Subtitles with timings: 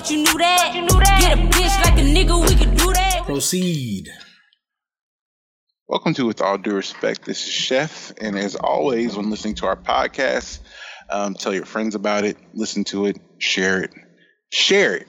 [0.00, 1.20] the shit, thought you knew that.
[1.20, 3.22] Get a bitch like a nigga, we can do that.
[3.24, 4.08] Proceed.
[5.88, 7.24] Welcome to With All Due Respect.
[7.24, 10.60] This is Chef, and as always, when listening to our podcast,
[11.10, 13.90] um, tell your friends about it, listen to it, share it,
[14.50, 15.08] share it.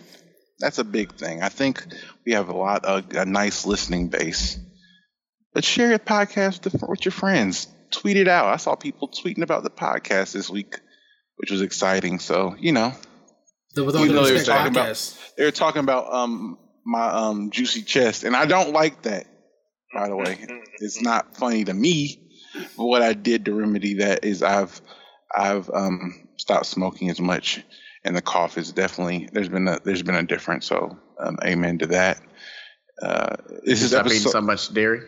[0.59, 1.43] That's a big thing.
[1.43, 1.85] I think
[2.25, 4.57] we have a lot of a nice listening base,
[5.53, 7.67] but share your podcast with, with your friends.
[7.91, 8.47] Tweet it out.
[8.47, 10.79] I saw people tweeting about the podcast this week,
[11.37, 12.19] which was exciting.
[12.19, 12.93] So you know,
[13.75, 17.07] The With All Even they were Respect talking about- they were talking about um my
[17.07, 19.27] um juicy chest, and I don't like that.
[19.93, 20.37] By the way,
[20.79, 22.25] it's not funny to me.
[22.77, 24.81] But what I did to remedy that is I've
[25.35, 27.63] I've um stopped smoking as much,
[28.03, 30.65] and the cough is definitely there's been a there's been a difference.
[30.65, 32.21] So um, amen to that.
[33.01, 34.31] Uh, this is Stop eating episode.
[34.31, 35.01] so much dairy.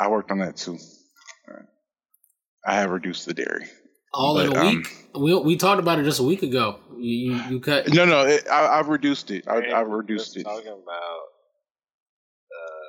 [0.00, 0.78] I worked on that too.
[2.64, 3.66] I have reduced the dairy.
[4.14, 5.08] All in but, a um, week.
[5.14, 6.78] we we talked about it just a week ago.
[6.96, 7.88] You you, you cut.
[7.92, 9.48] No, no, it, I, I've reduced it.
[9.48, 11.20] I, I've reduced it, Talking about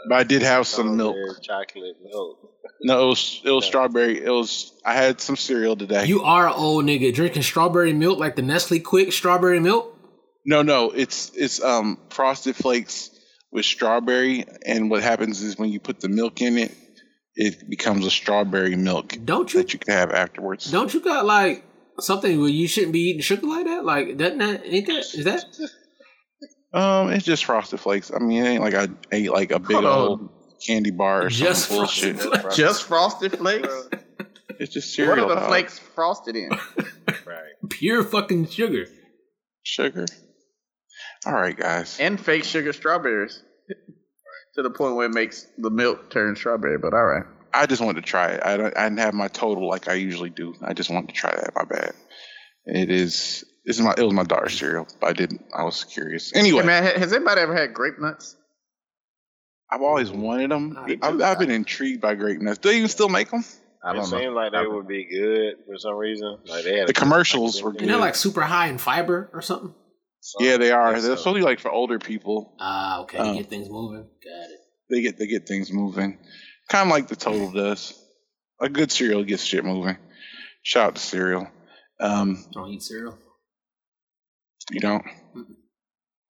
[0.08, 1.16] but I did have some milk.
[1.42, 2.38] chocolate milk.
[2.82, 4.24] No, it was it was strawberry.
[4.24, 6.06] It was I had some cereal today.
[6.06, 9.98] You are an old nigga drinking strawberry milk like the Nestle Quik strawberry milk.
[10.46, 13.12] no, no, it's it's um frosted flakes
[13.52, 16.76] with strawberry, and what happens is when you put the milk in it,
[17.36, 20.72] it becomes a strawberry milk Don't you that you can have afterwards.
[20.72, 21.64] don't you got like
[22.00, 23.84] something where you shouldn't be eating sugar like that?
[23.86, 25.46] Like doesn't that ain't that is that
[26.74, 28.12] Um, it's just frosted flakes.
[28.14, 30.30] I mean, it ain't like I ate like a big Hold old
[30.66, 32.20] candy bar or Just some bullshit.
[32.20, 33.68] frosted Just frosted flakes.
[34.60, 35.26] It's just what cereal.
[35.26, 35.48] are the dog.
[35.50, 36.50] flakes frosted in?
[37.26, 37.70] Right.
[37.70, 38.86] pure fucking sugar?
[39.64, 40.06] Sugar.
[41.26, 41.98] All right, guys.
[42.00, 43.42] and fake sugar strawberries.
[44.56, 46.78] To the point where it makes the milk turn strawberry.
[46.78, 47.24] But all right.
[47.54, 48.42] I just wanted to try it.
[48.44, 48.78] I don't.
[48.78, 50.54] I didn't have my total like I usually do.
[50.62, 51.52] I just wanted to try that.
[51.56, 51.94] My bad.
[52.66, 53.44] It is.
[53.66, 53.94] This is my.
[53.98, 54.88] It was my daughter's cereal.
[55.00, 55.46] But I didn't.
[55.56, 56.36] I was curious.
[56.36, 58.36] Anyway, Hey man, has anybody ever had grape nuts?
[59.72, 60.76] I've always wanted them.
[60.78, 62.60] Oh, I I've, I've been intrigued by grape nuts.
[62.60, 63.44] Do they even still make them?
[63.84, 64.20] I don't know.
[64.20, 66.38] seemed like they would be good for some reason.
[66.46, 67.90] Like they had The commercials were And good.
[67.90, 69.74] they're like super high in fiber or something.
[70.40, 70.92] Yeah, they are.
[70.94, 72.56] They're so- supposed like for older people.
[72.60, 74.04] Ah, okay, to get things moving.
[74.24, 74.60] Got it.
[74.90, 76.18] They get they get things moving,
[76.70, 77.94] kind of like the total does.
[78.62, 79.98] A good cereal gets shit moving.
[80.62, 81.48] Shout out to cereal.
[82.00, 83.18] Um, Don't eat cereal.
[84.72, 85.04] you don't.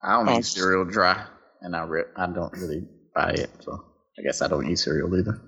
[0.01, 1.25] I don't Oh, eat cereal dry,
[1.61, 3.49] and I re- I don't really buy it.
[3.61, 3.83] So
[4.17, 5.39] I guess I don't eat cereal either.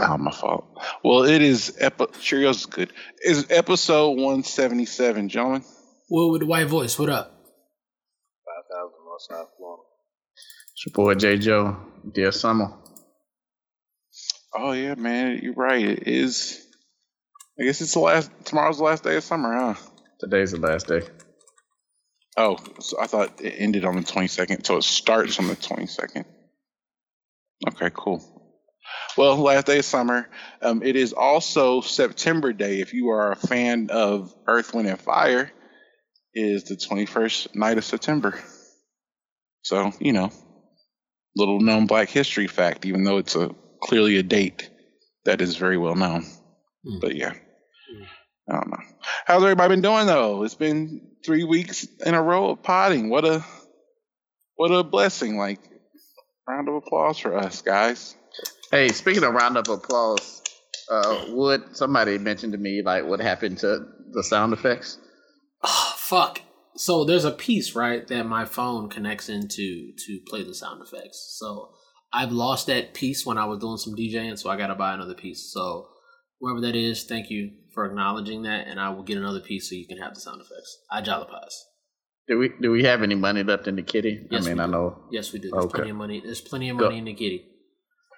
[0.00, 0.64] Oh, my fault.
[1.02, 1.76] Well, it is.
[1.80, 2.92] Epi- Cheerios is good.
[3.18, 5.64] It's episode one seventy seven, gentlemen.
[6.10, 7.30] Well, with the white voice, what up?
[8.46, 9.82] Five thousand more South Florida.
[10.72, 11.76] It's your boy J Joe,
[12.10, 12.72] dear summer.
[14.54, 15.84] Oh yeah, man, you're right.
[15.84, 16.64] It is.
[17.60, 18.30] I guess it's the last.
[18.44, 19.74] Tomorrow's the last day of summer, huh?
[20.18, 21.02] Today's the last day.
[22.38, 26.24] Oh, so I thought it ended on the 22nd, so it starts on the 22nd.
[27.68, 28.22] Okay, cool.
[29.16, 30.28] Well, last day of summer.
[30.62, 32.80] Um, it is also September Day.
[32.80, 35.57] If you are a fan of Earth, Wind, and Fire, it
[36.38, 38.38] is the 21st night of September.
[39.62, 40.30] So, you know,
[41.36, 44.70] little known Black History fact, even though it's a clearly a date
[45.24, 46.24] that is very well known.
[46.84, 47.00] Hmm.
[47.00, 47.34] But yeah,
[48.48, 48.82] I don't know.
[49.26, 50.44] How's everybody been doing though?
[50.44, 53.10] It's been three weeks in a row of potting.
[53.10, 53.44] What a
[54.54, 55.36] what a blessing!
[55.36, 55.60] Like
[56.48, 58.16] round of applause for us guys.
[58.70, 60.42] Hey, speaking of round of applause,
[60.90, 64.98] uh, Wood, somebody mentioned to me like what happened to the sound effects.
[66.08, 66.40] Fuck.
[66.76, 71.36] So there's a piece, right, that my phone connects into to play the sound effects.
[71.38, 71.70] So
[72.12, 75.14] I've lost that piece when I was doing some DJing, so I gotta buy another
[75.14, 75.50] piece.
[75.52, 75.88] So
[76.40, 79.74] whoever that is, thank you for acknowledging that, and I will get another piece so
[79.74, 80.78] you can have the sound effects.
[80.90, 81.52] I jalapas.
[82.28, 84.26] Do we do we have any money left in the kitty?
[84.30, 85.04] Yes, I mean, I know.
[85.10, 85.50] Yes, we do.
[85.50, 85.76] There's Okay.
[85.76, 86.20] plenty of money.
[86.24, 87.44] There's plenty of Go- money in the kitty.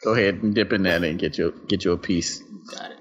[0.05, 2.43] Go ahead and dip in there and get you get you a piece.
[2.75, 2.99] Got it.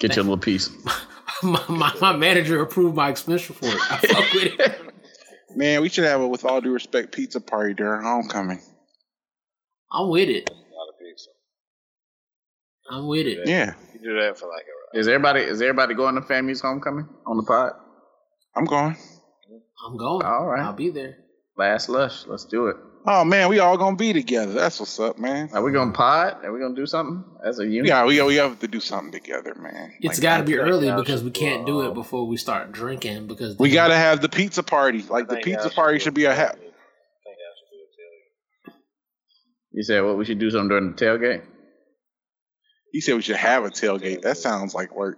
[0.00, 0.70] Get you a little piece.
[1.42, 3.74] my, my, my manager approved my expense report.
[3.90, 4.80] I fuck with it.
[5.56, 8.60] Man, we should have a with all due respect pizza party during homecoming.
[9.90, 10.48] I'm with it.
[10.50, 11.30] A lot of pizza.
[12.90, 13.48] I'm with it.
[13.48, 14.64] Yeah, You do that for like
[14.94, 17.72] a Is everybody is everybody going to FAMU's homecoming on the pod?
[18.54, 18.96] I'm going.
[19.86, 20.24] I'm going.
[20.24, 20.62] All right.
[20.62, 21.16] I'll be there.
[21.56, 22.26] Last lush.
[22.26, 22.76] Let's do it.
[23.10, 24.52] Oh man, we all gonna be together.
[24.52, 25.48] That's what's up, man.
[25.54, 26.44] Are we gonna pod?
[26.44, 27.86] Are we gonna do something as a unit?
[27.88, 29.94] Yeah, we we have to do something together, man.
[30.00, 33.26] It's Like, got to be early because we can't do it before we start drinking.
[33.26, 35.02] Because We gotta have the pizza party.
[35.08, 38.74] Like the pizza party should be a ha- I think y'all should do it till
[39.72, 41.44] You said what we should do something during the tailgate.
[42.92, 44.20] You said we should have a tailgate.
[44.20, 45.16] That sounds like work.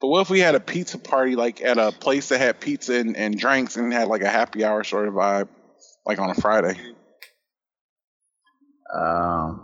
[0.00, 2.94] But what if we had a pizza party like at a place that had pizza
[2.94, 5.48] and, and drinks and had like a happy hour sort of vibe,
[6.06, 6.78] like on a Friday?
[8.94, 9.60] Um,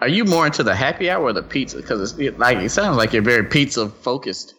[0.00, 1.76] are you more into the happy hour or the pizza?
[1.76, 4.54] Because it's it, like it sounds like you're very pizza focused.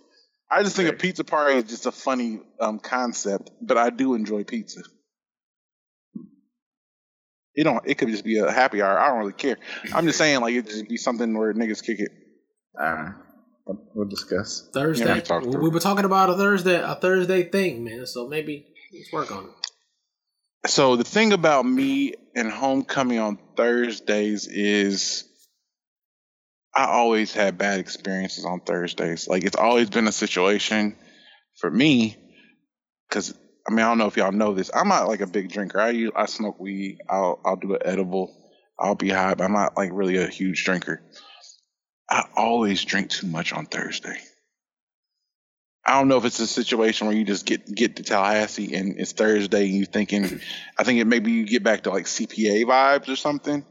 [0.49, 4.13] I just think a pizza party is just a funny um, concept, but I do
[4.13, 4.81] enjoy pizza.
[7.53, 7.83] It don't.
[7.85, 8.97] It could just be a happy hour.
[8.97, 9.57] I don't really care.
[9.93, 12.11] I'm just saying, like it just be something where niggas kick it.
[12.79, 13.09] Uh,
[13.95, 14.69] we'll discuss.
[14.71, 15.05] Thursday.
[15.05, 18.05] Yeah, we talked we, through we were talking about a Thursday, a Thursday thing, man.
[18.05, 19.51] So maybe let's work on it.
[20.65, 25.23] So the thing about me and homecoming on Thursdays is
[26.75, 29.27] I always had bad experiences on Thursdays.
[29.27, 30.95] Like it's always been a situation
[31.55, 32.17] for me
[33.07, 33.33] because
[33.67, 34.69] I mean I don't know if y'all know this.
[34.73, 35.79] I'm not like a big drinker.
[35.79, 36.99] I use, I smoke weed.
[37.09, 38.35] I'll I'll do an edible.
[38.79, 41.01] I'll be high, but I'm not like really a huge drinker.
[42.09, 44.17] I always drink too much on Thursday.
[45.87, 48.99] I don't know if it's a situation where you just get get to Tallahassee and
[48.99, 50.41] it's Thursday and you thinking,
[50.77, 53.65] I think it maybe you get back to like CPA vibes or something,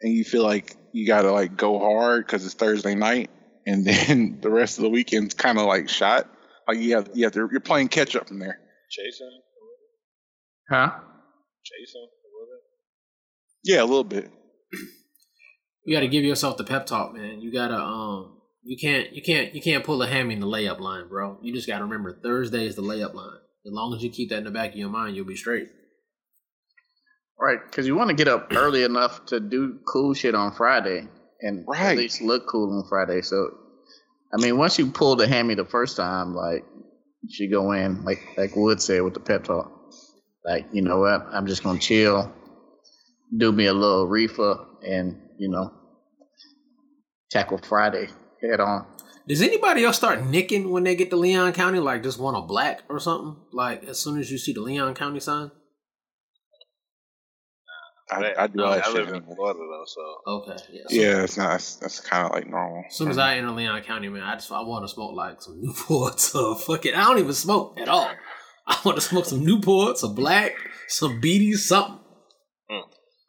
[0.00, 3.30] and you feel like you got to like go hard because it's Thursday night,
[3.66, 6.30] and then the rest of the weekend's kind of like shot.
[6.68, 8.60] Like you have you have to you're playing catch up from there.
[8.90, 9.40] Chasing, a little
[9.80, 10.76] bit.
[10.76, 11.00] Huh?
[11.64, 12.02] chasing.
[12.02, 12.62] A little bit.
[13.64, 14.30] Yeah, a little bit.
[15.84, 17.40] You got to give yourself the pep talk, man.
[17.40, 18.37] You gotta um.
[18.68, 21.38] You can't, you can't, you can't pull a hammy in the layup line, bro.
[21.40, 23.38] You just gotta remember Thursday is the layup line.
[23.64, 25.70] As long as you keep that in the back of your mind, you'll be straight.
[27.40, 31.08] Right, because you want to get up early enough to do cool shit on Friday
[31.40, 31.92] and Right.
[31.92, 33.22] at least look cool on Friday.
[33.22, 33.56] So,
[34.34, 36.66] I mean, once you pull the hammy the first time, like
[37.22, 39.72] you should go in, like like Wood said with the pep talk.
[40.44, 41.26] Like, you know what?
[41.32, 42.30] I'm just gonna chill,
[43.34, 45.72] do me a little reefer, and you know,
[47.30, 48.08] tackle Friday
[48.42, 48.86] head on.
[49.26, 51.80] Does anybody else start nicking when they get to Leon County?
[51.80, 53.36] Like just want a black or something?
[53.52, 55.50] Like as soon as you see the Leon County sign?
[58.10, 58.94] I, I do all that I shit.
[58.94, 60.82] live in Florida though, so Okay, yeah.
[60.88, 61.50] So Yeah, it's not.
[61.50, 62.84] That's, that's kind of like normal.
[62.88, 65.42] As soon as I enter Leon County, man, I just I want to smoke like
[65.42, 66.94] some Newports or fuck it.
[66.94, 68.10] I don't even smoke at all.
[68.66, 70.52] I want to smoke some Newports, a black,
[70.88, 72.00] some bidis, something.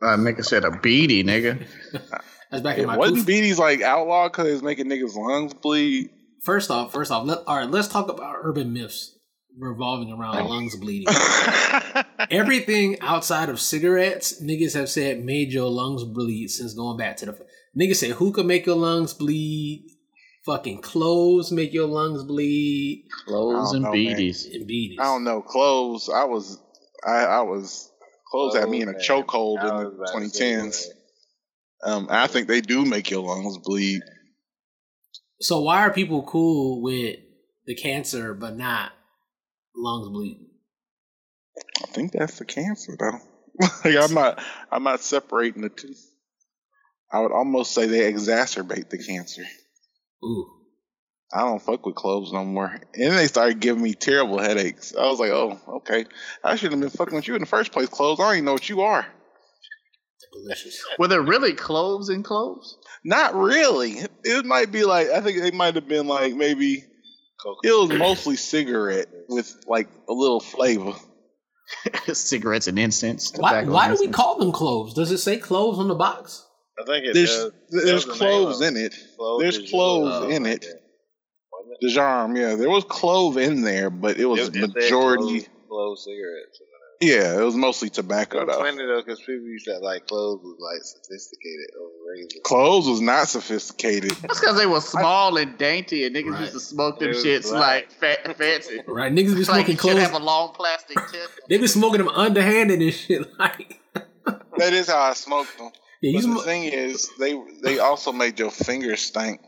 [0.02, 1.66] Uh, nigga said a bidi, nigga.
[2.52, 3.28] That's back in It my wasn't poof.
[3.28, 6.10] bidis like outlaw because it was making niggas lungs bleed.
[6.44, 9.16] First off, first off, let, all right, let's talk about urban myths
[9.58, 11.08] revolving around lungs bleeding.
[12.32, 17.26] Everything outside of cigarettes, niggas have said made your lungs bleed since going back to
[17.26, 17.38] the
[17.78, 19.86] niggas said hookah make your lungs bleed.
[20.46, 23.06] Fucking cloves make your lungs bleed.
[23.28, 24.16] Cloves and don't man.
[24.16, 24.46] bidis.
[24.54, 24.96] And bidis.
[25.00, 25.42] I don't know.
[25.42, 26.10] Cloves.
[26.10, 26.58] I was.
[27.06, 27.92] I, I was.
[28.32, 30.88] Cloves had me in a chokehold in the about to say 2010s.
[30.88, 30.94] that.
[31.84, 34.02] Um, I think they do make your lungs bleed.
[35.42, 37.18] So why are people cool with
[37.66, 38.92] the cancer but not
[39.76, 40.50] lungs bleeding?
[41.82, 43.20] I think that's the cancer, though.
[43.86, 44.44] like I'm not.
[44.72, 45.94] I'm not separating the two.
[47.12, 49.44] I would almost say they exacerbate the cancer.
[50.24, 50.60] Ooh.
[51.32, 52.76] I don't fuck with cloves no more.
[52.96, 54.96] And they started giving me terrible headaches.
[54.96, 56.06] I was like, oh, okay.
[56.44, 58.20] I shouldn't have been fucking with you in the first place, cloves.
[58.20, 59.06] I don't even know what you are.
[60.34, 60.84] Delicious.
[61.00, 62.78] Were there really cloves in cloves?
[63.04, 63.96] Not really.
[64.24, 66.84] It might be like I think they might have been like maybe
[67.42, 70.94] Coca- it was mostly cigarette with like a little flavor.
[72.14, 73.32] Cigarettes and incense.
[73.36, 74.94] Why, why and do we call them cloves?
[74.96, 76.46] Does it say cloves on the box?
[76.82, 77.52] I think it There's does.
[77.70, 78.96] there's Does cloves in it.
[79.18, 80.50] Clove There's cloves or in it.
[80.50, 80.82] like that.
[81.52, 81.78] Wasn't it?
[81.82, 85.42] The Djarum, yeah, there was clove in there, but it was It- it said majority.
[85.42, 86.60] clove- clove cigarettes.
[87.02, 88.64] Yeah, it was mostly tobacco It was though.
[88.64, 92.42] funny though, because people used to like cloves was like sophisticated over regular.
[92.44, 94.12] Cloves was not sophisticated.
[94.22, 96.42] That's because they were small and dainty, and niggas Right.
[96.42, 97.60] used to smoke them It shits black.
[97.60, 97.92] like
[98.26, 98.82] fa- fancy.
[98.86, 101.30] Right, niggas be Like smoking you should have a long plastic tip.
[101.48, 103.26] They be smoking them underhanded and shit.
[103.40, 103.80] Like,
[104.58, 105.70] that is how I smoked them.
[106.02, 109.40] yeah, you But the thing is, they they also made your fingers stink.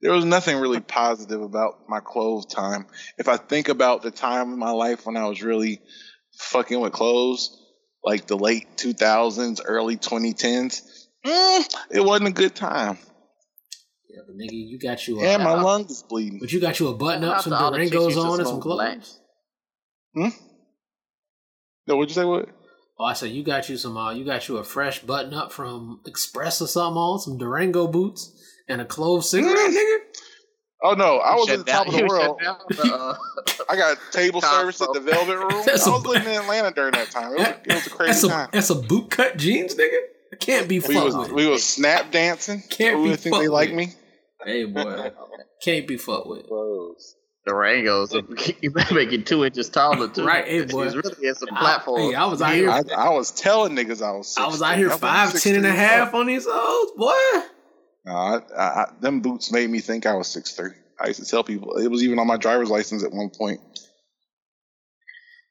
[0.00, 2.86] There was nothing really positive about my cloves time.
[3.18, 5.82] If I think about the time in my life when I was really
[6.40, 7.56] fucking with cloves,
[8.04, 10.82] like the late 2000s, early 2010s,
[11.24, 12.98] mm, it wasn't a good time.
[14.08, 15.20] Yeah, but nigga, you got you.
[15.22, 16.40] And A, my lungs is bleeding.
[16.40, 18.60] but you got you a button up, Not some the other Durangos on, and some
[18.60, 18.92] smoke black.
[18.94, 19.20] cloves.
[20.14, 20.28] Hmm?
[21.86, 22.24] No, what'd you say?
[22.24, 22.48] What?
[22.98, 23.96] Oh, I said you got you some.
[23.96, 27.86] Uh, you got you a fresh button up from Express or something on, some Durango
[27.86, 28.32] boots,
[28.68, 29.96] and a clove cigarette, nigga.
[30.82, 32.40] Oh no, I was at the top down- of the world.
[32.42, 33.16] down the, uh,
[33.70, 35.00] I got table service at the.
[35.00, 35.52] Velvet Room.
[35.52, 37.32] I That's a- was living in Atlanta during that time.
[37.32, 38.48] It was, it was a crazy That's a time.
[38.52, 39.98] that's a boot cut jeans, nigga.
[40.40, 41.32] Can't be We fucked was with.
[41.32, 42.62] we was snap dancing.
[42.70, 43.92] Can't we be think they fucked like me.
[44.44, 45.10] Hey boy,
[45.62, 46.46] can't be fucked with.
[46.46, 47.16] Cloves.
[47.46, 48.12] Durangos,
[48.62, 50.26] you better two inches taller too.
[50.26, 50.84] Right, hey, boy.
[50.86, 52.00] She's really in some I- platform.
[52.02, 52.70] hey, I was out here.
[52.70, 54.36] I, I was telling niggas I was.
[54.38, 55.74] I was out here was five, ten and a 6'3".
[55.74, 57.40] half on these hoes, boy.
[58.10, 60.72] No, I, I, I, them boots made me think I was six three.
[60.98, 63.60] I used to tell people it was even on my driver's license at one point.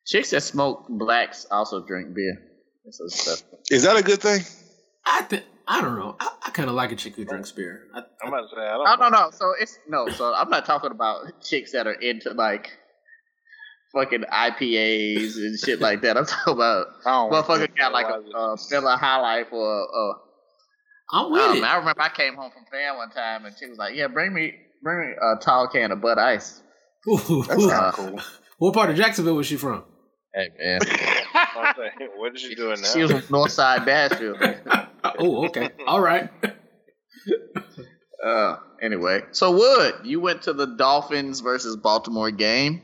[0.06, 2.38] Chicks that smoke blacks also drink beer.
[2.92, 3.44] Stuff.
[3.70, 4.42] Is that a good thing?
[5.06, 6.18] I think I don't know.
[6.20, 7.84] I, I kind of like a chick who drinks beer.
[7.96, 9.00] I, I'm about to say I don't.
[9.00, 9.32] No, no, no.
[9.32, 10.10] So it's no.
[10.10, 12.72] So I'm not talking about chicks that are into like
[13.94, 16.18] fucking IPAs and shit like that.
[16.18, 17.32] I'm talking about I don't.
[17.32, 20.18] like motherfucker got like a, a Miller High Life or uh,
[21.12, 21.64] I'm with um, it.
[21.64, 24.34] I remember I came home from fam one time and she was like, "Yeah, bring
[24.34, 26.62] me, bring me a tall can of Bud Ice."
[27.08, 27.68] Ooh, That's ooh.
[27.68, 28.20] not cool.
[28.58, 29.84] What part of Jacksonville was she from?
[30.34, 30.80] Hey man,
[32.18, 32.88] what is she doing now?
[32.88, 34.36] she was from Northside Nashville.
[35.18, 35.70] oh, okay.
[35.88, 36.30] All right.
[38.24, 42.82] Uh, anyway, so Wood, you went to the Dolphins versus Baltimore game.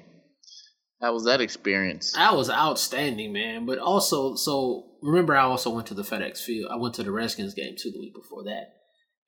[1.02, 2.14] How was that experience?
[2.14, 3.66] That was outstanding, man.
[3.66, 6.72] But also, so remember, I also went to the FedEx Field.
[6.72, 8.74] I went to the Redskins game too the week before that.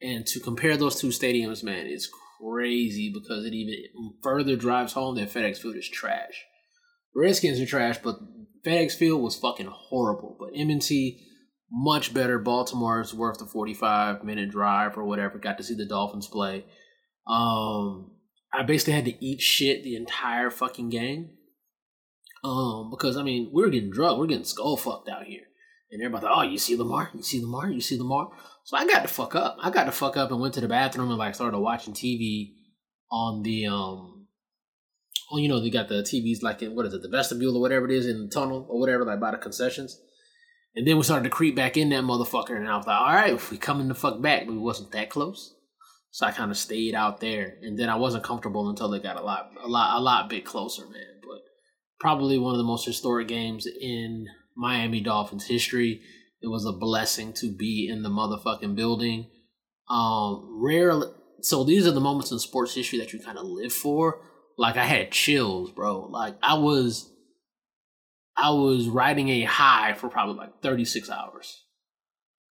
[0.02, 2.10] And to compare those two stadiums, man, it's
[2.40, 6.46] crazy because it even further drives home that FedEx Field is trash.
[7.16, 8.20] Redskins are trash, but
[8.66, 10.38] FedEx Field was fucking horrible.
[10.40, 11.20] But M&T,
[11.72, 12.40] much better.
[12.40, 15.38] Baltimore's worth the 45 minute drive or whatever.
[15.38, 16.66] Got to see the Dolphins play.
[17.28, 18.12] Um,
[18.54, 21.32] I basically had to eat shit the entire fucking game.
[22.44, 25.42] Um, because I mean, we were getting drugged, we are getting skull fucked out here.
[25.90, 27.10] And everybody thought, oh, you see Lamar?
[27.14, 27.70] You see Lamar?
[27.70, 28.30] You see Lamar?
[28.66, 29.58] So I got to fuck up.
[29.62, 32.52] I got to fuck up and went to the bathroom and like started watching TV
[33.10, 34.18] on the um
[35.32, 37.62] oh you know, they got the TVs like in what is it, the vestibule or
[37.62, 40.00] whatever it is in the tunnel or whatever, like by the concessions.
[40.76, 43.14] And then we started to creep back in that motherfucker, and I was like, all
[43.14, 45.56] right, if we coming the fuck back, we wasn't that close.
[46.12, 49.18] So I kind of stayed out there, and then I wasn't comfortable until they got
[49.18, 51.17] a lot, a lot, a lot bit closer, man.
[52.00, 56.02] Probably one of the most historic games in Miami Dolphins history.
[56.42, 59.28] It was a blessing to be in the motherfucking building.
[59.90, 61.08] Um, rarely,
[61.42, 64.22] so these are the moments in sports history that you kind of live for.
[64.58, 66.08] Like I had chills, bro.
[66.08, 67.10] Like I was,
[68.36, 71.64] I was riding a high for probably like thirty six hours.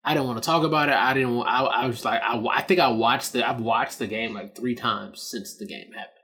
[0.05, 0.95] I didn't want to talk about it.
[0.95, 1.43] I didn't.
[1.43, 3.49] I, I was like, I, I think I watched the.
[3.49, 6.17] I've watched the game like three times since the game happened.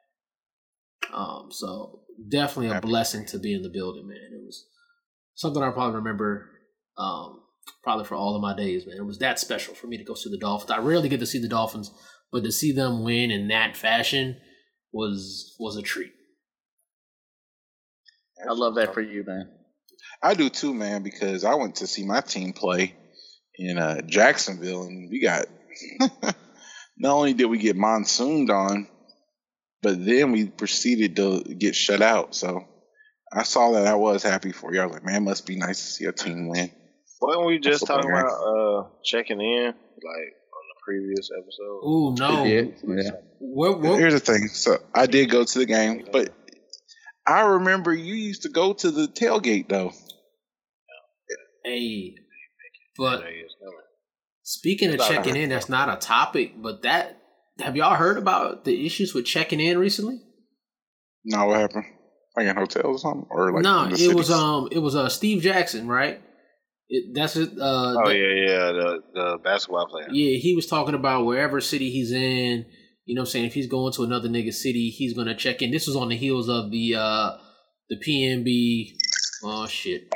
[1.13, 2.89] Um, so definitely a Happy.
[2.89, 4.31] blessing to be in the building, man.
[4.33, 4.67] It was
[5.35, 6.51] something I probably remember,
[6.99, 7.41] um,
[7.83, 8.97] probably for all of my days, man.
[8.97, 10.71] It was that special for me to go see the Dolphins.
[10.71, 11.91] I rarely get to see the Dolphins,
[12.31, 14.37] but to see them win in that fashion
[14.93, 16.13] was was a treat.
[18.49, 19.49] I love that for you, man.
[20.23, 22.95] I do too, man, because I went to see my team play
[23.57, 25.47] in uh, Jacksonville, and we got.
[26.99, 28.87] not only did we get monsooned on,
[29.83, 32.35] but then we proceeded to get shut out.
[32.35, 32.67] So
[33.33, 33.87] I saw that.
[33.87, 34.81] I was happy for you.
[34.81, 36.71] I was like, man, it must be nice to see a team win.
[37.21, 41.87] Wasn't we just Football talking about uh checking in like on the previous episode?
[41.87, 42.45] Ooh no!
[42.45, 43.11] Yeah, yeah.
[43.39, 44.49] What, what, Here's the thing.
[44.49, 46.31] So I did go to the game, but
[47.27, 49.93] I remember you used to go to the tailgate though.
[51.65, 52.17] hey,
[52.97, 53.79] but Day is coming.
[54.43, 57.22] Speaking of checking in, that's not a topic, but that
[57.63, 60.21] have y'all heard about the issues with checking in recently?
[61.25, 61.85] No, what happened?
[62.37, 65.09] Like in hotels or something, or like no, it the was um it was uh
[65.09, 66.21] Steve Jackson, right?
[66.89, 67.51] It, that's it.
[67.59, 70.09] Uh, Oh the- yeah, yeah, the the basketball player.
[70.11, 70.39] yeah.
[70.39, 72.67] He was talking about wherever city he's in.
[73.05, 75.61] You know, what I'm saying if he's going to another nigga city, he's gonna check
[75.63, 75.71] in.
[75.71, 77.31] This was on the heels of the uh
[77.91, 78.97] the PNB.
[79.45, 80.09] Oh shit,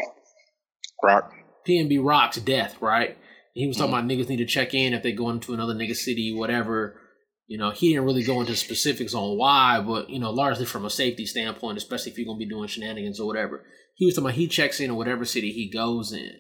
[1.03, 1.33] Rock.
[1.67, 3.17] PNB Rock's death, right?
[3.55, 5.97] He was talking about niggas need to check in if they go into another nigga
[5.97, 7.01] city, whatever.
[7.47, 10.85] You know, he didn't really go into specifics on why, but you know, largely from
[10.85, 13.65] a safety standpoint, especially if you're gonna be doing shenanigans or whatever.
[13.95, 16.33] He was talking about he checks in in whatever city he goes in.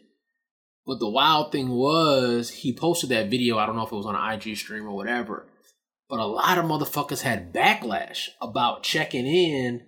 [0.86, 3.58] But the wild thing was he posted that video.
[3.58, 5.48] I don't know if it was on an IG stream or whatever.
[6.08, 9.82] But a lot of motherfuckers had backlash about checking in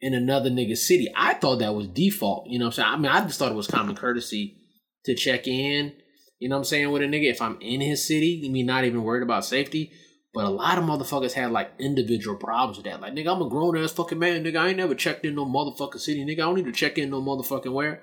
[0.00, 1.08] in another nigga city.
[1.16, 2.48] I thought that was default.
[2.48, 2.88] You know what I'm saying?
[2.88, 4.58] I mean, I just thought it was common courtesy
[5.04, 5.92] to check in.
[6.38, 8.84] You know what I'm saying with a nigga if I'm in his city, me not
[8.84, 9.92] even worried about safety.
[10.34, 13.00] But a lot of motherfuckers had like individual problems with that.
[13.00, 14.56] Like, nigga, I'm a grown ass fucking man, nigga.
[14.56, 16.40] I ain't never checked in no motherfucking city, nigga.
[16.40, 18.02] I don't need to check in no motherfucking where.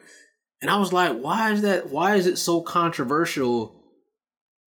[0.61, 1.89] And I was like, why is that?
[1.89, 3.75] Why is it so controversial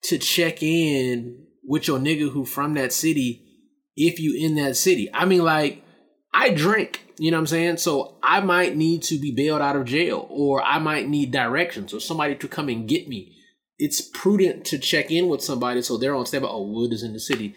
[0.04, 3.44] to check in with your nigga who from that city
[3.94, 5.08] if you in that city?
[5.14, 5.84] I mean, like,
[6.34, 7.76] I drink, you know what I'm saying?
[7.76, 11.92] So I might need to be bailed out of jail or I might need directions
[11.92, 13.36] or somebody to come and get me.
[13.78, 16.48] It's prudent to check in with somebody so they're on standby.
[16.48, 17.54] Oh, Wood is in the city.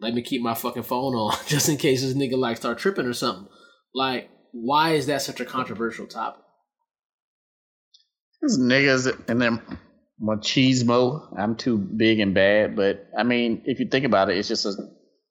[0.00, 3.06] Let me keep my fucking phone on just in case this nigga like start tripping
[3.06, 3.48] or something.
[3.94, 6.42] Like, why is that such a controversial topic?
[8.42, 9.60] These niggas and them
[10.22, 11.34] machismo.
[11.38, 14.66] I'm too big and bad, but I mean, if you think about it, it's just
[14.66, 14.72] a,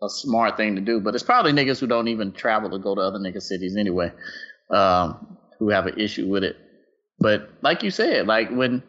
[0.03, 0.99] a smart thing to do.
[0.99, 4.11] But it's probably niggas who don't even travel to go to other nigga cities anyway,
[4.71, 6.57] um, who have an issue with it.
[7.19, 8.83] But like you said, like when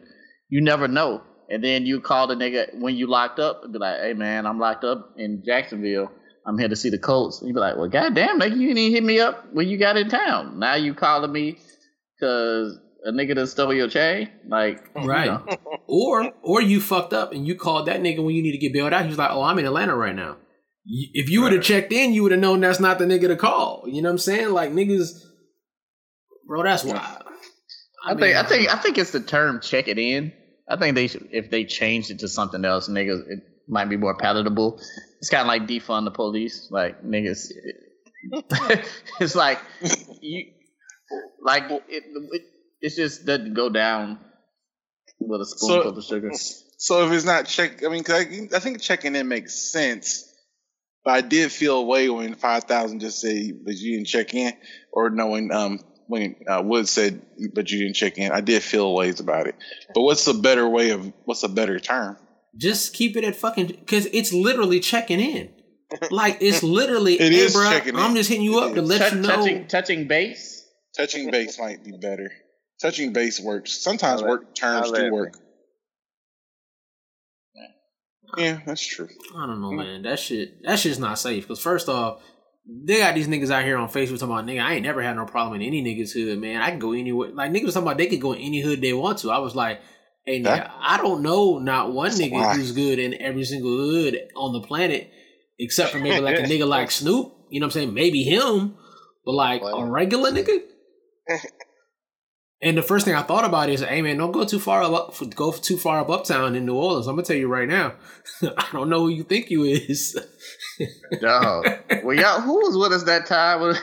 [0.49, 3.79] you never know, and then you call the nigga when you locked up and be
[3.79, 6.11] like, "Hey man, I'm locked up in Jacksonville.
[6.45, 8.93] I'm here to see the Colts." And you be like, "Well, goddamn, nigga, you didn't
[8.93, 10.59] hit me up when you got in town.
[10.59, 11.57] Now you calling me
[12.15, 14.29] because a nigga that stole your chain?
[14.47, 15.27] Like, you Right.
[15.27, 15.45] know.
[15.87, 18.73] or or you fucked up and you called that nigga when you need to get
[18.73, 19.03] bailed out.
[19.03, 20.37] He was like, "Oh, I'm in Atlanta right now."
[20.89, 23.35] If you would have checked in, you would have known that's not the nigga to
[23.35, 23.83] call.
[23.87, 24.51] You know what I'm saying?
[24.51, 25.09] Like niggas,
[26.47, 27.23] bro, that's wild.
[28.05, 30.31] I, think I think I think it's the term check it in.
[30.69, 33.97] I think they should if they changed it to something else, niggas it might be
[33.97, 34.79] more palatable.
[35.19, 37.51] It's kind of like defund the police, like niggas.
[39.19, 39.59] it's like
[40.21, 40.45] you
[41.41, 42.41] like it, it.
[42.79, 44.19] It just doesn't go down
[45.19, 46.31] with a spoonful So- of sugar.
[46.79, 50.25] So if it's not check, I mean, 'cause I, I think checking in makes sense.
[51.03, 54.53] But I did feel away when five thousand just said, "But you didn't check in,"
[54.91, 57.21] or knowing um when uh, Wood said,
[57.53, 59.55] "But you didn't check in." I did feel ways about it.
[59.93, 62.17] But what's a better way of what's a better term?
[62.55, 65.49] just keep it at fucking because it's literally checking in.
[66.11, 67.99] Like it's literally, It hey, is bro, checking in.
[67.99, 68.89] I'm just hitting you It up to is.
[68.89, 69.27] let Touch- you know.
[69.29, 70.65] touching touching base.
[70.97, 72.29] Touching base might be better.
[72.81, 73.71] Touching base works.
[73.81, 75.37] Sometimes let- work terms I'll do work.
[78.37, 79.07] Yeah, that's true.
[79.35, 80.01] I don't know, man.
[80.01, 81.43] That shit, that shit's not safe.
[81.47, 82.21] Because first off,
[82.69, 84.61] they got these niggas out here on Facebook talking about nigga.
[84.63, 86.61] I ain't never had no problem in any niggas hood, man.
[86.61, 87.29] I can go anywhere.
[87.29, 89.31] Like niggas was talking about they could go in any hood they want to.
[89.31, 89.81] I was like,
[90.25, 92.55] hey, nigga, That- I don't know not one nigga why.
[92.55, 95.09] who's good in every single hood on the planet,
[95.59, 97.33] except for maybe like a nigga like Snoop.
[97.49, 97.93] You know what I'm saying?
[97.93, 98.75] Maybe him,
[99.25, 100.59] but like a regular nigga.
[102.61, 105.13] And the first thing I thought about is, hey man, don't go too far up,
[105.35, 107.05] go too far up uptown in New Orleans.
[107.07, 107.93] I'm gonna tell you right now,
[108.41, 110.17] I don't know who you think you is.
[111.21, 111.67] Dog.
[112.03, 113.61] well, y'all, who was with us that time?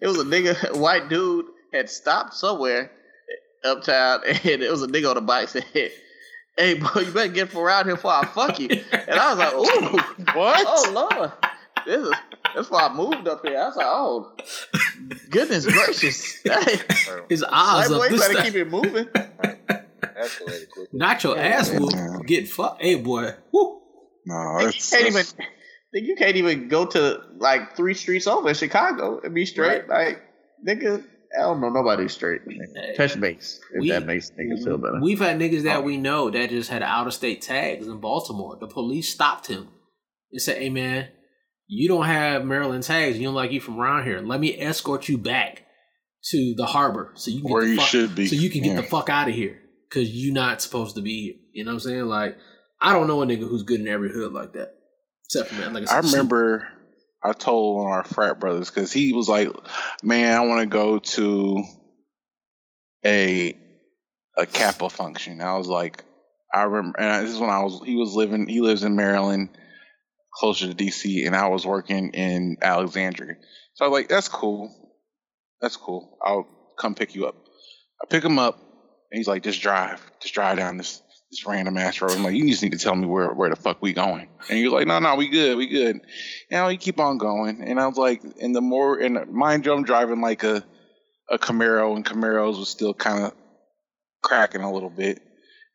[0.00, 2.90] It was a nigga, white dude had stopped somewhere
[3.64, 7.48] uptown, and it was a nigga on the bike said, "Hey, boy, you better get
[7.50, 10.64] from around here before I fuck you." And I was like, "Ooh, What?
[10.68, 11.32] oh lord,
[11.86, 12.12] this is
[12.54, 14.32] that's why I moved up here." I was like, "Oh,
[15.30, 16.80] goodness gracious, hey,
[17.28, 18.10] His white eyes boy, up.
[18.10, 20.88] you This better keep it moving." That's the way to quit.
[20.94, 21.78] Not your ass Yeah.
[21.80, 22.26] whoop.
[22.26, 22.82] Get fucked.
[22.82, 23.34] Hey boy.
[23.52, 23.80] Woo.
[24.26, 25.22] No, You it's, can't even.
[25.24, 29.88] think You can't even go to like three streets over in Chicago and be straight.
[29.88, 30.20] Like,
[30.66, 31.02] nigga,
[31.36, 32.42] I don't know nobody's straight.
[32.48, 32.94] Hey.
[32.96, 33.60] Touch base.
[33.74, 35.00] If We- that makes niggas feel better.
[35.00, 35.82] We've had niggas that oh.
[35.82, 38.56] we know that just had out of state tags in Baltimore.
[38.60, 39.68] The police stopped him
[40.32, 41.08] and said, Hey man,
[41.68, 43.18] you don't have Maryland tags.
[43.18, 44.20] You don't like you from around here.
[44.20, 45.64] Let me escort you back
[46.30, 48.26] to the harbor so you can get Where the you fuck, should be.
[48.26, 48.80] So you can get Yeah.
[48.80, 49.60] the fuck out of here.
[49.90, 51.34] Cause you're not supposed to be here.
[51.52, 52.04] You know what I'm saying?
[52.06, 52.36] Like,
[52.80, 54.74] I don't know a nigga who's good in every hood like that.
[55.24, 56.66] Except for man, like I said, remember
[57.22, 59.48] I told one of our frat brothers because he was like,
[60.02, 61.64] "Man, I want to go to
[63.04, 63.56] a
[64.36, 66.04] a Kappa function." I was like,
[66.54, 67.80] "I remember." And this is when I was.
[67.84, 68.46] He was living.
[68.48, 69.50] He lives in Maryland,
[70.38, 73.34] closer to DC, and I was working in Alexandria.
[73.74, 74.74] So I was like, "That's cool.
[75.60, 76.16] That's cool.
[76.22, 76.46] I'll
[76.78, 77.34] come pick you up."
[78.00, 78.56] I pick him up,
[79.10, 80.00] and he's like, "Just drive.
[80.20, 82.12] Just drive down this." This random ass road.
[82.12, 84.30] I'm like, you just need to tell me where, where the fuck we going.
[84.48, 85.96] And you're like, no, no, we good, we good.
[86.50, 87.62] You know, keep on going.
[87.62, 90.64] And I was like, and the more, and mind you, I'm driving like a,
[91.28, 93.34] a Camaro, and Camaros was still kind of
[94.22, 95.20] cracking a little bit.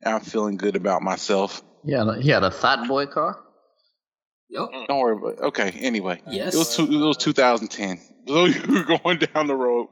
[0.02, 1.62] And I'm feeling good about myself.
[1.84, 3.38] Yeah, he had a thought boy car.
[4.54, 4.88] Yep.
[4.88, 5.40] Don't worry about it.
[5.48, 6.22] Okay, anyway.
[6.28, 6.54] Yes.
[6.54, 8.00] It was, two, it was 2010.
[8.28, 9.88] So you were going down the road,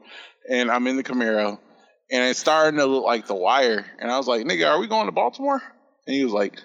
[0.48, 1.58] and I'm in the Camaro,
[2.10, 3.84] and it's starting to look like The Wire.
[3.98, 5.60] And I was like, nigga, are we going to Baltimore?
[6.06, 6.60] And he was like,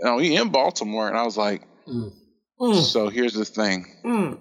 [0.00, 1.08] no, we in Baltimore.
[1.08, 2.12] And I was like, Mm.
[2.60, 2.82] Mm.
[2.82, 3.86] so here's the thing.
[4.04, 4.38] Mm.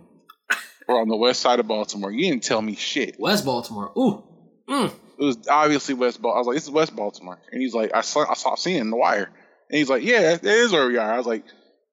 [0.88, 2.12] We're on the west side of Baltimore.
[2.12, 3.16] You didn't tell me shit.
[3.20, 3.92] West Baltimore.
[3.98, 4.24] Ooh.
[4.70, 4.88] Mm.
[5.20, 6.36] It was obviously West Baltimore.
[6.36, 7.40] I was like, this is West Baltimore.
[7.52, 9.30] And he's like, I saw, I saw seeing The Wire.
[9.70, 11.14] And he's like, yeah, that is where we are.
[11.14, 11.44] I was like,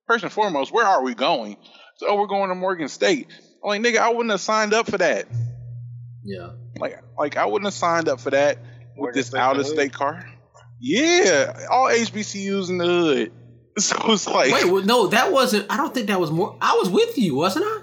[0.06, 1.56] first and foremost, where are we going?
[1.96, 3.28] So, oh, we're going to Morgan State.
[3.62, 5.26] I'm like, nigga, I wouldn't have signed up for that.
[6.24, 6.50] Yeah.
[6.78, 9.92] Like, like I wouldn't have signed up for that with Morgan this out of state
[9.92, 10.24] car.
[10.80, 13.32] Yeah, all HBCUs in the hood.
[13.76, 15.66] So it's like, Wait, well, no, that wasn't.
[15.68, 16.56] I don't think that was more.
[16.60, 17.80] I was with you, wasn't I?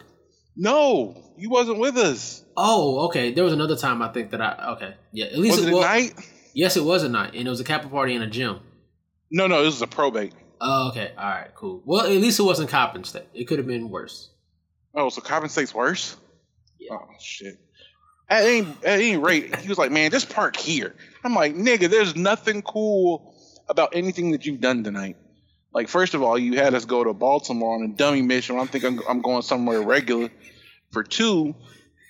[0.56, 2.46] no, you wasn't with us.
[2.56, 3.34] Oh, okay.
[3.34, 4.74] There was another time I think that I.
[4.76, 5.26] Okay, yeah.
[5.26, 6.30] At least Was it well, at night?
[6.54, 8.60] Yes, it was a night, and it was a Kappa party in a gym.
[9.32, 10.34] No, no, this is a probate.
[10.64, 11.12] Oh, okay.
[11.18, 11.50] All right.
[11.56, 11.82] Cool.
[11.86, 13.28] Well, at least it wasn't Coppin State.
[13.34, 14.30] It could have been worse.
[14.94, 16.16] Oh, so Coppin State's worse?
[16.78, 16.94] Yeah.
[16.94, 17.60] Oh shit.
[18.30, 21.90] At any, at any rate, he was like, "Man, just park here." I'm like, "Nigga,
[21.90, 23.36] there's nothing cool
[23.68, 25.18] about anything that you've done tonight."
[25.74, 28.58] Like, first of all, you had us go to Baltimore on a dummy mission.
[28.60, 30.30] I think I'm, I'm going somewhere regular.
[30.92, 31.56] For two,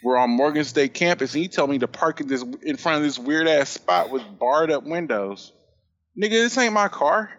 [0.04, 2.98] we're on Morgan State campus, and you tell me to park in this in front
[2.98, 5.52] of this weird ass spot with barred up windows.
[6.20, 7.32] Nigga, this ain't my car.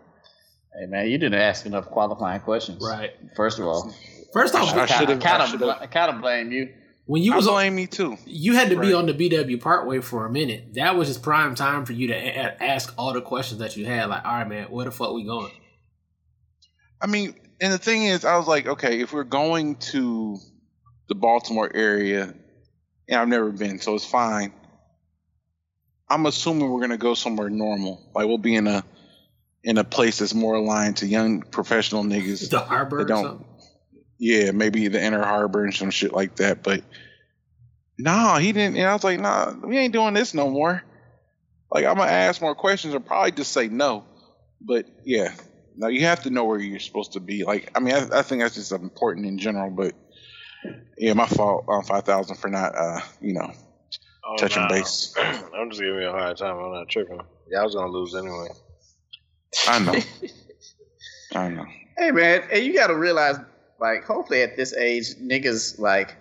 [0.78, 2.82] Hey man, you didn't ask enough qualifying questions.
[2.82, 3.10] Right.
[3.36, 3.94] First of all,
[4.32, 6.72] First off, I I should've- kind I of, should've- I kind of blame you.
[7.04, 8.16] when you I was on, blame me too.
[8.24, 10.72] you had to be on the BW Parkway for a minute.
[10.74, 13.84] That was just prime time for you to a- ask all the questions that you
[13.84, 14.06] had.
[14.06, 15.52] Like, all right, man, where the fuck we going?
[17.02, 20.38] I mean, and the thing is, I was like, okay, if we're going to
[21.08, 22.32] the Baltimore area,
[23.08, 24.54] and I've never been, so it's fine.
[26.08, 28.10] I'm assuming we're gonna go somewhere normal.
[28.14, 28.84] Like we'll be in a
[29.64, 32.50] in a place that's more aligned to young professional niggas.
[32.50, 33.46] The harbor or don't- something?
[34.18, 36.62] Yeah, maybe the inner harbor and some shit like that.
[36.62, 36.84] But
[37.98, 38.76] nah, he didn't.
[38.76, 40.82] And I was like, nah, we ain't doing this no more.
[41.72, 44.04] Like I'm gonna ask more questions or probably just say no.
[44.60, 45.32] But yeah,
[45.76, 47.42] now you have to know where you're supposed to be.
[47.44, 49.70] Like, I mean, I, I think that's just important in general.
[49.70, 49.94] But
[50.96, 53.50] yeah, my fault on five thousand for not, uh, you know,
[54.24, 54.68] Oh, touching nah.
[54.68, 55.14] base.
[55.18, 56.56] I'm just giving you a hard time.
[56.58, 57.20] I'm not tripping.
[57.50, 58.48] Yeah, I was gonna lose anyway.
[59.68, 59.94] I know,
[61.34, 61.66] I know.
[61.96, 63.36] Hey man, and you got to realize,
[63.80, 66.16] like, hopefully at this age, niggas like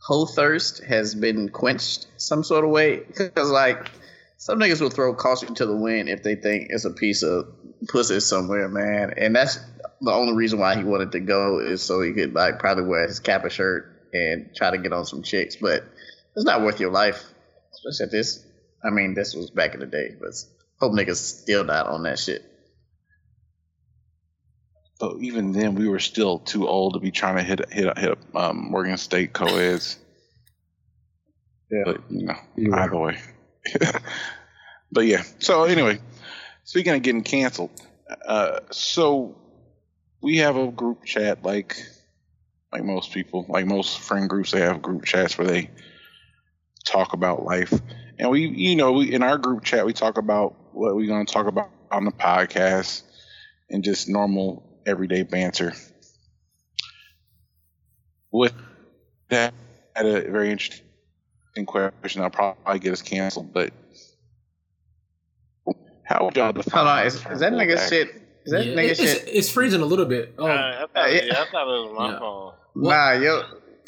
[0.00, 3.02] hoe thirst has been quenched some sort of way.
[3.16, 3.90] Because like,
[4.36, 7.48] some niggas will throw caution to the wind if they think it's a piece of
[7.88, 9.14] pussy somewhere, man.
[9.16, 9.58] And that's
[10.00, 13.06] the only reason why he wanted to go is so he could like probably wear
[13.06, 15.56] his Kappa shirt and try to get on some chicks.
[15.56, 15.84] But
[16.36, 17.22] it's not worth your life,
[17.74, 18.44] especially at this.
[18.82, 20.34] I mean, this was back in the day, but
[20.80, 22.44] hope niggas still not on that shit.
[25.00, 28.10] But even then, we were still too old to be trying to hit hit hit
[28.12, 29.98] up um, Morgan State co-eds.
[31.70, 31.82] Yeah.
[31.84, 32.78] But you know, You were.
[32.78, 33.18] either way.
[34.90, 35.22] but yeah.
[35.38, 36.00] So anyway,
[36.64, 37.70] speaking of getting canceled,
[38.26, 39.36] uh, so
[40.22, 41.76] we have a group chat like
[42.72, 45.70] like most people, like most friend groups, they have group chats where they
[46.86, 47.72] talk about life.
[48.18, 51.26] And we, you know, we in our group chat we talk about what we're going
[51.26, 53.02] to talk about on the podcast
[53.68, 55.72] and just normal everyday banter.
[58.30, 58.52] With
[59.30, 59.52] that,
[59.96, 60.84] I had a very interesting
[61.66, 62.22] question.
[62.22, 63.72] I'll probably get us canceled, but
[66.04, 66.86] how would y'all define?
[66.86, 67.88] Hold on, is, is that term nigga bullback?
[67.88, 68.08] shit?
[68.44, 69.24] Is that Yeah, nigga it's, shit?
[69.26, 70.34] it's freezing a little bit.
[70.38, 71.20] Oh, Uh, I, thought, yeah.
[71.24, 72.18] yeah, I thought it was my Yeah.
[72.18, 72.52] phone.
[72.74, 73.42] what, Nah, yo,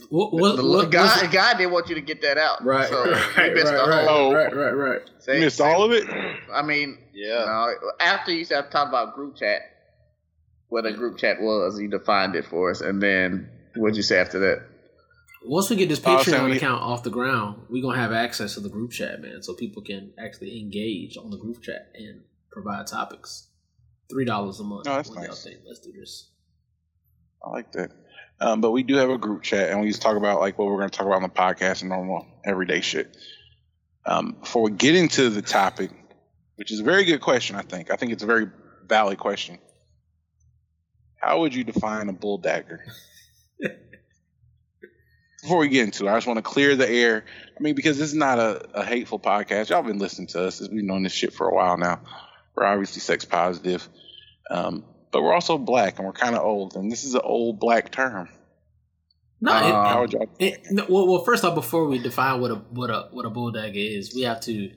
[0.09, 2.65] what, what, the what- little guy, what's- guy didn't want you to get that out.
[2.65, 4.35] right, so right, you right, missed right, the right, whole.
[4.35, 5.01] right, right, right.
[5.19, 6.05] Say- You missed say- all of it.
[6.53, 7.45] I mean, Yeah.
[7.45, 9.61] no, after you started talking about group chat,
[10.69, 14.19] what a group chat was, you defined it for us, and then what'd you say
[14.19, 14.63] after that?
[15.45, 17.99] Once we get this I was saying Patreon we- account off the ground, we're gonna
[17.99, 21.63] have access to the group chat, man, so people can actually engage on the group
[21.63, 23.47] chat and provide topics.
[24.11, 24.87] Three dollars a month.
[24.89, 25.47] Oh, that's What do y'all nice.
[25.67, 26.31] Let's do this.
[27.45, 27.91] I like that.
[28.41, 30.67] Um, but we do have a group chat, and we just talk about like what
[30.67, 33.15] we're going to talk about on the podcast and normal everyday shit.
[34.07, 35.91] Um, before we get into the topic,
[36.57, 37.91] which is a very good question, I think.
[37.91, 38.47] I think it's a very
[38.87, 39.59] valid question.
[41.17, 42.85] How would you define a bull dagger?
[45.43, 47.25] Before we get into it, I just want to clear the air.
[47.59, 49.71] I mean, because this is not a, a hateful podcast.
[49.71, 50.61] Y'all been listening to us.
[50.61, 52.01] We've been known this shit for a while now.
[52.55, 53.87] We're obviously sex positive.
[54.51, 57.59] Um, but we're also black and we're kind of old, and this is an old
[57.61, 58.29] black term.
[59.41, 60.29] No, Uh, it- How would y'all?
[60.39, 63.31] It, no, well, well, first off, before we define what a what a what a
[63.31, 64.71] bulldog is, we have to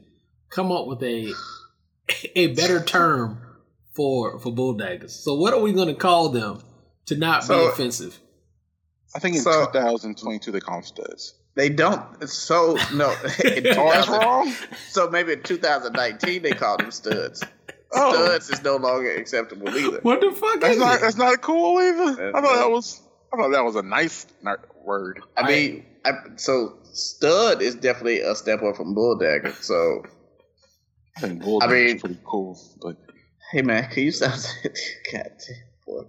[0.49, 1.33] come up with a
[2.35, 3.39] a better term
[3.91, 5.11] for for bulldaggers.
[5.11, 6.61] So, what are we going to call them
[7.07, 8.19] to not be offensive?
[9.15, 11.35] I think in So- 2022 they call them studs.
[11.55, 12.27] They don't.
[12.27, 13.11] So no.
[13.45, 14.51] in that's wrong.
[14.89, 17.43] So maybe in 2019 they called them studs.
[17.95, 19.99] Oh, Studs is no longer acceptable either.
[20.01, 21.01] What the fuck that's is not it?
[21.01, 22.15] that's not cool either.
[22.15, 23.01] That's I thought that was
[23.33, 24.25] I thought that was a nice
[24.83, 25.21] word.
[25.37, 29.51] I mean, I, so stud is definitely a step up from bull dagger.
[29.53, 30.03] So
[31.17, 32.97] I think bull I dagger is mean- pretty cool, but
[33.51, 34.31] hey man, can you stop?
[35.11, 36.03] God damn, boy.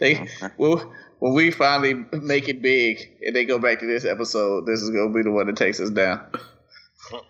[0.00, 0.48] They okay.
[0.58, 4.80] well, when we finally make it big and they go back to this episode, this
[4.82, 6.20] is gonna be the one that takes us down.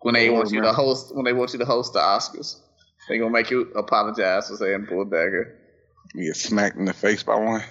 [0.00, 2.60] When they We'll want you to host, when they want you to host the Oscars,
[3.08, 5.58] they gonna make you apologize for saying bull dagger.
[6.14, 7.62] you get smacked in the face by one.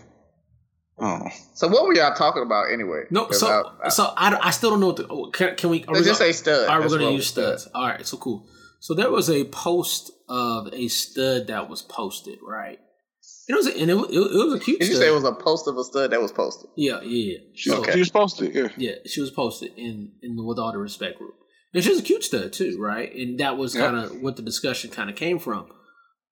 [0.99, 3.05] Oh, So what were y'all talking about anyway?
[3.09, 5.69] No, so I- I- so I, I still don't know what the, oh, can, can
[5.71, 5.83] we?
[5.85, 6.69] Are we let's just gonna- say stud.
[6.69, 7.59] All right, we're going to use with stud.
[7.59, 7.71] studs.
[7.73, 8.47] All right, so cool.
[8.79, 12.79] So there was a post of a stud that was posted, right?
[13.49, 14.79] It was, and it, was- it, was a cute.
[14.79, 15.03] Did you stud.
[15.03, 16.69] say it was a post of a stud that was posted?
[16.77, 17.39] Yeah, yeah.
[17.55, 18.53] She, So- she was posted.
[18.53, 18.67] Yeah.
[18.77, 21.33] yeah, she was posted in in the with all the respect group,
[21.73, 23.13] and she was a cute stud too, right?
[23.13, 25.67] And that was kind of what the discussion kind of came from.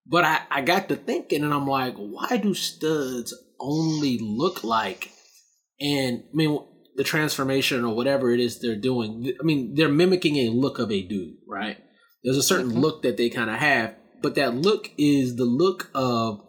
[0.06, 5.10] But I I got to thinking, and I'm like, why do studs only look like?
[5.80, 6.58] And I mean,
[6.96, 9.32] the transformation or whatever it is they're doing.
[9.40, 11.78] I mean, they're mimicking a look of a dude, right?
[12.22, 12.80] There's a certain mm-hmm.
[12.80, 16.40] look that they kind of have, but that look is the look of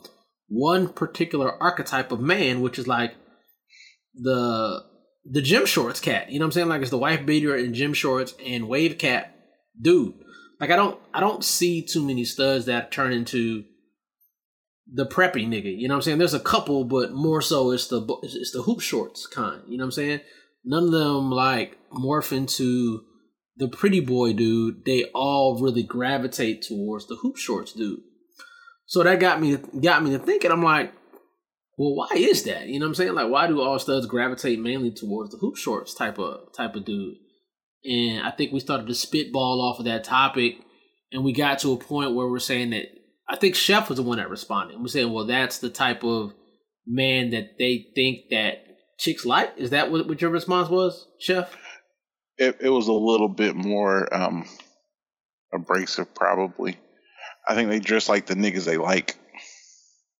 [0.48, 3.16] one particular archetype of man, which is like
[4.14, 4.84] the
[5.26, 6.30] the gym shorts cat.
[6.30, 6.70] You know what I'm saying?
[6.70, 9.34] Like it's the wife beater in gym shorts and wave cap
[9.80, 10.16] dude.
[10.60, 13.64] Like I don't I don't see too many studs that turn into
[14.92, 15.76] the preppy nigga.
[15.78, 16.18] You know what I'm saying?
[16.18, 19.62] There's a couple, but more so it's the it's the hoop shorts kind.
[19.68, 20.20] You know what I'm saying?
[20.66, 23.04] None of them like morph into
[23.58, 24.86] the pretty boy dude.
[24.86, 28.00] They all really gravitate towards the hoop shorts dude.
[28.86, 30.52] So that got me got me to thinking.
[30.52, 30.94] I'm like,
[31.78, 32.68] well, why is that?
[32.68, 33.14] You know what I'm saying?
[33.16, 36.86] Like, why do all studs gravitate mainly towards the hoop shorts type of type of
[36.86, 37.16] dude?
[37.86, 40.58] And I think we started to spitball off of that topic,
[41.12, 42.86] and we got to a point where we're saying that
[43.28, 44.80] I think Chef was the one that responded.
[44.80, 46.34] We're saying, well, that's the type of
[46.86, 48.66] man that they think that
[49.00, 49.54] chicks like.
[49.58, 51.56] Is that what, what your response was, Chef?
[52.38, 54.46] It, it was a little bit more um,
[55.54, 56.78] abrasive, probably.
[57.48, 59.18] I think they dress like the niggas they like.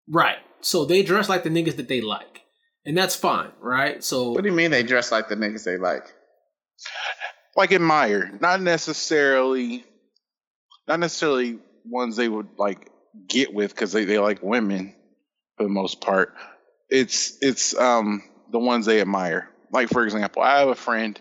[0.10, 0.38] Right.
[0.64, 2.42] So they dress like the niggas that they like,
[2.86, 4.04] and that's fine, right?
[4.04, 6.06] So What do you mean they dress like the niggas they like?
[7.56, 9.84] like admire, not necessarily,
[10.88, 12.90] not necessarily ones they would like
[13.28, 14.96] get with because they, they like women
[15.58, 16.34] for the most part.
[16.90, 19.50] It's it's um the ones they admire.
[19.72, 21.20] Like for example, I have a friend.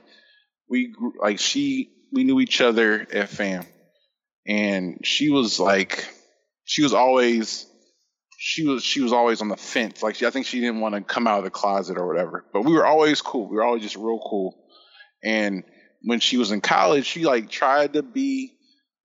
[0.68, 3.64] We grew, like she we knew each other at fam,
[4.46, 6.06] and she was like
[6.64, 7.66] she was always
[8.44, 10.02] she was she was always on the fence.
[10.02, 12.44] Like she, I think she didn't want to come out of the closet or whatever.
[12.52, 13.48] But we were always cool.
[13.48, 14.58] We were always just real cool.
[15.22, 15.62] And
[16.02, 18.56] when she was in college, she like tried to be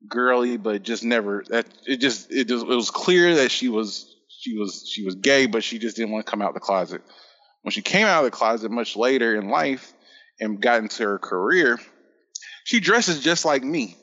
[0.10, 1.43] girly, but just never.
[1.50, 5.13] That it just it just it was clear that she was she was she was
[5.13, 7.04] gay, but she just didn't want to come out of the closet.
[7.62, 9.93] When she came out of the closet much later in life
[10.39, 11.78] and got into her career,
[12.63, 13.97] she dresses just like me.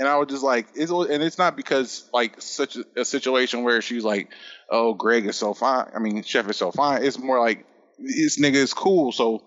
[0.00, 3.64] And I was just like, it's, and it's not because like such a, a situation
[3.64, 4.30] where she's like,
[4.70, 5.90] oh, Greg is so fine.
[5.94, 7.04] I mean, Chef is so fine.
[7.04, 7.66] It's more like
[7.98, 9.12] this nigga is cool.
[9.12, 9.44] So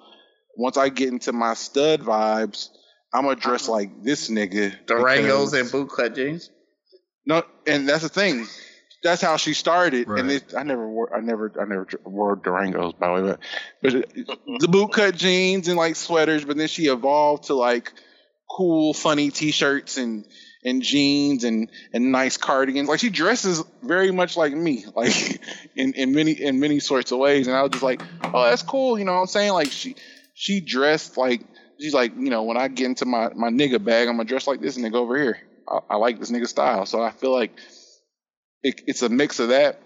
[0.56, 2.70] once I get into my stud vibes,
[3.12, 3.72] I'm gonna dress uh-huh.
[3.72, 4.86] like this nigga.
[4.86, 6.52] Durangos and bootcut jeans?
[7.26, 8.46] no, and that's the thing.
[9.02, 12.98] That's how she started, and it, I never wore, I never, I never wore Durangos
[12.98, 13.36] by the way,
[13.82, 16.46] but, but the bootcut jeans and like sweaters.
[16.46, 17.92] But then she evolved to like
[18.50, 20.26] cool, funny T-shirts and
[20.66, 22.88] and jeans and and nice cardigans.
[22.88, 25.42] Like she dresses very much like me, like
[25.76, 27.48] in in many in many sorts of ways.
[27.48, 28.98] And I was just like, oh, that's cool.
[28.98, 29.54] You know what I'm saying?
[29.54, 29.96] Like she
[30.34, 31.42] she dressed like
[31.80, 34.48] she's like, you know, when I get into my my nigga bag, I'm gonna dress
[34.48, 35.40] like this nigga over here.
[35.68, 37.52] I, I like this nigga style, so I feel like
[38.62, 39.82] it, it's a mix of that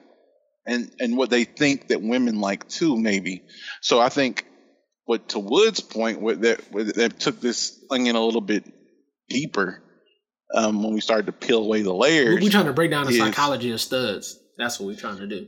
[0.68, 3.44] and and what they think that women like too, maybe.
[3.82, 4.46] So I think
[5.08, 8.66] what to Wood's point, what that what that took this thing in a little bit
[9.30, 9.82] deeper
[10.54, 12.42] um, when we started to peel away the layers.
[12.42, 14.38] we're trying to break down the is- psychology of studs.
[14.58, 15.48] That's what we're trying to do.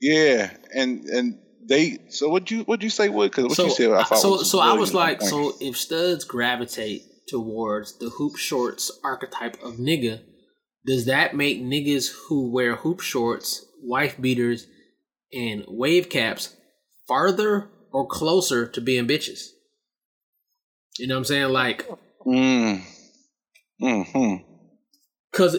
[0.00, 1.98] Yeah, and and they.
[2.08, 3.32] So what you what you say, Wood?
[3.32, 5.30] Because what so, you said, I thought so, was so I was like, point.
[5.30, 10.20] so if studs gravitate towards the hoop shorts archetype of nigga,
[10.86, 14.66] does that make niggas who wear hoop shorts, wife beaters,
[15.32, 16.54] and wave caps
[17.08, 19.46] farther or closer to being bitches?
[20.98, 21.48] You know what I'm saying?
[21.48, 21.88] Like,
[22.26, 22.82] Mm.
[23.80, 24.36] Hmm.
[25.30, 25.58] Because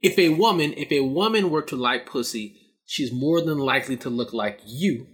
[0.00, 2.56] if a woman, if a woman were to like pussy,
[2.86, 5.06] she's more than likely to look like you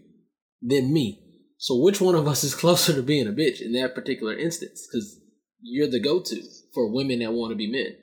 [0.62, 1.20] than me.
[1.58, 4.86] So which one of us is closer to being a bitch in that particular instance?
[4.86, 5.20] Because
[5.60, 6.42] you're the go-to
[6.72, 7.96] for women that want to be men.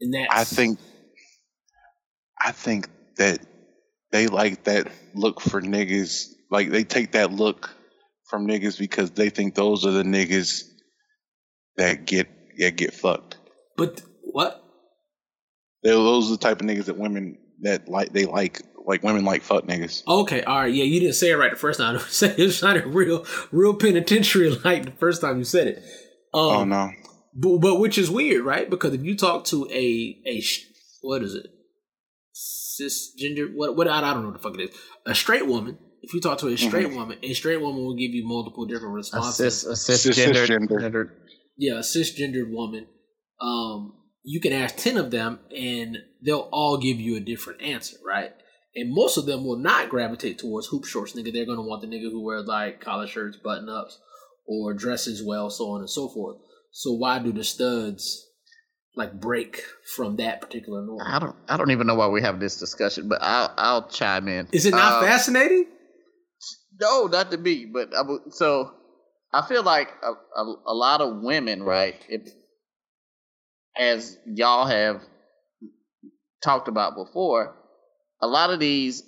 [0.00, 0.78] And that I think.
[2.40, 3.40] I think that
[4.12, 6.28] they like that look for niggas.
[6.50, 7.74] Like they take that look
[8.28, 10.64] from niggas because they think those are the niggas
[11.76, 13.36] that get that get fucked.
[13.76, 14.62] But what?
[15.82, 19.24] They, those are the type of niggas that women that like they like like women
[19.24, 20.02] like fuck niggas.
[20.06, 21.96] Okay, all right, yeah, you didn't say it right the first time.
[22.22, 25.76] It sounded real, real penitentiary like the first time you said it.
[26.34, 26.90] Um, oh no.
[27.34, 28.68] But, but which is weird, right?
[28.68, 30.42] Because if you talk to a a
[31.02, 31.46] what is it,
[32.34, 35.78] cisgender, what what I don't know what the fuck it is, a straight woman.
[36.02, 38.94] If you talk to a straight woman, a straight woman will give you multiple different
[38.94, 39.40] responses.
[39.64, 40.80] Assist, assist, gender, Cisgender.
[40.80, 41.14] gender.
[41.56, 42.86] Yeah, a cisgendered woman.
[43.40, 47.96] Um, you can ask 10 of them and they'll all give you a different answer,
[48.06, 48.32] right?
[48.74, 51.32] And most of them will not gravitate towards hoop shorts, nigga.
[51.32, 53.98] They're gonna want the nigga who wears like collar shirts, button ups,
[54.46, 56.36] or dresses well, so on and so forth.
[56.70, 58.24] So why do the studs
[58.94, 59.62] like break
[59.96, 61.00] from that particular norm?
[61.04, 61.34] I don't.
[61.48, 64.46] I don't even know why we have this discussion, but I'll I'll chime in.
[64.52, 65.66] Is it not Uh, fascinating?
[66.80, 68.72] No, not to me, but I so
[69.32, 71.96] I feel like a, a, a lot of women, right?
[72.08, 72.32] If,
[73.76, 75.02] as y'all have
[76.42, 77.54] talked about before,
[78.20, 79.02] a lot of these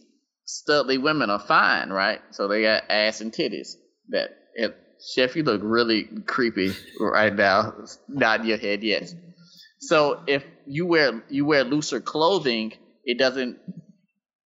[0.46, 2.20] studly women are fine, right?
[2.30, 3.74] So they got ass and titties.
[4.08, 4.76] That it,
[5.14, 7.74] Chef, you look really creepy right now.
[8.08, 9.14] Nodding your head, yes.
[9.80, 12.72] So if you wear you wear looser clothing,
[13.04, 13.58] it doesn't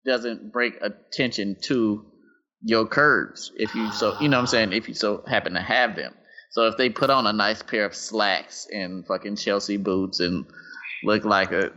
[0.05, 2.10] doesn't break attention to
[2.63, 5.61] your curves if you so you know what I'm saying if you so happen to
[5.61, 6.15] have them.
[6.51, 10.47] So if they put on a nice pair of slacks and fucking Chelsea boots and
[11.05, 11.71] look like a,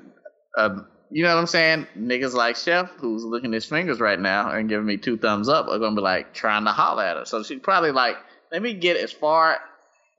[0.58, 1.88] a you know what I'm saying?
[1.96, 5.68] Niggas like Chef, who's licking his fingers right now and giving me two thumbs up,
[5.68, 7.26] are gonna be like trying to holler at her.
[7.26, 8.18] So she's probably like,
[8.52, 9.60] let me get as far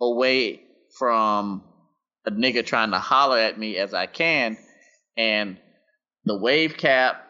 [0.00, 0.62] away
[0.96, 1.64] from
[2.24, 4.56] a nigga trying to holler at me as I can,
[5.16, 5.58] and
[6.24, 7.28] the wave cap,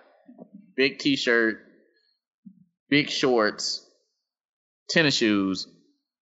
[0.76, 1.63] big t-shirt,
[2.94, 3.84] big shorts,
[4.88, 5.66] tennis shoes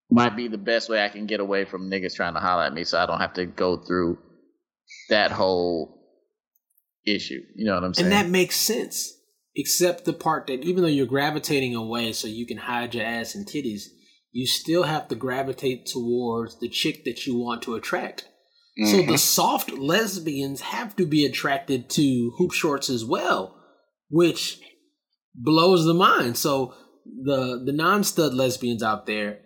[0.09, 2.73] might be the best way I can get away from niggas trying to holler at
[2.73, 4.17] me, so I don't have to go through
[5.09, 6.01] that whole
[7.05, 7.41] issue.
[7.55, 8.05] You know what I'm saying?
[8.05, 9.13] And that makes sense.
[9.55, 13.35] Except the part that even though you're gravitating away so you can hide your ass
[13.35, 13.83] and titties,
[14.31, 18.27] you still have to gravitate towards the chick that you want to attract.
[18.77, 19.11] So Mm-hmm.
[19.11, 23.61] the soft lesbians have to be attracted to hoop shorts as well,
[24.09, 24.59] which
[25.35, 26.37] blows the mind.
[26.37, 26.73] So
[27.05, 29.39] the the non stud lesbians out there,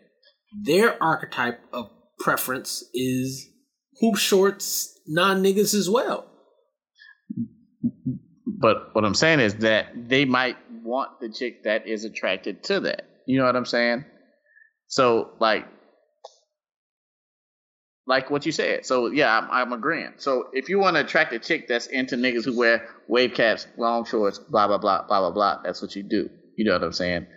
[0.64, 3.48] their archetype of preference is
[4.00, 6.28] hoop shorts, non niggas as well.
[8.60, 12.80] But what I'm saying is that they might want the chick that is attracted to
[12.82, 13.08] that.
[13.28, 14.06] You know what I'm saying?
[14.88, 15.68] So like,
[18.08, 18.86] like what you said.
[18.86, 20.14] So yeah, I'm, I'm agreeing.
[20.18, 23.68] So if you want to attract a chick that's into niggas who wear wave caps,
[23.78, 26.30] long shorts, blah blah blah blah blah blah, that's what you do.
[26.56, 27.28] You know what I'm saying?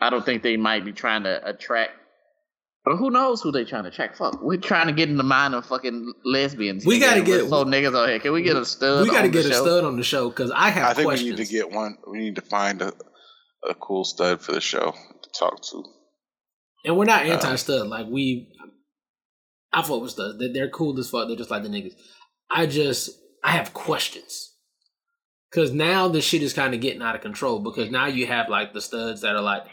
[0.00, 1.92] I don't think they might be trying to attract.
[2.84, 4.16] But who knows who they trying to attract?
[4.18, 6.86] Fuck, we're trying to get in the mind of fucking lesbians.
[6.86, 7.26] We gotta nigga.
[7.26, 8.18] get- so niggas on here.
[8.20, 9.02] Can we get a stud?
[9.02, 9.62] we got to on the get a show?
[9.64, 11.30] stud on the show because I have I think questions.
[11.32, 11.96] we need to get one.
[12.06, 12.92] We need to find a,
[13.68, 15.82] a cool stud for the show to talk to.
[16.84, 17.88] And we're not Uh, anti stud.
[17.88, 18.54] Like we,
[19.76, 20.38] I fuck with studs.
[20.38, 21.28] They're, they're cool as fuck.
[21.28, 21.92] They're just like the niggas.
[22.50, 23.10] I just
[23.44, 24.54] I have questions
[25.50, 27.60] because now the shit is kind of getting out of control.
[27.60, 29.64] Because now you have like the studs that are like,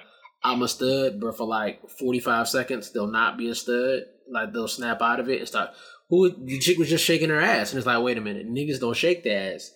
[0.44, 4.02] I'm a stud, but for like 45 seconds they'll not be a stud.
[4.30, 5.70] Like they'll snap out of it and start.
[6.10, 8.82] Who the chick was just shaking her ass, and it's like, wait a minute, niggas
[8.82, 9.72] don't shake their ass.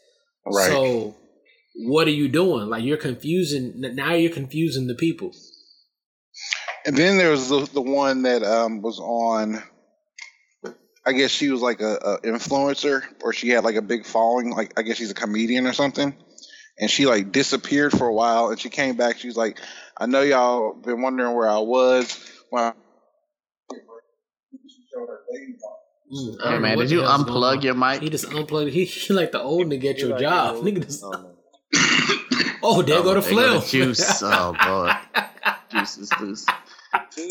[0.46, 0.68] Right.
[0.68, 1.16] So
[1.86, 2.68] what are you doing?
[2.68, 3.76] Like you're confusing.
[3.78, 5.32] Now you're confusing the people.
[6.86, 9.64] And then there was the, the one that um, was on.
[11.08, 14.52] I guess she was like a, a influencer, or she had like a big following.
[14.52, 16.14] Like I guess she's a comedian or something.
[16.80, 19.18] And she like disappeared for a while, and she came back.
[19.18, 19.60] She was like,
[19.98, 22.20] "I know y'all been wondering where I was."
[22.52, 22.76] Well,
[26.10, 28.02] Mm, Hey man, did you unplug your mic?
[28.02, 28.72] He just unplugged.
[28.72, 30.56] He, he like the old nigga at your Like, job.
[30.56, 31.28] you know, Nigga just, um,
[32.64, 33.62] oh, there go the There go film.
[33.62, 34.24] the juice.
[34.24, 34.94] Oh lord,
[35.70, 36.46] juice is loose.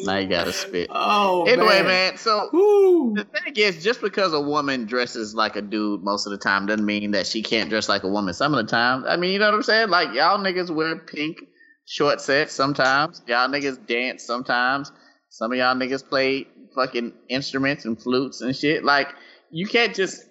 [0.03, 0.89] Now you gotta spit.
[0.93, 1.85] oh Anyway, man.
[1.87, 2.17] man.
[2.17, 3.15] So Woo.
[3.15, 6.67] the thing is, just because a woman dresses like a dude most of the time
[6.67, 9.05] doesn't mean that she can't dress like a woman some of the time.
[9.07, 9.89] I mean, you know what I'm saying?
[9.91, 11.39] Like y'all niggas wear pink
[11.87, 13.23] short sets sometimes.
[13.27, 14.91] Y'all niggas dance sometimes.
[15.29, 18.85] Some of y'all niggas play fucking instruments and flutes and shit.
[18.85, 19.09] Like
[19.51, 20.23] you can't just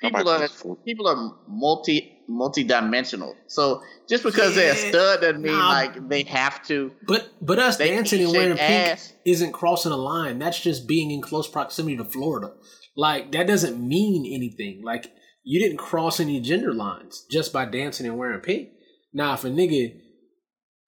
[0.00, 0.48] people are
[0.84, 3.34] people are multi multi dimensional.
[3.46, 5.68] So just because they're a stud doesn't mean nah.
[5.68, 6.92] like they have to.
[7.06, 10.38] But but us dancing and shake wearing pink isn't crossing a line.
[10.38, 12.52] That's just being in close proximity to Florida.
[12.96, 14.82] Like that doesn't mean anything.
[14.84, 15.10] Like
[15.42, 18.68] you didn't cross any gender lines just by dancing and wearing pink.
[19.12, 19.98] Now if a nigga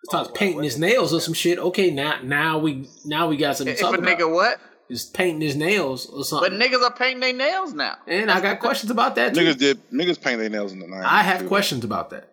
[0.05, 3.57] starts oh, painting his nails or some shit, okay, now now we now we got
[3.57, 4.19] some something If a talk about.
[4.19, 4.61] nigga what?
[4.91, 6.51] Is painting his nails or something.
[6.51, 7.97] But niggas are painting their nails now.
[8.07, 9.41] and I got questions about that too.
[9.41, 11.05] niggas did niggas paint their nails in the night.
[11.05, 12.29] I have questions about that.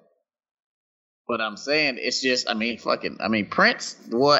[1.27, 4.39] But I'm saying it's just, I mean, fucking, I mean, Prince wore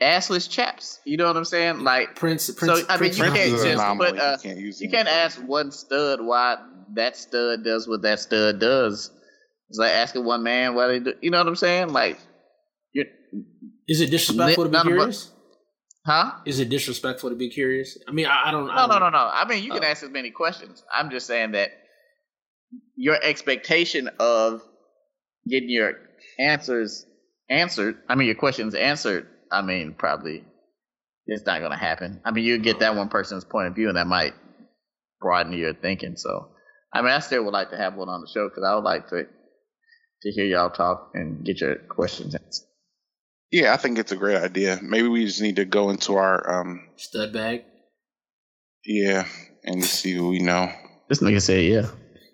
[0.00, 1.00] assless chaps.
[1.04, 1.80] You know what I'm saying?
[1.80, 4.10] Like, Prince, Prince, so I mean, Prince you Prince can't is an just anomaly.
[4.10, 6.58] put, uh, You can't use you can't ask one stud why
[6.94, 9.10] that stud does what that stud does.
[9.70, 11.14] It's like asking one man why they do.
[11.22, 11.88] You know what I'm saying?
[11.88, 12.18] Like,
[12.92, 13.06] you're,
[13.88, 15.30] is it disrespectful to be None of curious?
[16.06, 16.32] Huh?
[16.44, 17.96] Is it disrespectful to be curious?
[18.06, 18.68] I mean, I, I don't.
[18.68, 19.30] I No, don't, no, no, no.
[19.32, 19.86] I mean, you can Oh.
[19.86, 20.82] ask as many questions.
[20.92, 21.70] I'm just saying that
[22.96, 24.62] your expectation of
[25.48, 25.94] getting your
[26.38, 27.06] answers
[27.48, 30.44] answered, I mean, your questions answered, I mean, probably
[31.26, 32.20] it's not going to happen.
[32.24, 34.34] I mean, you get that one person's point of view, and that might
[35.20, 36.16] broaden your thinking.
[36.16, 36.48] So,
[36.92, 38.84] I mean, I still would like to have one on the show because I would
[38.84, 39.24] like to
[40.22, 42.66] to hear y'all talk and get your questions answered.
[43.54, 44.80] Yeah, I think it's a great idea.
[44.82, 47.62] Maybe we just need to go into our um Stud bag.
[48.84, 49.26] yeah
[49.62, 50.72] and just see who we know.
[51.08, 51.86] This nigga said, "Yeah."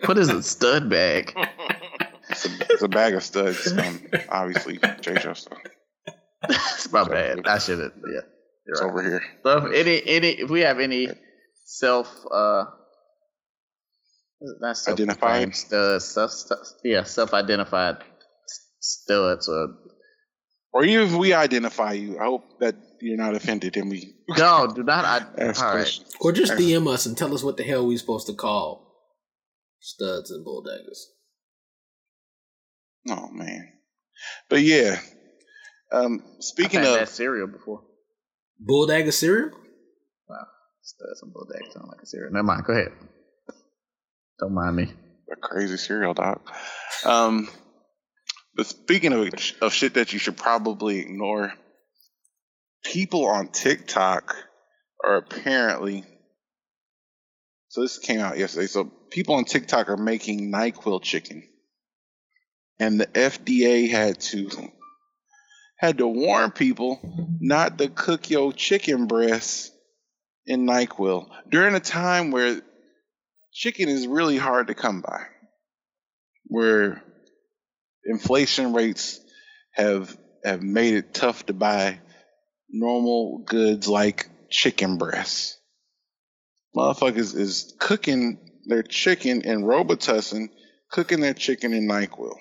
[0.07, 1.37] What is a stud bag?
[2.31, 3.73] It's a, it's a bag of studs.
[3.77, 5.59] Um, obviously, JoJo stuff.
[6.49, 7.45] it's my bad.
[7.45, 7.93] I should have.
[8.07, 8.21] Yeah.
[8.66, 8.89] It's right.
[8.89, 9.23] over here.
[9.43, 11.09] So if any any if we have any
[11.64, 12.64] self uh
[14.61, 15.57] not self Identified?
[15.57, 17.97] studs, self, self, yeah, self identified
[18.81, 19.75] studs or
[20.73, 24.71] Or even if we identify you, I hope that you're not offended and we no,
[24.73, 25.73] do not I ask all right.
[25.75, 26.12] questions.
[26.21, 28.87] Or just DM us and tell us what the hell we're supposed to call
[29.81, 30.99] studs and bulldaggers.
[33.09, 33.73] Oh man.
[34.49, 34.99] But yeah.
[35.93, 37.83] Um speaking I've had of that cereal before.
[38.61, 39.51] Bulldagger cereal?
[40.29, 40.47] Wow.
[40.83, 42.33] Studs and bulldags sound like a cereal.
[42.33, 42.93] Never mind, go ahead.
[44.39, 44.93] Don't mind me.
[45.33, 46.41] a crazy cereal dog.
[47.05, 47.49] Um
[48.55, 51.53] but speaking of of shit that you should probably ignore,
[52.84, 54.34] people on TikTok
[55.05, 56.05] are apparently
[57.70, 58.66] so this came out yesterday.
[58.66, 61.44] So people on TikTok are making NyQuil chicken.
[62.80, 64.51] And the FDA had to
[65.78, 67.01] had to warn people
[67.40, 69.70] not to cook your chicken breasts
[70.46, 72.61] in NyQuil during a time where
[73.53, 75.22] chicken is really hard to come by.
[76.46, 77.05] Where
[78.05, 79.20] inflation rates
[79.72, 82.01] have have made it tough to buy
[82.70, 85.59] normal goods like chicken breasts.
[86.74, 90.48] Motherfuckers is cooking their chicken in Robitussin,
[90.90, 92.34] cooking their chicken in NyQuil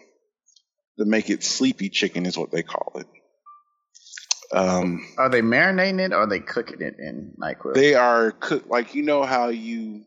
[1.00, 3.08] to make it sleepy chicken is what they call it.
[4.52, 7.74] Um, Are they marinating it or are they cooking it in NyQuil?
[7.74, 10.04] they are cook like you know how you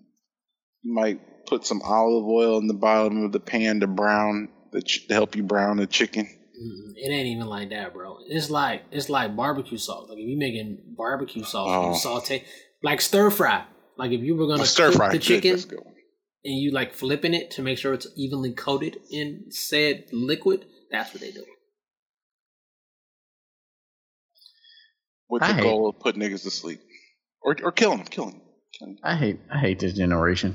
[0.83, 4.83] you might put some olive oil in the bottom of the pan to brown the
[4.83, 6.25] ch- to help you brown the chicken.
[6.27, 8.19] Mm, It ain't even like that, bro.
[8.27, 10.09] It's like it's like barbecue sauce.
[10.09, 11.89] Like if you're making barbecue sauce, Oh.
[11.91, 12.45] you saute
[12.83, 13.65] like stir fry.
[13.99, 15.81] Like if you were gonna Oh, stir cook fry the chicken that's good
[16.45, 21.13] and you like flipping it to make sure it's evenly coated in said liquid, that's
[21.13, 21.45] what they do.
[25.29, 26.81] with I the hate- goal of putting niggas to sleep
[27.43, 28.41] or or killing them, killing
[28.81, 28.97] them.
[29.03, 30.55] I hate I hate this generation.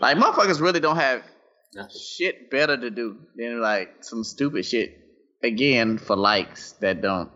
[0.00, 1.22] Like motherfuckers really don't have
[1.74, 2.00] Nothing.
[2.00, 4.98] shit better to do than like some stupid shit
[5.42, 7.30] again for likes that don't.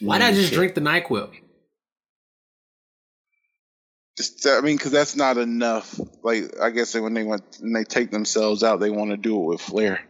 [0.00, 0.56] Why mean not just shit.
[0.56, 1.30] drink the Nyquil?
[4.16, 5.98] Just I mean, because that's not enough.
[6.22, 9.40] Like I guess when they want when they take themselves out, they want to do
[9.40, 10.00] it with flair.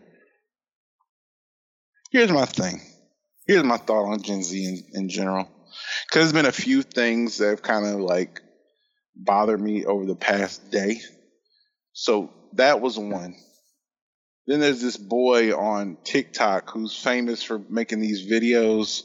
[2.10, 2.80] Here's my thing.
[3.46, 5.48] Here's my thought on Gen Z in, in general.
[6.06, 8.40] Because there's been a few things that have kind of like
[9.14, 11.00] bothered me over the past day.
[11.92, 13.36] So that was one.
[14.46, 19.02] Then there's this boy on TikTok who's famous for making these videos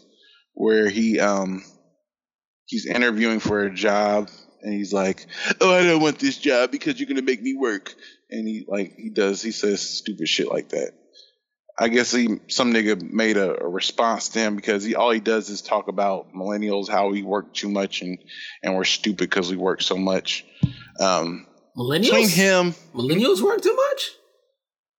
[0.54, 1.64] where he um
[2.66, 4.30] he's interviewing for a job
[4.62, 5.28] and he's like,
[5.62, 7.94] "Oh, I don't want this job because you're gonna make me work."
[8.32, 10.94] And he like he does he says stupid shit like that.
[11.78, 15.20] I guess he some nigga made a, a response to him because he all he
[15.20, 18.18] does is talk about millennials how we work too much and
[18.64, 20.46] and we're stupid because we work so much.
[21.00, 21.46] Um,
[21.76, 22.36] between Millennials?
[22.36, 24.12] him, Millennials work too much?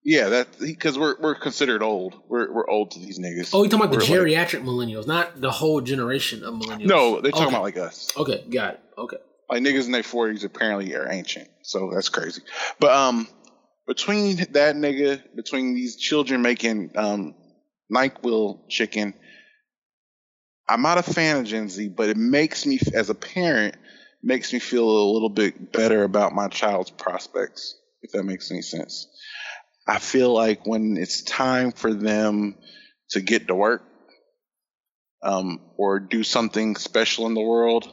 [0.05, 2.15] yeah, that because we're we're considered old.
[2.29, 3.51] We're we're old to these niggas.
[3.53, 6.87] Oh, you talking about the We're like- geriatric millennials, not the whole generation of millennials.
[6.87, 7.55] no, they're talking Okay.
[7.57, 8.13] about like us.
[8.17, 8.81] Okay, got it.
[8.99, 9.17] Okay.
[9.51, 12.43] like niggas in their forties apparently are ancient, so that's crazy.
[12.81, 13.27] But um,
[13.87, 17.35] between that nigga, between these children making um
[17.93, 19.15] Nyquil chicken,
[20.69, 23.77] I'm not a fan of Gen Z, but it makes me, as a parent,
[24.27, 28.63] makes me feel a little bit better about my child's prospects, if that makes any
[28.63, 29.07] sense.
[29.87, 32.57] I feel like when it's time for them
[33.11, 33.85] to get to work,
[35.23, 37.93] um, or do something special in the world,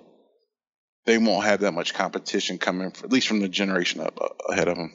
[1.05, 4.51] they won't have that much competition coming, for, at least from the generation up uh,
[4.51, 4.91] ahead of them.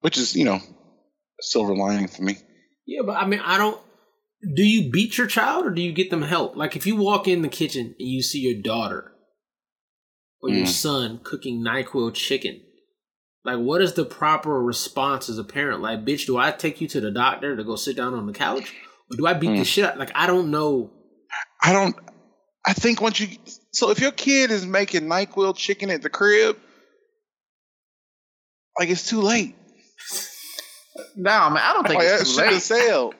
[0.00, 2.38] Which is, you know, a silver lining for me.
[2.86, 3.80] Yeah, but I mean, I don't.
[4.42, 6.56] Do you beat your child or do you get them help?
[6.56, 9.12] Like, if you walk in the kitchen and you see your daughter
[10.42, 10.68] or your Mm.
[10.68, 12.60] son cooking NyQuil chicken,
[13.44, 15.80] like, what is the proper response as a parent?
[15.80, 18.32] Like, bitch, do I take you to the doctor to go sit down on the
[18.32, 18.74] couch?
[19.10, 19.66] Or do I beat the Mm.
[19.66, 19.98] shit out?
[19.98, 20.90] Like, I don't know.
[21.62, 21.96] I don't.
[22.64, 23.28] I think once you
[23.72, 26.58] so if your kid is making Nyquil chicken at the crib,
[28.78, 29.54] like it's too late.
[31.14, 32.52] No, man, I don't think Like, it's that too late.
[32.54, 33.14] has sailed.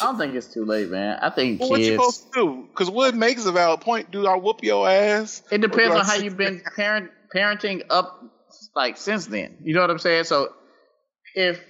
[0.00, 1.18] I don't think it's too late, man.
[1.20, 2.68] I think Well, what you supposed to do?
[2.70, 4.10] Because what makes a valid point.
[4.10, 5.42] Do I whoop your ass?
[5.50, 8.22] It depends I on how you've been parent parenting up
[8.74, 9.58] like since then.
[9.62, 10.24] You know what I'm saying?
[10.24, 10.52] So
[11.34, 11.60] if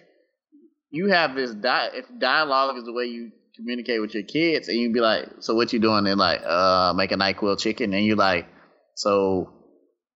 [0.90, 4.76] you have this di- if dialogue is the way you communicate with your kids, and
[4.76, 8.04] you be like, "So what you doing?" They're like, "Uh, make a Nyquil chicken," and
[8.04, 8.46] you like,
[8.94, 9.52] "So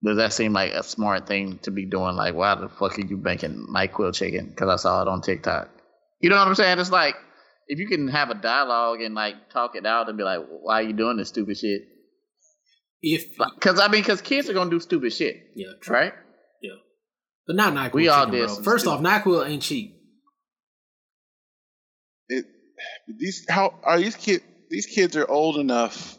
[0.04, 2.14] does that seem like a smart thing to be doing?
[2.14, 4.46] Like, why the fuck are you making Nyquil chicken?
[4.48, 5.68] Because I saw it on TikTok.
[6.20, 6.78] You know what I'm saying?
[6.78, 7.16] It's like
[7.68, 10.80] if you can have a dialogue and like talk it out and be like, "Why
[10.80, 11.82] are you doing this stupid shit?"
[13.00, 15.94] If Because I mean, because kids are gonna do stupid shit, yeah, true.
[15.94, 16.12] right?
[16.62, 16.72] Yeah,
[17.46, 17.92] but not Nyquil.
[17.94, 18.56] We all chicken, did bro.
[18.62, 19.94] First stupid- off, Nyquil ain't cheap.
[22.28, 22.44] it
[23.18, 26.18] these how are these kid these kids are old enough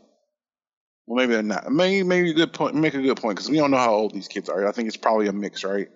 [1.06, 3.58] well maybe they're not maybe maybe a good point make a good point because we
[3.58, 5.88] don't know how old these kids are i think it's probably a mix right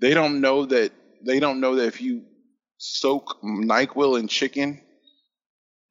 [0.00, 0.92] they don't know that
[1.26, 2.22] they don't know that if you
[2.78, 4.80] soak nyquil in chicken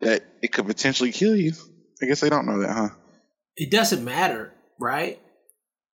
[0.02, 1.52] that it could potentially kill you
[2.02, 2.90] i guess they don't know that huh
[3.56, 5.20] It doesn't matter, right?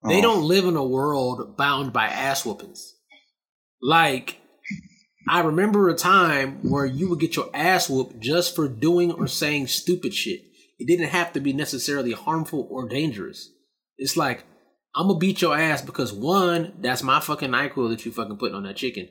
[0.07, 0.23] They Oh.
[0.23, 2.93] don't live in a world bound by ass whoopings.
[3.81, 4.37] Like,
[5.29, 9.27] I remember a time where you would get your ass whooped just for doing or
[9.27, 10.43] saying stupid shit.
[10.79, 13.49] It didn't have to be necessarily harmful or dangerous.
[13.97, 14.45] It's like,
[14.95, 18.57] I'm gonna beat your ass because one, that's my fucking NyQuil that you fucking putting
[18.57, 19.09] on that chicken.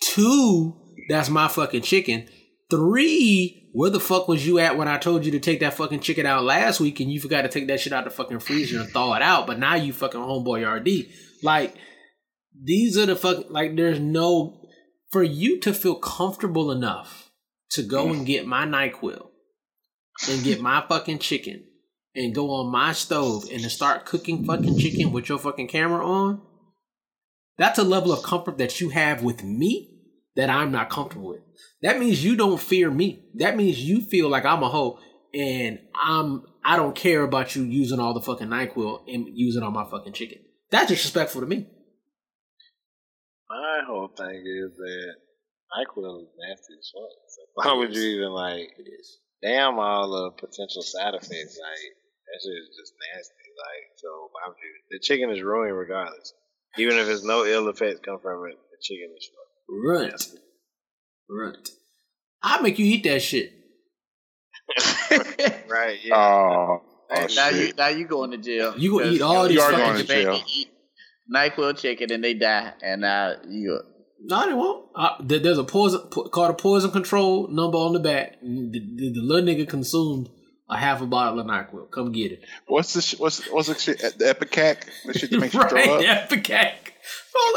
[0.00, 0.76] Two,
[1.08, 2.28] that's my fucking chicken.
[2.70, 6.00] Three, where the fuck was you at when I told you to take that fucking
[6.00, 8.80] chicken out last week and you forgot to take that shit out the fucking freezer
[8.80, 11.12] and thaw it out, but now you fucking homeboy RD.
[11.42, 11.76] Like,
[12.60, 14.62] these are the fuck like there's no
[15.10, 17.30] for you to feel comfortable enough
[17.70, 19.28] to go and get my NyQuil
[20.30, 21.64] and get my fucking chicken
[22.14, 26.04] and go on my stove and to start cooking fucking chicken with your fucking camera
[26.06, 26.40] on,
[27.58, 29.92] that's a level of comfort that you have with me
[30.36, 31.40] that I'm not comfortable with.
[31.82, 33.24] That means you don't fear me.
[33.34, 34.98] That means you feel like I'm a hoe
[35.34, 39.72] and I'm I don't care about you using all the fucking NyQuil and using on
[39.72, 40.38] my fucking chicken.
[40.70, 41.68] That's disrespectful to me.
[43.48, 45.14] My whole thing is that
[45.72, 47.12] NyQuil is nasty as fuck.
[47.28, 49.18] So why would you even like It is.
[49.42, 51.58] damn all the potential side effects?
[51.60, 51.92] Like
[52.26, 53.46] that shit is just nasty.
[53.56, 54.72] Like so, why would you?
[54.90, 56.34] The chicken is ruined regardless.
[56.78, 59.30] Even if there's no ill effects come from it, the chicken is
[59.68, 60.10] Runt.
[60.10, 60.38] nasty.
[61.30, 61.70] Runt.
[62.42, 63.52] I make you eat that shit.
[65.68, 65.98] Right?
[66.04, 66.14] Yeah.
[66.16, 67.76] oh, oh now you shit.
[67.78, 68.74] now you going to jail.
[68.76, 70.42] You gonna Because eat all you these are fucking going to baby jail.
[70.54, 70.68] Eat
[71.34, 73.80] Nyquil chicken and they die, and now you.
[74.24, 74.86] No, they won't.
[74.94, 78.40] Uh, there- there's a poison called a poison control number on the back.
[78.42, 80.28] The, the, the little nigga consumed
[80.68, 81.90] a half a bottle of Nyquil.
[81.90, 82.42] Come get it.
[82.66, 85.70] what's the sh- what's what's the shit the ipecac the shit that makes you right,
[85.70, 86.72] throw up Ipecac.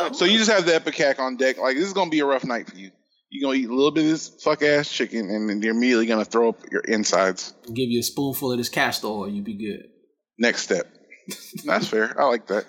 [0.01, 0.15] Up.
[0.15, 1.57] So you just have the ipecac on deck.
[1.57, 2.91] Like this is gonna be a rough night for you.
[3.31, 6.05] You're gonna eat a little bit of this fuck ass chicken, and then you're immediately
[6.05, 7.53] gonna throw up your insides.
[7.67, 9.89] give you a spoonful of this castor oil, you'd be good.
[10.37, 10.87] Next step.
[11.65, 12.19] That's fair.
[12.19, 12.65] I like that.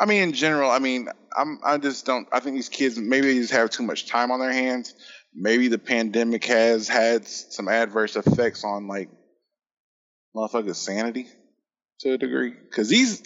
[0.00, 2.26] I mean, in general, I mean, I'm I just don't.
[2.32, 4.94] I think these kids maybe they just have too much time on their hands.
[5.34, 9.10] Maybe the pandemic has had some adverse effects on like
[10.34, 11.26] motherfuckers' sanity
[12.00, 12.50] to a degree.
[12.50, 13.22] Because these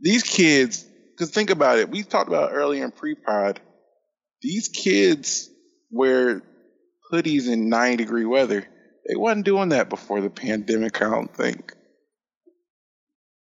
[0.00, 3.60] these kids, because think about it, we talked about earlier in pre-pod.
[4.42, 5.50] These kids
[5.90, 6.42] wear
[7.12, 8.66] hoodies in 90 degree weather.
[9.06, 11.00] They wasn't doing that before the pandemic.
[11.02, 11.72] I don't think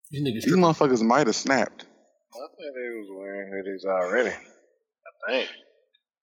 [0.10, 1.86] These niggas these motherfuckers might have snapped
[2.34, 4.30] I think they was wearing hoodies already.
[4.30, 5.50] I think.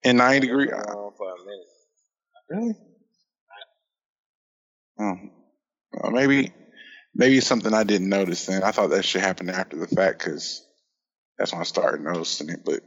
[0.03, 0.66] In 90 degree.
[0.66, 1.66] Been on for a minute.
[2.51, 2.74] Really?
[4.99, 5.14] Oh,
[5.92, 6.53] well, maybe
[7.14, 8.47] maybe it's something I didn't notice.
[8.47, 10.66] Then I thought that should happen after the fact because
[11.38, 12.64] that's when I started noticing it.
[12.64, 12.80] But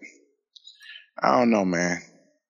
[1.21, 2.01] I don't know, man.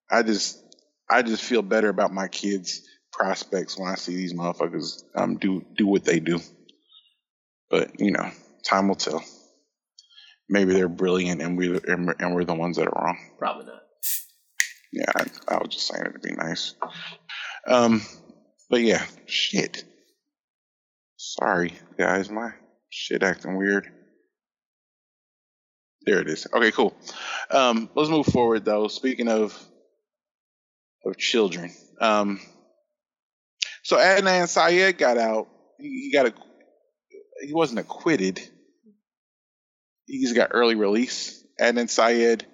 [0.09, 0.63] I just
[1.09, 5.65] I just feel better about my kids' prospects when I see these motherfuckers um do
[5.75, 6.39] do what they do.
[7.69, 8.31] But you know,
[8.63, 9.23] time will tell.
[10.47, 13.17] Maybe they're brilliant, and we and we're, and we're the ones that are wrong.
[13.37, 13.81] Probably not.
[14.91, 16.73] Yeah, I, I was just saying it to be nice.
[17.67, 18.01] Um,
[18.69, 19.83] but yeah, shit.
[21.17, 22.51] Sorry, guys, my
[22.89, 23.87] shit acting weird.
[26.05, 26.47] There it is.
[26.53, 26.95] Okay, cool.
[27.51, 28.87] Um, let's move forward though.
[28.87, 29.57] Speaking of
[31.05, 31.71] of children,
[32.01, 32.39] um,
[33.83, 35.49] so Adnan Syed got out.
[35.77, 36.33] He, he got a.
[37.45, 38.41] He wasn't acquitted.
[40.05, 41.43] He's got early release.
[41.59, 42.45] Adnan Syed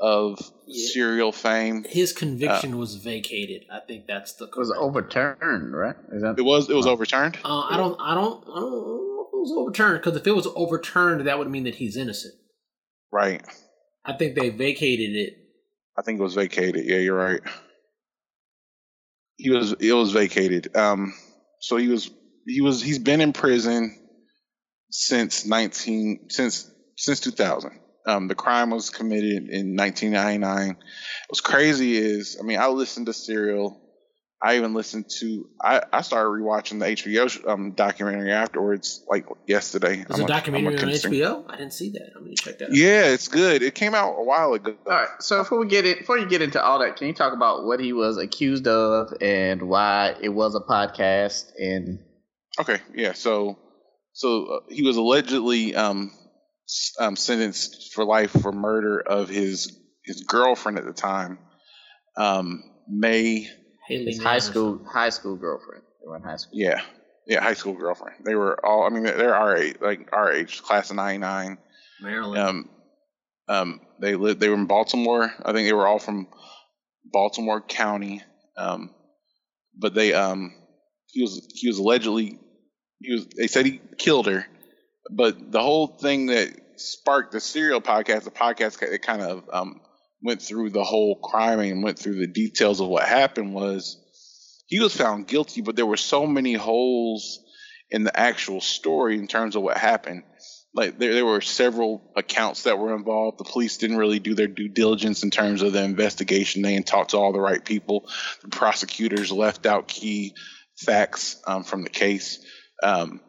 [0.00, 0.90] of Yeah.
[0.92, 1.84] serial fame.
[1.88, 3.66] His conviction was vacated.
[3.70, 4.46] I think that's the.
[4.46, 5.96] It was overturned, right?
[6.12, 7.36] Is that It was it was overturned.
[7.44, 8.00] Uh, I don't.
[8.00, 8.42] I don't.
[8.48, 11.64] I don't know if it was overturned because if it was overturned, that would mean
[11.64, 12.34] that he's innocent.
[13.12, 13.42] Right.
[14.04, 15.36] I think they vacated it.
[15.98, 16.86] I think it was vacated.
[16.86, 17.40] Yeah, you're right.
[19.36, 20.74] He was it was vacated.
[20.76, 21.12] Um
[21.60, 22.10] so he was
[22.46, 23.96] he was he's been in prison
[24.90, 27.72] since 19 since since 2000.
[28.06, 30.76] Um the crime was committed in 1999.
[31.28, 33.80] What's crazy is I mean I listened to Serial.
[34.42, 39.26] I even listened to I I started rewatching the HBO sh- um documentary afterwards like
[39.46, 39.96] yesterday.
[39.96, 41.44] There's I'm a documentary I'm on HBO.
[41.46, 42.12] I didn't see that.
[42.16, 42.70] I'm gonna check that.
[42.70, 42.74] out.
[42.74, 43.62] Yeah, it's good.
[43.62, 44.74] It came out a while ago.
[44.86, 45.08] All right.
[45.20, 47.66] So before we get it, before you get into all that, can you talk about
[47.66, 51.52] what he was accused of and why it was a podcast?
[51.58, 51.98] And
[52.58, 53.12] Okay, yeah.
[53.12, 53.58] So,
[54.12, 56.19] so uh, he was allegedly um, s-
[56.98, 61.38] um, sentenced for life for murder of his his girlfriend at the time,
[62.16, 63.48] um, May.
[63.86, 65.82] Haley his high school high school girlfriend.
[66.00, 66.52] They were in high school.
[66.54, 66.80] Yeah,
[67.26, 68.24] yeah, high school girlfriend.
[68.24, 68.84] They were all.
[68.84, 71.58] I mean, they're our age, like our age, class of '99.
[72.00, 72.38] Maryland.
[72.38, 72.68] Um,
[73.48, 74.40] um, they lived.
[74.40, 75.32] They were in Baltimore.
[75.44, 76.28] I think they were all from
[77.04, 78.22] Baltimore County.
[78.56, 78.94] Um,
[79.76, 80.54] but they um,
[81.08, 82.38] he was he was allegedly
[83.00, 83.26] he was.
[83.26, 84.46] They said he killed her,
[85.10, 89.80] but the whole thing that sparked the serial podcast, the podcast, it kind of um
[90.22, 93.54] went through the whole crime and went through the details of what happened.
[93.54, 93.98] Was
[94.66, 97.40] he was found guilty, but there were so many holes
[97.90, 100.22] in the actual story in terms of what happened
[100.74, 103.38] like there, there were several accounts that were involved.
[103.38, 106.62] The police didn't really do their due diligence in terms of the investigation.
[106.62, 108.08] They didn't talk to all the right people.
[108.42, 110.34] The prosecutors left out key
[110.76, 112.44] facts um, from the case.
[112.82, 113.20] Um,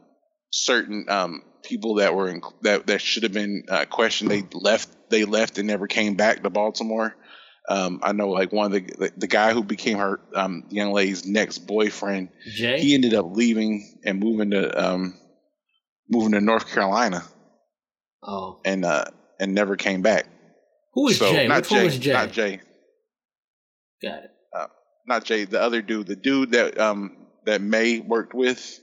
[0.52, 4.90] certain um, people that were in, that that should have been uh, questioned, they left.
[5.10, 7.16] They left and never came back to Baltimore.
[7.70, 10.92] Um, I know, like one of the the, the guy who became her um, young
[10.94, 12.30] lady's next boyfriend.
[12.48, 12.80] Jay.
[12.80, 15.18] He ended up leaving and moving to um,
[16.10, 17.24] moving to North Carolina
[18.24, 19.06] oh, and uh
[19.40, 20.28] and never came back.
[20.94, 21.48] who is so Jay?
[21.48, 22.14] not Which Jay, one was Jay?
[22.14, 22.62] not Jay,
[24.02, 24.32] Got it.
[25.08, 25.46] not Jay.
[25.46, 28.80] The other dude, the dude that um that May worked with,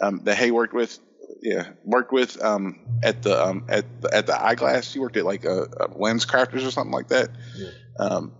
[0.00, 0.98] um that Hae worked with,
[1.42, 4.90] yeah, worked with um at the um at the, at the eyeglass.
[4.90, 7.30] She worked at like a, a LensCrafters or something like that.
[7.56, 7.68] Yeah.
[7.98, 8.32] Um,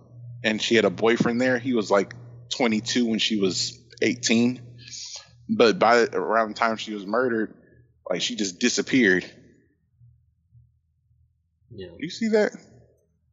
[0.43, 1.59] and she had a boyfriend there.
[1.59, 2.15] He was like
[2.49, 4.61] 22 when she was 18,
[5.49, 7.53] but by around the time she was murdered,
[8.09, 9.29] like she just disappeared.
[11.71, 11.87] Yeah.
[11.87, 12.51] Do you see that?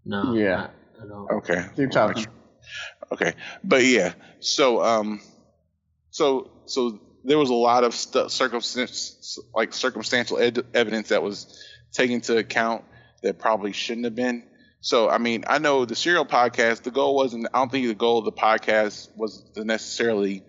[0.05, 0.35] No.
[0.35, 0.69] Yeah.
[0.99, 1.31] I, I don't.
[1.39, 1.65] Okay.
[1.77, 2.27] Keep talking.
[3.13, 5.21] Okay, but yeah, so um,
[6.11, 11.63] so so there was a lot of stuff, circumstance, like circumstantial ed- evidence that was
[11.93, 12.85] taken into account
[13.23, 14.45] that probably shouldn't have been.
[14.81, 16.83] So I mean, I know the serial podcast.
[16.83, 17.47] The goal wasn't.
[17.53, 20.43] I don't think the goal of the podcast was to necessarily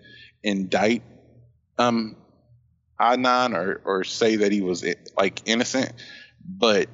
[0.43, 1.03] indict
[1.77, 2.15] um
[2.99, 4.85] Adnan or or say that he was
[5.17, 5.91] like innocent,
[6.45, 6.87] but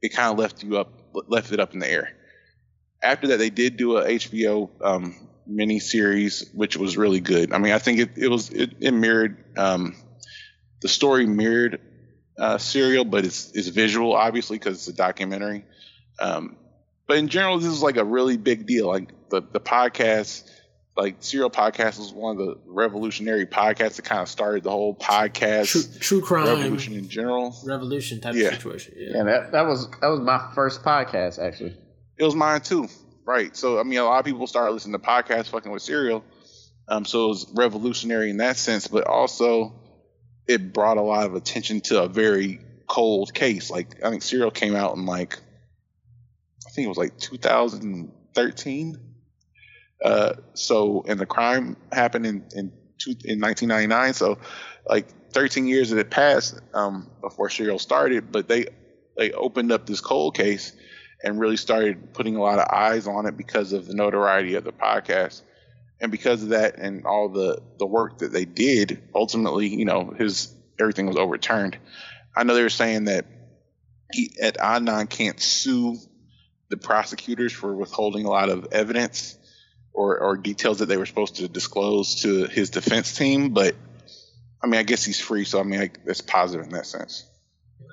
[0.00, 0.92] it kind of left you up
[1.28, 2.16] left it up in the air
[3.02, 7.52] after that, they did do a HBO um, mini series, which was really good.
[7.52, 9.94] I mean, I think it, it was it, it mirrored um,
[10.82, 11.80] the story mirrored
[12.38, 15.64] uh, serial, but it's it's visual, obviously, because it's a documentary.
[16.18, 16.56] Um,
[17.06, 18.88] but in general, this is like a really big deal.
[18.88, 20.48] Like the the podcast,
[20.96, 24.94] like serial podcast was one of the revolutionary podcasts that kind of started the whole
[24.94, 27.54] podcast True, true crime revolution in general.
[27.64, 28.48] revolution type Yeah.
[28.48, 28.94] of situation.
[28.96, 29.10] Yeah.
[29.18, 31.76] Yeah, that that was that was my first podcast actually.
[32.18, 32.88] It was mine too.
[33.26, 33.56] Right.
[33.56, 36.24] So I mean, a lot of people started listening to podcasts, fucking with Serial.
[36.88, 39.74] Um, so it was revolutionary in that sense, but also
[40.46, 43.68] it brought a lot of attention to a very cold case.
[43.68, 45.40] Like I think Serial came out in like
[46.66, 48.96] I think it was like 2013.
[50.04, 54.14] Uh, so and the crime happened in in, two, in 1999.
[54.14, 54.38] So
[54.88, 58.66] like 13 years that had passed um, before Serial started, but they
[59.16, 60.72] they opened up this cold case
[61.26, 64.62] and really started putting a lot of eyes on it because of the notoriety of
[64.62, 65.42] the podcast.
[66.00, 70.14] And because of that and all the, the work that they did, ultimately, you know,
[70.16, 71.78] his everything was overturned.
[72.36, 73.26] I know they were saying that
[74.12, 75.96] he at Adnan can't sue
[76.68, 79.36] the prosecutors for withholding a lot of evidence
[79.92, 83.74] or, or details that they were supposed to disclose to his defense team, but
[84.62, 87.24] I mean, I guess he's free, so I mean, I, that's positive in that sense.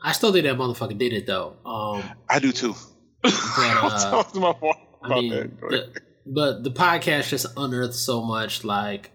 [0.04, 1.56] I still think that motherfucker did it though.
[1.66, 2.76] Um, I do too.
[3.24, 5.58] Uh, my fault I mean?
[5.70, 5.94] The,
[6.26, 9.12] but the podcast just unearthed so much like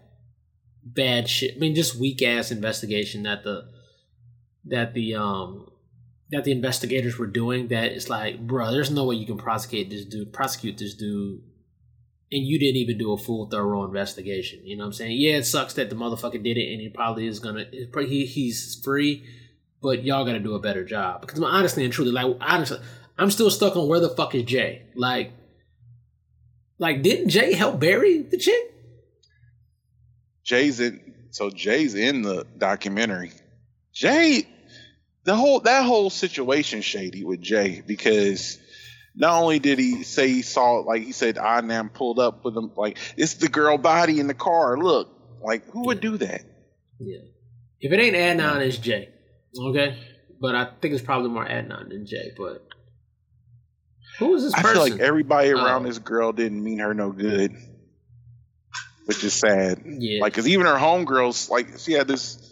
[0.85, 1.55] bad shit.
[1.57, 3.69] I mean, just weak ass investigation that the
[4.67, 5.71] that the um
[6.31, 9.89] that the investigators were doing that it's like, bro, there's no way you can prosecute
[9.89, 11.41] this dude, prosecute this dude,
[12.31, 14.61] and you didn't even do a full thorough investigation.
[14.65, 15.17] You know what I'm saying?
[15.19, 17.65] Yeah, it sucks that the motherfucker did it, and he probably is gonna.
[17.73, 19.25] He he's free,
[19.81, 21.23] but y'all got to do a better job.
[21.23, 22.79] Because honestly and truly, like honestly,
[23.19, 24.83] I'm still stuck on where the fuck is Jay?
[24.95, 25.33] Like,
[26.79, 28.75] like didn't Jay help bury the chick?
[30.45, 31.14] Jay's in.
[31.31, 33.33] So Jay's in the documentary.
[33.93, 34.47] Jay
[35.25, 38.59] the whole that whole situation shady with Jay because
[39.14, 42.19] not only did he say he saw it, like he said ah, I Adnan pulled
[42.19, 44.79] up with him like it's the girl body in the car.
[44.79, 45.11] Look,
[45.43, 46.45] like who would do that?
[46.99, 47.19] Yeah.
[47.81, 49.11] If it ain't Adnan, it's Jay.
[49.59, 49.99] Okay,
[50.41, 52.33] but I think it's probably more Adnan than Jay.
[52.37, 52.68] But
[54.19, 54.75] who is this I person?
[54.75, 55.64] feel like everybody oh.
[55.64, 55.89] around Oh.
[55.89, 57.55] this girl didn't mean her no good,
[59.07, 59.83] which is sad.
[59.85, 60.21] Yeah.
[60.21, 62.45] Like, cause even her homegirls, like she had this.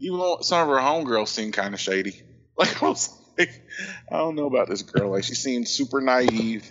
[0.00, 2.22] Even though some of her homegirls seemed kind of shady.
[2.54, 3.08] Like I was
[3.38, 3.50] like,
[4.12, 5.10] I don't know about this girl.
[5.10, 6.68] Like she seemed super naive.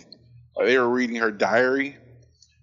[0.56, 1.96] Like they were reading her diary.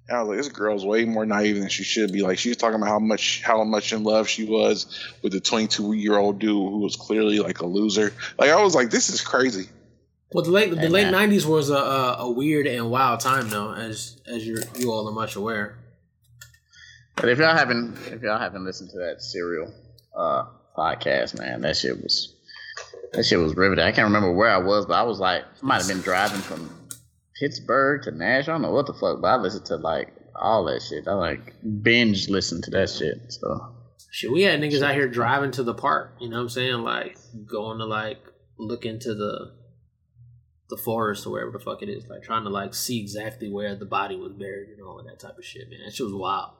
[0.07, 2.21] And I was like, this girl's way more naive than she should be.
[2.21, 4.87] Like she was talking about how much how much in love she was
[5.21, 8.13] with the 22 year old dude who was clearly like a loser.
[8.37, 9.67] Like I was like, this is crazy.
[10.31, 11.29] Well, the late the Hey, late man.
[11.29, 15.07] '90s was a, a a weird and wild time, though, as as you you all
[15.07, 15.77] are much aware.
[17.15, 19.73] But if y'all haven't, if y'all haven't listened to that serial
[20.15, 20.45] uh,
[20.77, 22.35] podcast, man, that shit was
[23.13, 23.83] that shit was riveting.
[23.83, 26.41] I can't remember where I was, but I was like, I might have been driving
[26.41, 26.69] from
[27.39, 28.53] Pittsburgh to Nashville.
[28.53, 31.07] I don't know what the fuck, but I listened to like all that shit.
[31.07, 33.17] I like binge listened to that shit.
[33.33, 33.75] So
[34.11, 36.15] Shit, we had niggas out here driving to the park.
[36.19, 36.81] You know what I'm saying?
[36.81, 38.19] Like going to like
[38.57, 39.53] look into the
[40.69, 43.75] the forest or wherever the fuck it is, like trying to like see exactly where
[43.75, 45.79] the body was buried and all of that type of shit, man.
[45.85, 46.51] That shit was wild.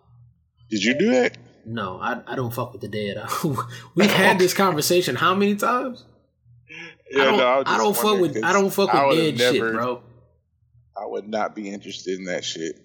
[0.70, 1.38] Did you do that?
[1.66, 3.24] No, I, I don't fuck with the dead.
[3.96, 6.06] We've had this conversation how many times?
[7.16, 9.68] I don't, was I just don't fuck with I don't fuck I with dead never-
[9.68, 10.02] shit, bro.
[10.98, 12.76] I would not be interested in that shit.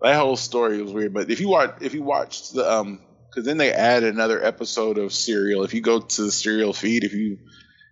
[0.00, 1.12] That whole story was weird.
[1.12, 4.96] But if you watch, if you watched the, um, because then they add another episode
[4.98, 5.64] of Serial.
[5.64, 7.38] If you go to the Serial feed, if you,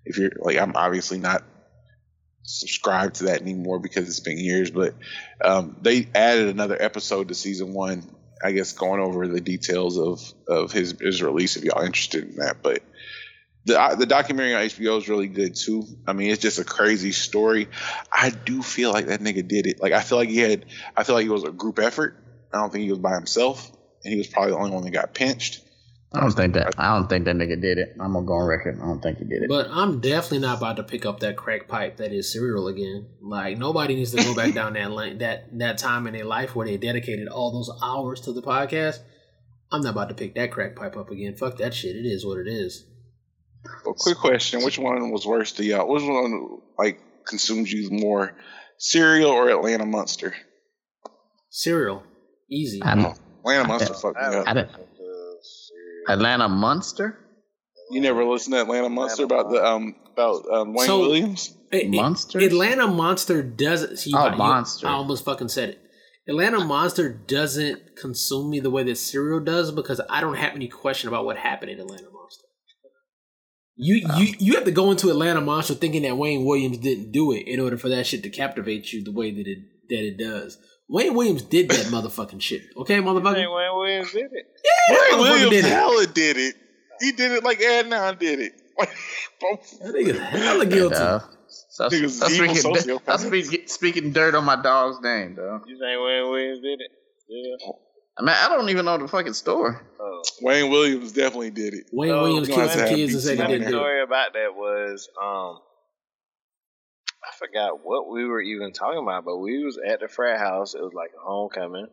[0.04, 1.42] if you're like, I'm obviously not
[2.44, 4.70] subscribed to that anymore because it's been years.
[4.70, 4.94] But
[5.42, 8.02] um, they added another episode to season one.
[8.42, 11.56] I guess going over the details of of his his release.
[11.56, 12.82] If y'all interested in that, but
[13.64, 15.84] the uh, the documentary on HBO is really good too.
[16.06, 17.68] I mean, it's just a crazy story.
[18.12, 19.80] I do feel like that nigga did it.
[19.80, 20.66] Like I feel like he had.
[20.96, 22.16] I feel like it was a group effort.
[22.52, 23.70] I don't think he was by himself,
[24.04, 25.63] and he was probably the only one that got pinched.
[26.14, 27.96] I don't think that I don't think that nigga did it.
[28.00, 28.78] I'm gonna go on record.
[28.80, 29.48] I don't think he did it.
[29.48, 33.08] But I'm definitely not about to pick up that crack pipe that is Serial again.
[33.20, 36.54] Like nobody needs to go back down that lane, that that time in their life
[36.54, 39.00] where they dedicated all those hours to the podcast.
[39.72, 41.34] I'm not about to pick that crack pipe up again.
[41.36, 41.96] Fuck that shit.
[41.96, 42.86] It is what it is.
[43.84, 45.88] Well, quick question: Which one was worse to y'all?
[45.88, 48.36] Which one like consumes you more,
[48.78, 50.34] Serial or Atlanta Monster?
[51.50, 52.04] Serial,
[52.48, 52.82] easy.
[52.82, 54.68] I don't, Atlanta Monster fucked me I up.
[56.06, 57.18] I didn't- Atlanta Monster.
[57.90, 61.54] You never listened to Atlanta Monster about the um about um, Wayne So- Williams?
[61.72, 63.96] It- it- Atlanta Monster doesn't.
[63.98, 64.86] See, Oh, you- Monster.
[64.86, 65.80] I almost fucking said it.
[66.28, 70.68] Atlanta Monster doesn't consume me the way that Serial does because I don't have any
[70.68, 72.44] question about what happened in Atlanta Monster.
[73.76, 77.32] You you you have to go into Atlanta Monster thinking that Wayne Williams didn't do
[77.32, 79.58] it in order for that shit to captivate you the way that it
[79.90, 80.56] that it does.
[80.88, 82.62] Wayne Williams did that motherfucking shit.
[82.76, 83.34] Okay, I think motherfucker.
[83.36, 84.46] Wayne Williams did it.
[84.90, 85.68] Yeah, Wayne Williams did it.
[85.68, 86.54] hella did it.
[87.00, 88.52] He did it like Adnan did it.
[89.40, 90.94] Both- That nigga's hella guilty.
[90.96, 91.22] Dog.
[91.48, 93.02] Stop, Nigga's stop evil speaking, sociopath.
[93.02, 95.60] stop speaking, speaking dirt on my dog's name, though.
[95.66, 96.90] You think Wayne Williams did it?
[97.28, 97.72] Yeah.
[98.16, 99.74] I mean, I don't even know the fucking story.
[100.00, 100.22] Oh.
[100.42, 101.86] Wayne Williams definitely did it.
[101.92, 103.80] Wayne No, Williams killed have some kids and said he didn't in do it.
[103.80, 105.58] story about that was um
[107.26, 110.74] I forgot what we were even talking about, but we was at the frat house.
[110.74, 111.88] It was like a homecoming.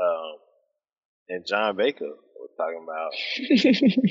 [0.00, 0.34] Um
[1.28, 2.06] and John Baker
[2.36, 3.12] was talking about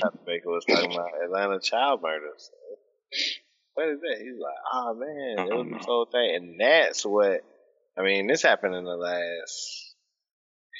[0.00, 2.50] John Baker was talking about Atlanta child murders.
[3.74, 4.18] What is that?
[4.18, 6.34] He's like, oh man, it was this whole thing.
[6.34, 7.42] And that's what
[7.98, 9.94] I mean, this happened in the last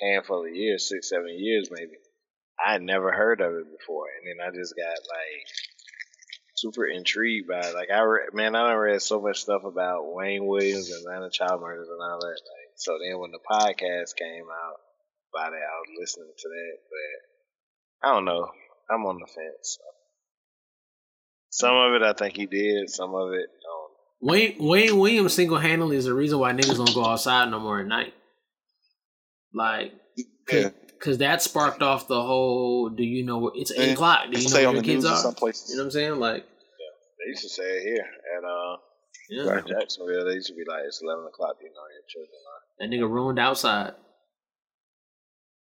[0.02, 1.96] handful of years, six, seven years maybe.
[2.64, 5.46] I had never heard of it before, and then I just got like
[6.56, 7.74] super intrigued by it.
[7.74, 11.30] Like I re- man, I done read so much stuff about Wayne Williams and Atlanta
[11.30, 12.26] child murders and all that.
[12.26, 14.76] Like so, then when the podcast came out
[15.32, 18.48] about it, I was listening to that, but I don't know.
[18.90, 19.78] I'm on the fence.
[21.50, 22.90] Some of it I think he did.
[22.90, 24.32] Some of it, I don't know.
[24.32, 27.80] Wayne Wayne Williams single handedly is the reason why niggas don't go outside no more
[27.80, 28.14] at night.
[29.52, 29.92] Like,
[30.52, 30.70] Yeah.
[30.98, 32.88] Because that sparked off the whole.
[32.90, 33.92] Do you know it's eight Yeah.
[33.92, 34.20] o'clock?
[34.30, 35.16] Do you know where your the kids are?
[35.16, 35.70] some places.
[35.70, 36.16] You know what I'm saying?
[36.20, 38.76] Like, They They used to say it here at uh
[39.30, 39.60] Yeah.
[39.66, 40.24] Jacksonville.
[40.26, 41.56] They used to be like, it's eleven o'clock.
[41.60, 42.62] You know, your children are.
[42.78, 43.94] That nigga ruined outside.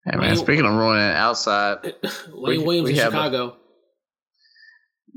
[0.07, 1.79] Hey man, Wayne- speaking of ruining outside,
[2.33, 3.57] Wayne We- Williams we in have a- Chicago.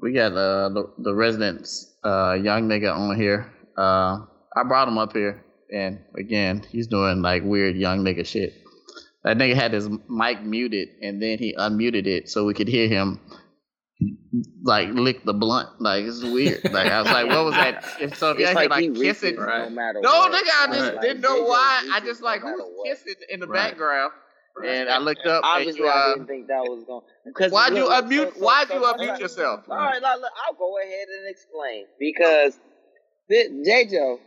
[0.02, 3.52] we got uh, the the residents uh, young nigga on here.
[3.78, 4.20] Uh,
[4.56, 5.44] I brought him up here,
[5.74, 8.54] and again, he's doing like weird young nigga shit.
[9.28, 12.88] That nigga had his mic muted, and then he unmuted it so we could hear
[12.88, 13.20] him
[14.64, 15.70] like lick the blunt.
[15.82, 16.64] Like it's weird.
[16.72, 17.84] Like I was like, what was that?
[18.00, 19.36] If so, if y'all like, he like reaches kissing.
[19.36, 20.32] no matter No, what.
[20.32, 21.02] nigga, I just Right.
[21.02, 21.90] didn't know Like, why.
[21.94, 22.88] I just just like no who's what.
[22.88, 23.70] kissing in the Right.
[23.72, 24.12] background,
[24.66, 25.44] and I looked up.
[25.44, 27.02] and Obviously, you, I uh, didn't think that was going.
[27.26, 28.34] Because Why'd you look, so- unmute?
[28.36, 29.60] so- Why'd you so- unmute so- yourself?
[29.70, 32.58] All right, look, look, I'll go ahead and explain because
[33.30, 34.20] this, JoJo,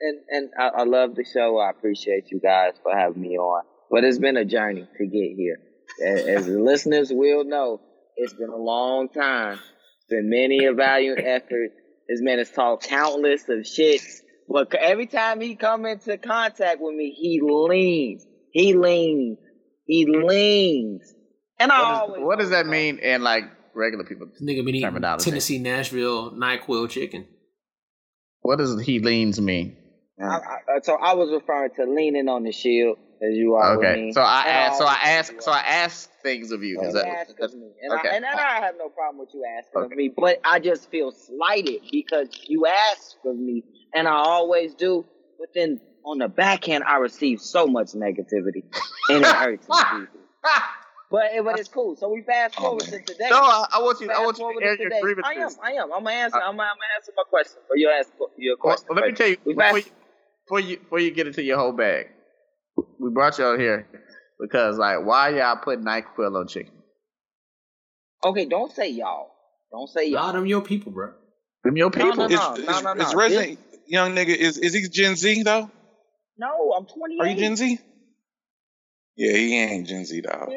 [0.00, 1.58] and and I, I love the show.
[1.58, 5.36] I appreciate you guys for having me on, but it's been a journey to get
[5.36, 5.58] here.
[6.04, 7.80] As, as the listeners will know,
[8.16, 9.54] it's been a long time.
[9.54, 11.70] It's been many a valiant effort.
[12.08, 16.94] This man has talked countless of shits, but every time he come into contact with
[16.94, 19.38] me, he leans, he leans,
[19.86, 21.12] he leans,
[21.58, 24.28] and I What, is, always what does that mean in like regular people?
[24.42, 25.24] Nigga been eating Terminology.
[25.24, 27.26] Tennessee Nashville Nyquil chicken.
[28.42, 29.76] What does he leans mean?
[30.20, 30.24] I,
[30.76, 33.76] I, so I was referring to leaning on the shield, as you are.
[33.76, 34.78] Okay, so I asked.
[34.78, 35.42] So I asked.
[35.42, 35.50] So.
[35.52, 36.80] I asked things of you.
[36.80, 38.08] Is You that, that's- me, and, okay.
[38.08, 39.92] I, and I have no problem with you asking Okay.
[39.92, 43.64] of me, but I just feel slighted because you ask of me,
[43.94, 45.04] and I always do.
[45.38, 48.64] But then on the back end, I receive so much negativity,
[49.10, 50.20] and it hurts me deeply.
[51.08, 51.94] But eh, but it's cool.
[51.94, 53.28] So we fast oh, forward to today.
[53.30, 54.10] no, I, I want you.
[54.10, 55.22] I want you to air your today.
[55.22, 55.50] I am.
[55.62, 55.92] I am.
[55.92, 56.36] I'm gonna answer.
[56.38, 57.58] Uh, I'm, gonna- I'm gonna answer my question.
[57.70, 58.96] Or you ask your Well, question.
[58.96, 59.92] let me tell you we fast- you,
[60.46, 62.08] before you before you get into your whole bag.
[62.98, 63.86] We brought y'all here
[64.40, 66.72] because like why y'all put Nyquil on chicken?
[68.24, 69.30] Okay, don't say y'all.
[69.72, 70.24] Don't say y'all.
[70.24, 71.12] Y'all them your people, bro.
[71.64, 72.14] Them your people.
[72.16, 73.18] no, Is, no, is, no, no, is no.
[73.18, 75.70] resident young nigga is is he Gen Z though?
[76.38, 77.20] No, I'm 28.
[77.20, 77.78] Are you Gen Z?
[79.16, 80.50] Yeah, he ain't Gen Z dog.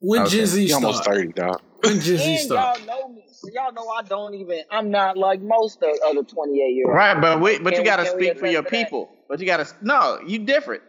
[0.00, 0.30] When Okay.
[0.38, 1.60] Gen Z He almost thirty dog.
[1.86, 2.78] When Gen Z And start?
[2.78, 3.24] y'all know me.
[3.32, 4.62] So y'all know I don't even.
[4.70, 6.96] I'm not like most of other 28 year olds.
[6.96, 8.70] Right, but we, but Can you got to speak for your to that?
[8.70, 9.08] people.
[9.28, 10.82] But you got to no, you different.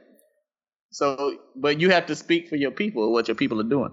[0.91, 3.11] So, but you have to speak for your people.
[3.11, 3.91] What your people are doing.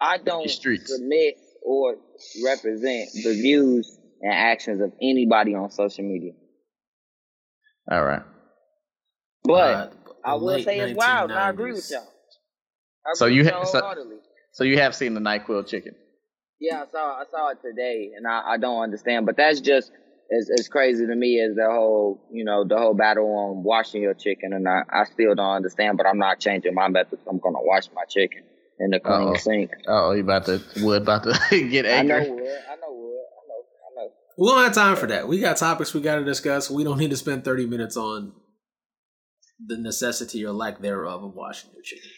[0.00, 0.94] I don't The streets.
[0.94, 1.96] submit or
[2.44, 6.32] represent the views and actions of anybody on social media.
[7.90, 8.22] All right.
[9.44, 9.90] But Uh,
[10.24, 12.06] I will late say it's wild, and I agree with y'all.
[13.06, 14.16] I So agree you with ha- y'all so-
[14.52, 15.94] So you have seen the Nyquil chicken.
[16.60, 19.26] Yeah, I saw I saw it today, and I, I don't understand.
[19.26, 19.92] But that's just
[20.36, 24.02] as as crazy to me as the whole you know the whole battle on washing
[24.02, 25.96] your chicken, and I, I still don't understand.
[25.98, 27.22] But I'm not changing my methods.
[27.28, 28.42] I'm gonna wash my chicken
[28.80, 29.36] in the clean Uh-oh.
[29.36, 29.70] sink.
[29.86, 31.32] Oh, you about to Wood about to
[31.68, 32.30] get I know angry.
[32.30, 32.58] wood.
[32.70, 33.24] I know wood.
[33.34, 33.64] I know.
[34.02, 34.10] I know.
[34.36, 35.26] We don't have time for that.
[35.28, 36.70] We got topics we got to discuss.
[36.70, 38.32] We don't need to spend 30 minutes on
[39.64, 42.10] the necessity or lack thereof of washing your chicken.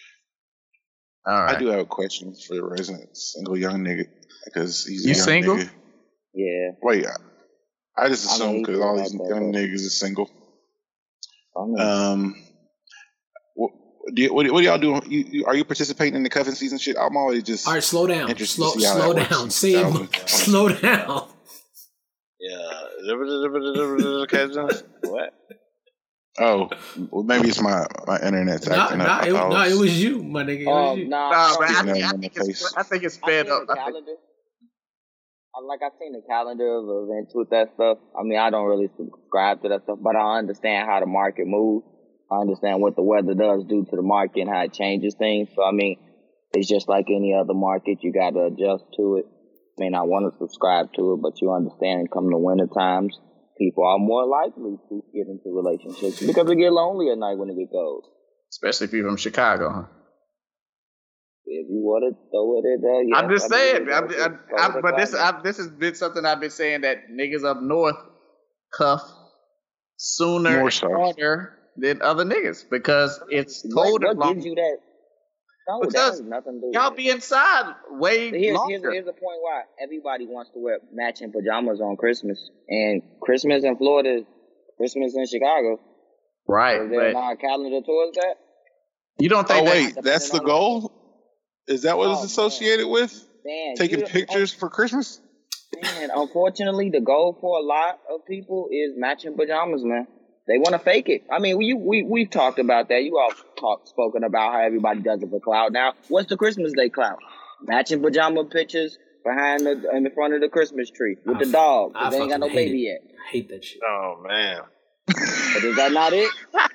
[1.26, 1.56] All right.
[1.56, 4.06] I do have a question for the resident single young nigga
[4.44, 5.56] because he's You young single?
[5.56, 5.70] Nigga.
[6.34, 6.70] Yeah.
[6.82, 9.58] Wait, I, I just assume because all these young though.
[9.58, 10.30] niggas are single.
[11.56, 12.36] Um,
[13.54, 13.72] what
[14.14, 15.00] do, you, what, do- what do y'all do?
[15.08, 16.96] You, you, are you participating in the cuffing season shit?
[16.98, 18.30] I'm always just All right, slow down.
[18.30, 19.50] Interested Slow, to see slow down.
[19.50, 19.92] Say That it.
[20.00, 21.28] was- Slow down.
[22.40, 22.80] Yeah.
[25.02, 25.34] what?
[26.38, 26.70] oh,
[27.10, 29.26] well, maybe it's my my internet's Nah, acting nah, up.
[29.26, 30.60] It, thought nah, was- it was you, my nigga.
[30.60, 31.08] It was um, you.
[31.08, 32.74] nah, Nah, man, I, think, I, them in think it's, face.
[32.76, 33.66] I think it's I sped up.
[33.66, 34.12] the I think, calendar.
[34.12, 34.16] I
[35.66, 37.98] like I've seen the calendar of events with that stuff.
[38.18, 41.46] I mean, I don't really subscribe to that stuff, but I understand how the market
[41.46, 41.86] moves.
[42.30, 45.48] I understand what the weather does do to the market and how it changes things.
[45.54, 45.98] So I mean,
[46.54, 47.98] it's just like any other market.
[48.02, 49.26] You got to adjust to it.
[49.78, 52.10] May not want to subscribe to it, but you understand.
[52.12, 53.18] Come the winter times,
[53.58, 57.50] people are more likely to get into relationships because they get lonely at night when
[57.50, 58.04] it gets cold.
[58.52, 59.70] especially if you're from Chicago.
[59.70, 59.99] Huh?
[61.52, 63.86] If you want to throw it in there, I'm just I mean, saying.
[63.86, 64.38] you I'm, I'm,
[64.76, 65.34] I'm, but this, across.
[65.34, 67.96] I, this has been something I've been saying that niggas up north
[68.72, 69.02] cuff
[69.96, 70.88] sooner More so.
[70.94, 74.06] harder than other niggas because it's colder.
[74.08, 74.78] what long- gives you that?
[75.68, 76.96] No, that Because has nothing to do Y'all it.
[76.96, 78.92] be inside way here's, here's, longer.
[78.92, 82.48] here's the point why everybody wants to wear matching pajamas on Christmas.
[82.68, 84.22] And Christmas in Florida
[84.76, 85.80] Christmas in Chicago.
[86.46, 88.34] right, Is there but not a calendar towards that?
[89.18, 90.92] you don't think Oh that wait, that's the goal.
[91.70, 92.26] Is that what Oh, it's man.
[92.26, 93.26] associated with?
[93.44, 95.20] Man, Taking pictures for Christmas?
[95.80, 100.06] Man, unfortunately, the goal for a lot of people is matching pajamas, man.
[100.48, 101.22] They want to fake it.
[101.30, 103.04] I mean, we we we've talked about that.
[103.04, 105.72] You all talked spoken about how everybody does it for cloud.
[105.72, 107.18] Now, what's the Christmas Day cloud?
[107.62, 111.52] Matching pajama pictures behind the in the front of the Christmas tree with I the
[111.52, 111.92] dog.
[111.94, 113.02] I they ain't got no baby it.
[113.04, 113.16] yet.
[113.28, 113.80] I hate that shit.
[113.88, 114.62] Oh man.
[115.06, 116.30] But is that not it?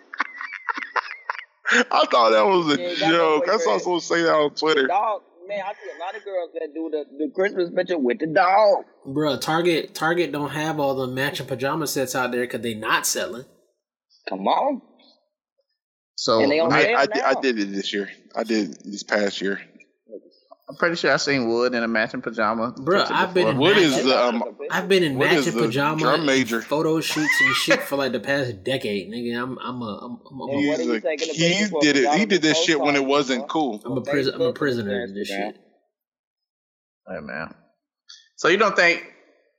[1.71, 3.43] I thought that was a Yeah, you got joke.
[3.49, 3.81] I saw boyfriend.
[3.81, 4.87] someone say that on Twitter.
[4.87, 8.19] dog, man, I see a lot of girls that do the, the Christmas picture with
[8.19, 8.85] the dog.
[9.07, 13.05] Bruh, Target Target don't have all the matching pajama sets out there because they not
[13.07, 13.45] selling.
[14.29, 14.81] Come on.
[16.15, 18.09] So And they I, I, I, did, did it this year.
[18.35, 19.59] I did it this past year.
[20.67, 22.73] I'm pretty sure I've seen Wood in a matching pajama.
[22.75, 23.59] Bro, I've been in before.
[23.69, 24.43] What is matching, the um?
[24.71, 26.59] I've been in what is matching pajama drum major?
[26.61, 29.39] photo shoots and shit for like the past decade, nigga.
[29.41, 32.03] I'm I'm a I'm, I'm, a, Yeah, He's you a, taking a he did it.
[32.03, 33.47] Y'all He did this shit when it wasn't bro.
[33.47, 33.81] cool.
[33.85, 35.55] I'm a prison I'm a prisoner of this shit.
[37.07, 37.53] Hey man.
[38.37, 39.03] So you don't think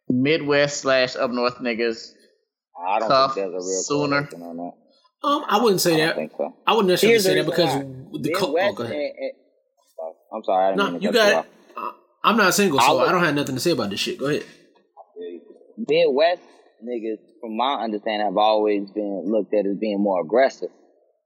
[0.09, 2.11] Midwest slash up north niggas?
[2.85, 4.17] I don't Tough think there's a real sooner.
[4.45, 4.73] on that.
[5.27, 6.17] Um, I wouldn't say I don't that.
[6.17, 6.57] think so.
[6.67, 8.97] I wouldn't necessarily Here's say that because reason the co- oh, go ahead.
[8.97, 9.33] and- and-
[10.33, 10.73] I'm sorry.
[10.73, 11.47] I No, you got.
[11.77, 11.93] Uh,
[12.25, 14.19] I'm not single, so I I don't have nothing to say about this shit.
[14.19, 14.45] Go ahead.
[15.77, 16.43] Midwest
[16.83, 20.71] niggas, from my understanding, have always been looked at as being more aggressive,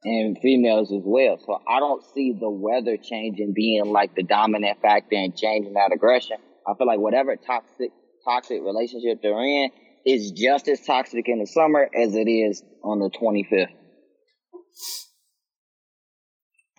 [0.05, 1.38] and females as well.
[1.44, 5.92] So I don't see the weather changing being like the dominant factor in changing that
[5.92, 6.36] aggression.
[6.66, 7.90] I feel like whatever toxic
[8.24, 9.70] toxic relationship they're in
[10.05, 13.74] is just as toxic in the summer as it is on the 25th.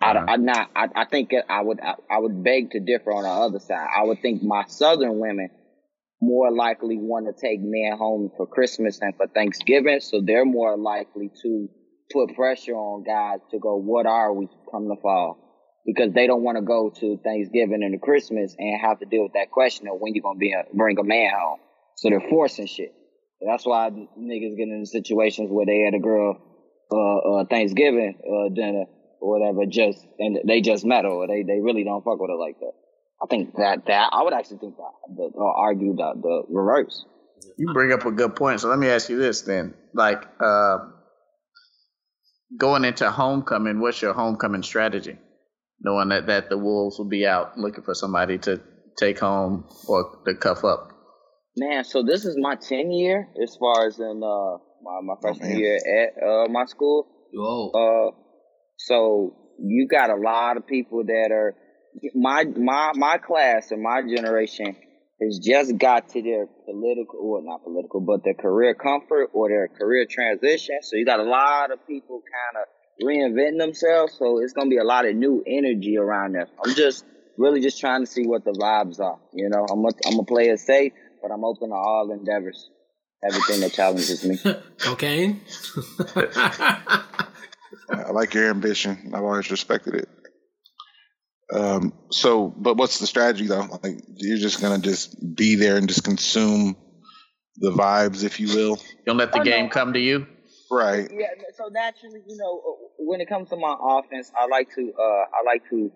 [0.02, 0.70] I, I not.
[0.74, 1.80] I, I think I would.
[1.80, 3.86] I, I would beg to differ on the other side.
[3.96, 5.50] I would think my southern women
[6.20, 10.76] more likely want to take men home for Christmas and for Thanksgiving, so they're more
[10.76, 11.68] likely to
[12.12, 13.76] put pressure on guys to go.
[13.76, 15.38] What are we come the fall?
[15.84, 19.24] Because they don't want to go to Thanksgiving and to Christmas and have to deal
[19.24, 21.58] with that question of when you're gonna be a, bring a man home.
[21.96, 22.94] So they're forcing shit.
[23.44, 26.40] That's why niggas get into situations where they had a girl
[26.92, 28.84] uh, uh Thanksgiving uh dinner
[29.22, 32.36] or whatever just and they just met or they, they really don't fuck with her
[32.36, 32.72] like that.
[33.22, 37.04] I think that that I would actually think that the, or argue the the reverse.
[37.56, 38.60] You bring up a good point.
[38.60, 40.78] So let me ask you this then: like uh,
[42.58, 45.18] going into homecoming, what's your homecoming strategy?
[45.80, 48.60] Knowing that that the wolves will be out looking for somebody to
[48.98, 50.90] take home or to cuff up.
[51.56, 55.50] Man, so this is my 10 year as far as in uh my, my freshman
[55.50, 55.58] man.
[55.58, 57.06] year at uh my school.
[57.32, 57.70] Whoa.
[57.70, 58.21] Uh
[58.86, 61.54] so you got a lot of people that are
[62.14, 64.76] my my my class and my generation
[65.20, 69.68] has just got to their political or not political, but their career comfort or their
[69.68, 70.78] career transition.
[70.82, 74.14] So you got a lot of people kind of reinventing themselves.
[74.18, 76.46] So it's gonna be a lot of new energy around them.
[76.64, 77.04] I'm just
[77.38, 79.18] really just trying to see what the vibes are.
[79.32, 82.68] You know, I'm gonna I'm gonna play it safe, but I'm open to all endeavors.
[83.24, 84.36] Everything that challenges me.
[84.78, 85.40] Cocaine.
[87.90, 89.12] I like your ambition.
[89.14, 90.08] I've always respected it.
[91.52, 93.66] Um, so, but what's the strategy though?
[93.82, 96.76] Like, you're just gonna just be there and just consume
[97.56, 98.78] the vibes, if you will.
[99.06, 99.70] Don't let the Oh, game no.
[99.70, 100.26] come to you.
[100.70, 101.10] Right.
[101.12, 104.92] Yeah, so naturally, you know, uh, when it comes to my offense, I like to,
[104.98, 105.92] uh, I like to,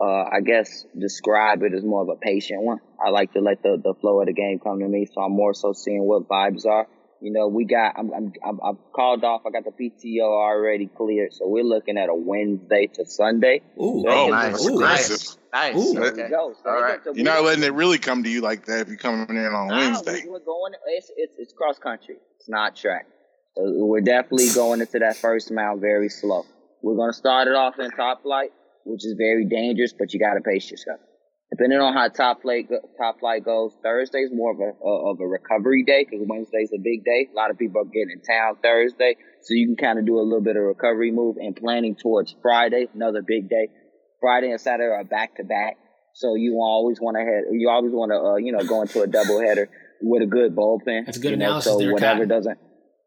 [0.00, 2.78] uh, I guess describe it as more of a patient one.
[3.04, 5.32] I like to let the, the flow of the game come to me, so I'm
[5.32, 6.86] more so seeing what vibes are.
[7.24, 9.46] You know, we got, I'm, I'm, I'm, I've called off.
[9.46, 13.62] I got the PTO already cleared, so we're looking at a Wednesday to Sunday.
[13.80, 14.04] Ooh.
[14.06, 15.38] Oh, nice, Ooh, aggressive.
[15.50, 15.74] nice.
[15.74, 15.94] Ooh.
[15.94, 16.24] There Okay.
[16.24, 16.52] we go.
[16.62, 17.02] So All they right.
[17.02, 19.26] get to- You're not letting it really come to you like that if you're coming
[19.30, 20.20] in on Nah, Wednesday.
[20.24, 20.74] we- We're going.
[20.88, 22.16] It's it's it's cross country.
[22.38, 23.06] It's not track.
[23.56, 26.44] So we're definitely going into that first mile very slow.
[26.82, 28.50] We're gonna start it off in top flight,
[28.84, 31.00] which is very dangerous, but you gotta pace yourself.
[31.56, 35.26] Depending on how top flight top flight goes, Thursday's more of a uh, of a
[35.26, 37.28] recovery day because Wednesday's a big day.
[37.32, 40.18] A lot of people are getting in town Thursday, so you can kind of do
[40.18, 43.68] a little bit of recovery move and planning towards Friday, another big day.
[44.20, 45.76] Friday and Saturday are back to back.
[46.14, 49.02] So you always want to head, you always want to, uh, you know, go into
[49.02, 49.68] a double header
[50.00, 51.06] with a good bullpen.
[51.06, 52.28] That's good you know, analysis So there, whatever Cotton.
[52.28, 52.58] doesn't,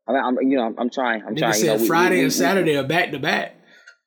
[0.07, 1.53] I mean, I'm, you know, I'm, I'm trying, I'm Nigga trying.
[1.53, 3.55] said you know, we- Friday we- and we- Saturday are back to back.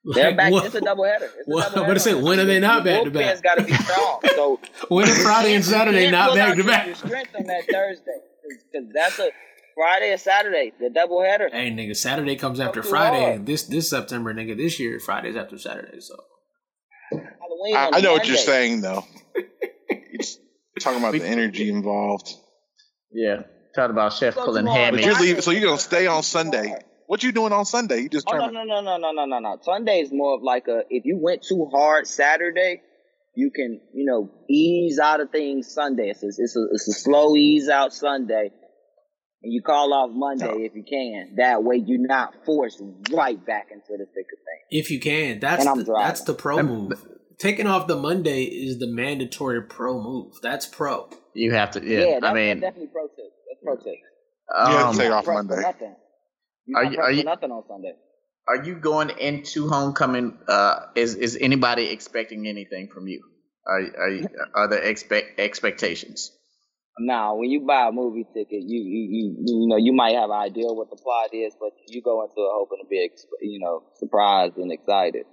[0.14, 0.52] They're back.
[0.52, 1.26] what- It's a double header.
[1.26, 1.84] It's a Well, double I'm header.
[1.84, 3.22] about to say, when are they not Your back to back?
[3.36, 4.20] bullpen's got to be strong.
[4.34, 6.86] So When are Friday and Saturday can't not pull back out to your- back?
[6.86, 8.18] Your strength on that Thursday
[8.72, 9.30] because that's a
[9.76, 11.48] Friday and Saturday, the double header.
[11.52, 13.22] Hey, nigga, Saturday comes after Friday.
[13.24, 13.46] hard.
[13.46, 16.00] This this September, nigga, this year Friday's after Saturday.
[16.00, 16.16] So
[17.12, 19.04] Halloween I, I know what you're saying though.
[20.72, 22.32] You're talking about the energy involved.
[23.12, 23.42] Yeah.
[23.74, 26.74] Talk about chef So pulling tomorrow- But you're leaving, so you're gonna stay on Sunday.
[27.10, 28.02] What you doing on Sunday?
[28.02, 29.58] You just Oh no no no no no no no no.
[29.62, 32.82] Sunday is more of like a if you went too hard Saturday,
[33.34, 36.10] you can you know ease out of things Sunday.
[36.10, 38.52] It's a, it's a it's a slow ease out Sunday,
[39.42, 40.64] and you call off Monday No.
[40.64, 41.34] if you can.
[41.38, 42.80] That way you're not forced
[43.10, 44.68] right back into the thick of things.
[44.70, 46.06] if you can, that's the, driving.
[46.06, 47.04] that's the pro move.
[47.40, 50.34] taking off the Monday is the mandatory pro move.
[50.44, 51.10] That's pro.
[51.34, 51.84] You have to.
[51.84, 53.32] Yeah, Yeah, that's I mean, definitely pro tip.
[53.48, 53.98] That's pro tip.
[54.68, 55.62] You have um, to take off pressed Monday.
[55.62, 55.96] Nothing.
[56.70, 57.94] You're not you- are you- nothing on Sunday.
[58.48, 60.38] are you going into homecoming?
[60.48, 63.20] Uh, is is anybody expecting anything from you?
[63.66, 66.32] Are are you, are there expect expectations?
[66.98, 70.30] Now, when you buy a movie ticket, you you, you you know you might have
[70.30, 73.26] an idea what the plot is, but you go into it hoping to be ex-
[73.40, 75.24] you know surprised and excited.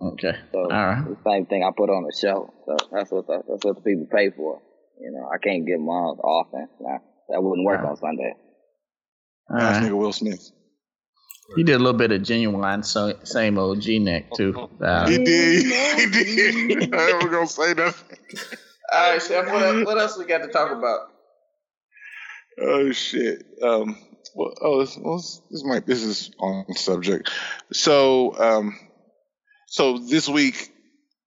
[0.00, 1.04] Okay, So all right.
[1.08, 2.52] the same thing I put on the show.
[2.66, 4.62] So that's what the, that's what the people pay for.
[5.00, 6.14] You know, I can't give them all
[6.46, 6.70] offense.
[6.80, 6.98] Nah,
[7.30, 7.90] that wouldn't work Alright.
[7.90, 8.32] on Sunday.
[9.50, 9.90] All Ask right.
[9.90, 10.52] nigga Will Smith.
[11.56, 14.68] He did a little bit of Ginuwine, so, same old G neck too.
[14.80, 15.64] Uh, He did.
[15.64, 16.94] He did.
[16.94, 18.18] I ain't gonna say nothing.
[18.92, 19.46] all right, Chef.
[19.46, 21.08] What else, what else we got to talk about?
[22.60, 23.44] Oh shit.
[23.62, 23.96] Um.
[24.34, 25.86] Well, oh, this, well, this, this might.
[25.86, 27.30] This is on subject.
[27.72, 28.78] So, um,
[29.66, 30.70] so this week,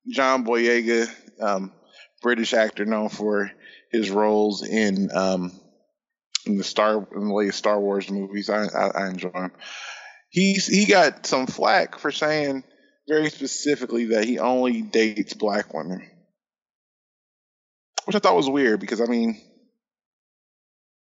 [0.08, 1.10] John Boyega,
[1.42, 1.72] um,
[2.22, 3.52] British actor known for
[3.92, 5.52] his roles in um
[6.46, 8.50] in the Star in the latest Star Wars movies.
[8.50, 9.52] I I, I enjoy him.
[10.32, 12.64] He's he got some flack for saying
[13.08, 16.10] very specifically that he only dates black women,
[18.06, 19.40] which I thought was weird because I mean.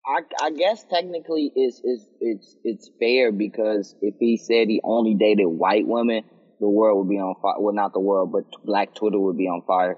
[0.03, 5.13] I, I guess technically it's, it's it's it's fair because if he said he only
[5.13, 6.23] dated white women,
[6.59, 7.59] the world would be on fire.
[7.59, 9.97] Well, not the world, but Black Twitter would be on fire.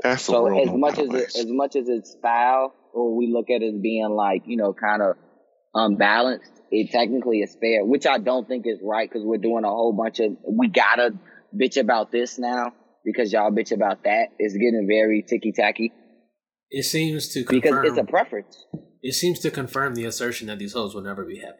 [0.00, 3.62] That's So as much as it, as much as it's foul, or we look at
[3.62, 5.14] it as being like you know kind of
[5.74, 9.68] unbalanced, it technically is fair, which I don't think is right because we're doing a
[9.68, 11.10] whole bunch of we gotta
[11.54, 12.72] bitch about this now
[13.04, 14.28] because y'all bitch about that.
[14.38, 15.92] It's getting very ticky tacky
[16.70, 18.64] It seems to because it's a preference.
[19.02, 21.58] it seems to confirm the assertion that these hoes will never be happy.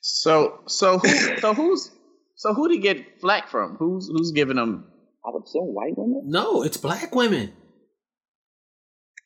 [0.00, 1.90] So so who so who's
[2.36, 3.76] so who to get flack from?
[3.76, 4.86] Who's who's giving them?
[5.26, 6.22] I would assume white women.
[6.26, 7.52] No, it's black women.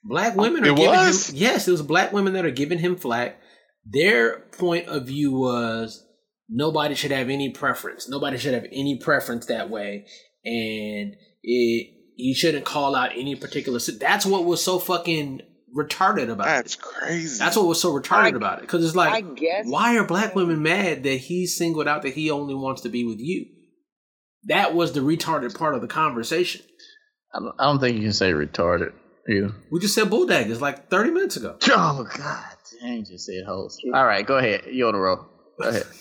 [0.04, 1.30] Black women are It giving was?
[1.30, 3.38] him yes, it was black women that are giving him flack.
[3.84, 6.04] Their point of view was
[6.48, 8.08] nobody should have any preference.
[8.08, 10.06] Nobody should have any preference that way,
[10.44, 13.78] and it you shouldn't call out any particular.
[13.98, 15.40] That's what was so fucking
[15.76, 16.50] retarded about it.
[16.50, 16.80] That's it.
[16.82, 17.38] crazy.
[17.38, 20.04] That's what was so retarded I- about it because it's I like, guess why are
[20.04, 23.46] black women mad that he singled out that he only wants to be with you?
[24.44, 26.62] That was the retarded part of the conversation.
[27.34, 28.92] I don't, I don't think you can say retarded.
[29.28, 29.52] Either.
[29.70, 31.56] We just said bulldaggers like 30 minutes ago.
[31.70, 33.04] Oh God, dang!
[33.04, 33.80] Just said host.
[33.94, 34.64] All right, go ahead.
[34.70, 35.26] You on the roll.
[35.60, 35.84] Go ahead.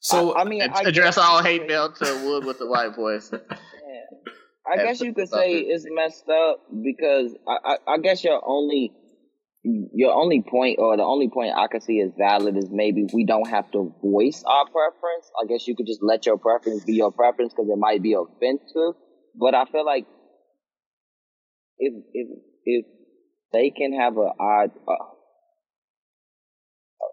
[0.00, 2.94] So I, I mean, I Address guess all hate mail to Wood with the white
[2.94, 3.32] voice.
[3.42, 4.30] Yeah.
[4.70, 8.92] I guess you could say it's messed up because I, I, I guess your only
[9.64, 13.24] your only point or the only point I could see as valid is maybe we
[13.24, 15.30] don't have to voice our preference.
[15.42, 18.14] I guess you could just let your preference be your preference because it might be
[18.14, 19.00] offensive.
[19.34, 20.06] But I feel like
[21.78, 22.28] if if
[22.64, 22.86] if
[23.52, 24.66] they can have a, I.
[24.86, 25.14] Uh,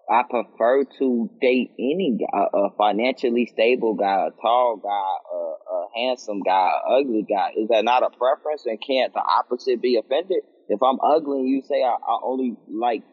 [0.09, 5.87] I prefer to date any guy, a financially stable guy, a tall guy, a, a
[5.95, 7.51] handsome guy, a ugly guy.
[7.55, 8.65] Is that not a preference?
[8.65, 10.39] And can't the opposite be offended?
[10.67, 13.03] If I'm ugly and you say I, I only like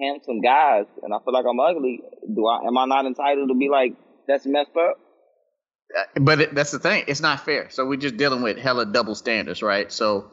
[0.00, 2.00] handsome guys and I feel like I'm ugly,
[2.34, 3.94] do I am I not entitled to be like
[4.26, 4.96] that's messed up?
[5.96, 7.04] Uh, but it, that's the thing.
[7.08, 7.68] It's not fair.
[7.70, 9.92] So we're just dealing with hella double standards, right?
[9.92, 10.30] So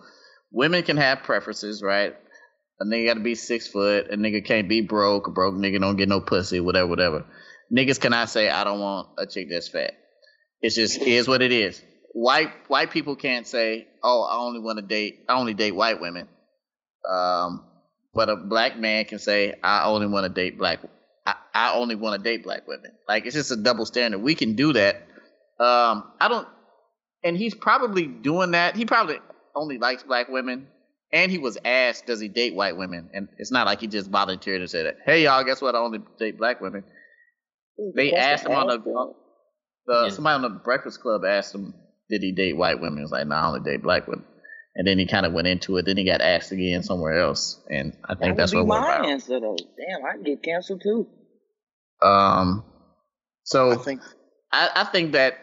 [0.52, 2.16] women can have preferences, right?
[2.80, 4.08] A nigga got to be six foot.
[4.10, 5.28] A nigga can't be broke.
[5.28, 6.60] A broke nigga don't get no pussy.
[6.60, 7.26] Whatever, whatever.
[7.72, 9.94] Niggas cannot say I don't want a chick that's fat.
[10.62, 11.82] It's just is what it is.
[12.14, 15.26] White white people can't say, oh, I only want to date.
[15.28, 16.28] I only date white women.
[17.10, 17.66] Um,
[18.14, 20.80] but a black man can say, I only want to date black.
[21.26, 22.92] I, I only want to date black women.
[23.08, 24.20] Like it's just a double standard.
[24.20, 24.96] We can do that.
[25.60, 26.48] Um, I don't,
[27.24, 28.76] and he's probably doing that.
[28.76, 29.20] He probably
[29.60, 30.68] only likes black women,
[31.12, 34.10] and he was asked, "Does he date white women?" And it's not like he just
[34.10, 35.76] volunteered and said, that, "Hey, y'all, guess what?
[35.76, 36.84] I only date black women."
[37.96, 39.14] They asked him on the,
[39.86, 40.10] the Yeah.
[40.10, 41.74] somebody on the Breakfast Club asked him,
[42.10, 44.26] "Did he date white women?" He was like, "No, I only date black women."
[44.76, 45.86] And then he kind of went into it.
[45.86, 48.80] Then he got asked again somewhere else, and I think that that's would what be
[48.82, 49.08] my viral.
[49.08, 49.58] answer though.
[49.58, 51.08] Damn, I get canceled too.
[52.02, 52.64] Um,
[53.44, 54.02] so I think
[54.52, 55.38] I, I think that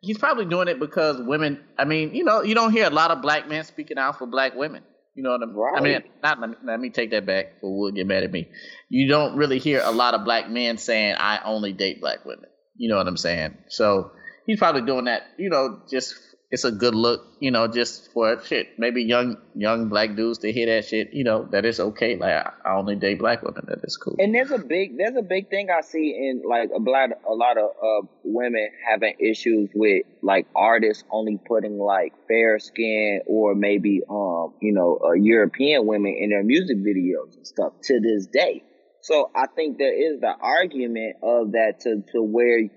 [0.00, 1.64] he's probably doing it because women.
[1.78, 4.26] I mean, you know, you don't hear a lot of black men speaking out for
[4.26, 4.82] black women.
[5.14, 5.56] You know what I'm?
[5.76, 7.60] I mean, not let me, let me take that back.
[7.60, 8.48] For would get mad at me.
[8.88, 12.48] You don't really hear a lot of black men saying, "I only date black women."
[12.76, 13.56] You know what I'm saying?
[13.68, 14.12] So
[14.46, 15.22] he's probably doing that.
[15.36, 16.14] You know, just
[16.50, 18.78] it's a good look, you know, just for shit.
[18.78, 22.16] Maybe young young black dudes to hear that shit, you know, that it's okay.
[22.16, 23.64] Like I, only date black women.
[23.68, 24.16] That is cool.
[24.18, 27.34] And there's a big there's a big thing I see in like a lot a
[27.34, 33.54] lot of uh, women having issues with like artists only putting like fair skin or
[33.54, 38.26] maybe um you know uh, European women in their music videos and stuff to this
[38.26, 38.62] day.
[39.02, 42.68] So I think there is the argument of that to to where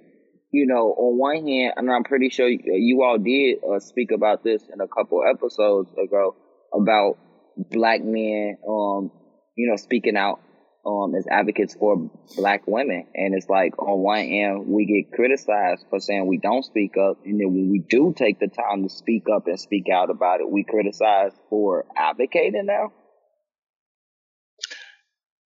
[0.51, 4.43] you know, on one hand, and I'm pretty sure you all did uh, speak about
[4.43, 6.35] this in a couple episodes ago
[6.73, 7.17] about
[7.57, 9.11] black men, um,
[9.55, 10.41] you know, speaking out
[10.85, 13.07] um, as advocates for black women.
[13.13, 17.19] And it's like, on one hand, we get criticized for saying we don't speak up.
[17.25, 20.41] And then when we do take the time to speak up and speak out about
[20.41, 22.91] it, we criticize for advocating now.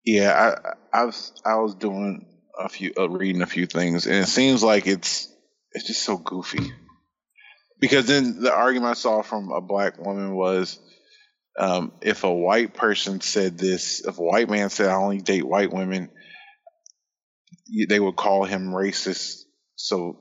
[0.05, 0.59] Yeah,
[0.93, 2.26] I, I was I was doing
[2.59, 5.28] a few uh, reading a few things, and it seems like it's
[5.72, 6.72] it's just so goofy.
[7.81, 10.78] Because then the argument I saw from a black woman was,
[11.59, 15.47] um, if a white person said this, if a white man said I only date
[15.47, 16.09] white women,
[17.89, 19.43] they would call him racist.
[19.76, 20.18] So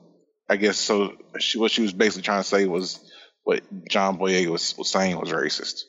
[0.48, 1.16] I guess so.
[1.38, 3.00] She, what she was basically trying to say was
[3.44, 5.82] what John Boyega was, was saying was racist.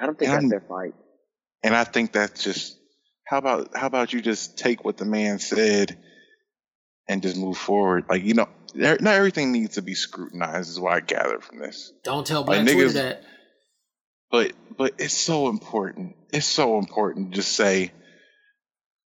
[0.00, 0.94] I don't think and that's their fight.
[1.62, 2.75] And I think that's just
[3.26, 5.98] how about how about you just take what the man said
[7.08, 8.04] and just move forward?
[8.08, 10.70] Like you know, not everything needs to be scrutinized.
[10.70, 11.92] Is what I gather from this.
[12.04, 13.24] Don't tell Black like, Twitter that.
[14.30, 16.14] But but it's so important.
[16.32, 17.92] It's so important to just say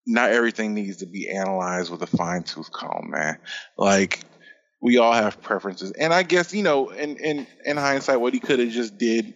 [0.06, 3.38] not everything needs to be analyzed with a fine tooth comb, man.
[3.78, 4.20] Like
[4.82, 8.42] we all have preferences, and I guess you know, in in in hindsight, what he
[8.42, 9.34] could have just did,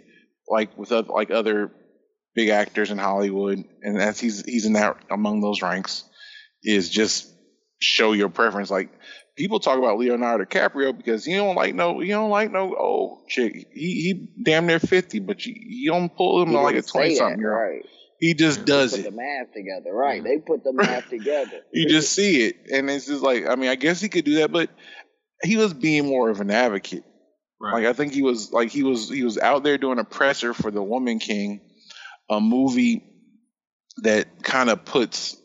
[0.47, 1.71] like with other, like other
[2.35, 6.03] big actors in Hollywood, and as he's he's in that among those ranks,
[6.63, 7.31] is just
[7.79, 8.71] show your preference.
[8.71, 8.89] Like
[9.35, 13.27] people talk about Leonardo DiCaprio because he don't like no he don't like no old
[13.27, 13.67] chick.
[13.73, 17.39] He he damn near fifty, but you, you don't pull him like a twenty something
[17.39, 17.85] year right.
[18.19, 19.11] He just does they put it.
[19.11, 20.23] the math together, right?
[20.23, 21.59] They put the math together.
[21.73, 24.35] you just see it, and it's just like I mean, I guess he could do
[24.35, 24.69] that, but
[25.43, 27.03] he was being more of an advocate.
[27.59, 27.73] Right.
[27.73, 30.53] Like I think he was like he was he was out there doing a presser
[30.53, 31.61] for the Woman King,
[32.29, 33.03] a movie
[33.97, 35.37] that kind of puts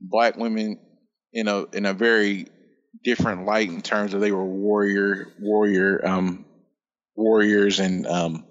[0.00, 0.78] black women
[1.32, 2.46] in a in a very
[3.04, 6.44] different light in terms of they were warrior warrior um
[7.16, 8.44] warriors and um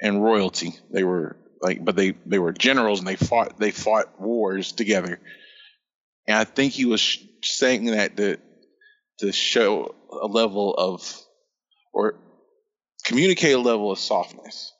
[0.00, 0.74] and royalty.
[0.92, 5.18] They were like but they they were generals and they fought they fought wars together.
[6.28, 8.38] And i think he was saying that to
[9.18, 11.18] to show a level of
[11.92, 12.18] or
[13.04, 14.72] communicate a level of softness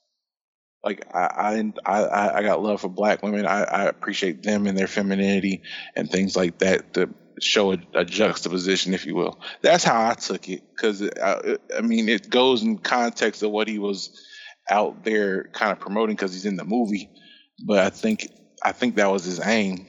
[0.87, 3.45] like I, I I got love for black women.
[3.45, 5.63] I, I appreciate them and their femininity
[5.97, 9.41] and things like that to show a, a juxtaposition, if you will.
[9.63, 13.67] That's how I took it because I, I mean it goes in context of what
[13.67, 14.25] he was
[14.71, 17.11] out there kind of promoting because he's in the movie.
[17.65, 18.29] But I think
[18.65, 19.87] I think that was his aim.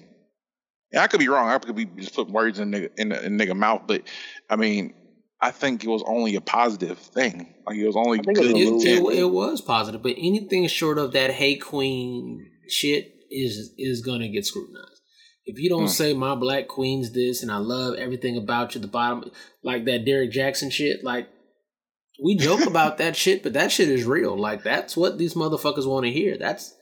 [0.92, 1.50] And I could be wrong.
[1.50, 4.04] I could be just putting words in nigga, in, in nigga mouth, but
[4.50, 4.96] I mean
[5.42, 7.54] I think it was only a positive thing.
[7.66, 8.38] Like it was only good.
[8.38, 14.02] It, it, it, was positive, but anything short of that "Hey Queen" shit is is
[14.02, 15.02] gonna get scrutinized.
[15.46, 15.88] If you don't hmm.
[15.88, 19.32] say my black queen's this and I love everything about you, the bottom
[19.64, 21.30] like that Derrick Jaxn shit, like
[22.24, 24.38] we joke about that shit, but that shit is real.
[24.38, 26.38] Like that's what these motherfuckers want to hear.
[26.38, 26.74] That's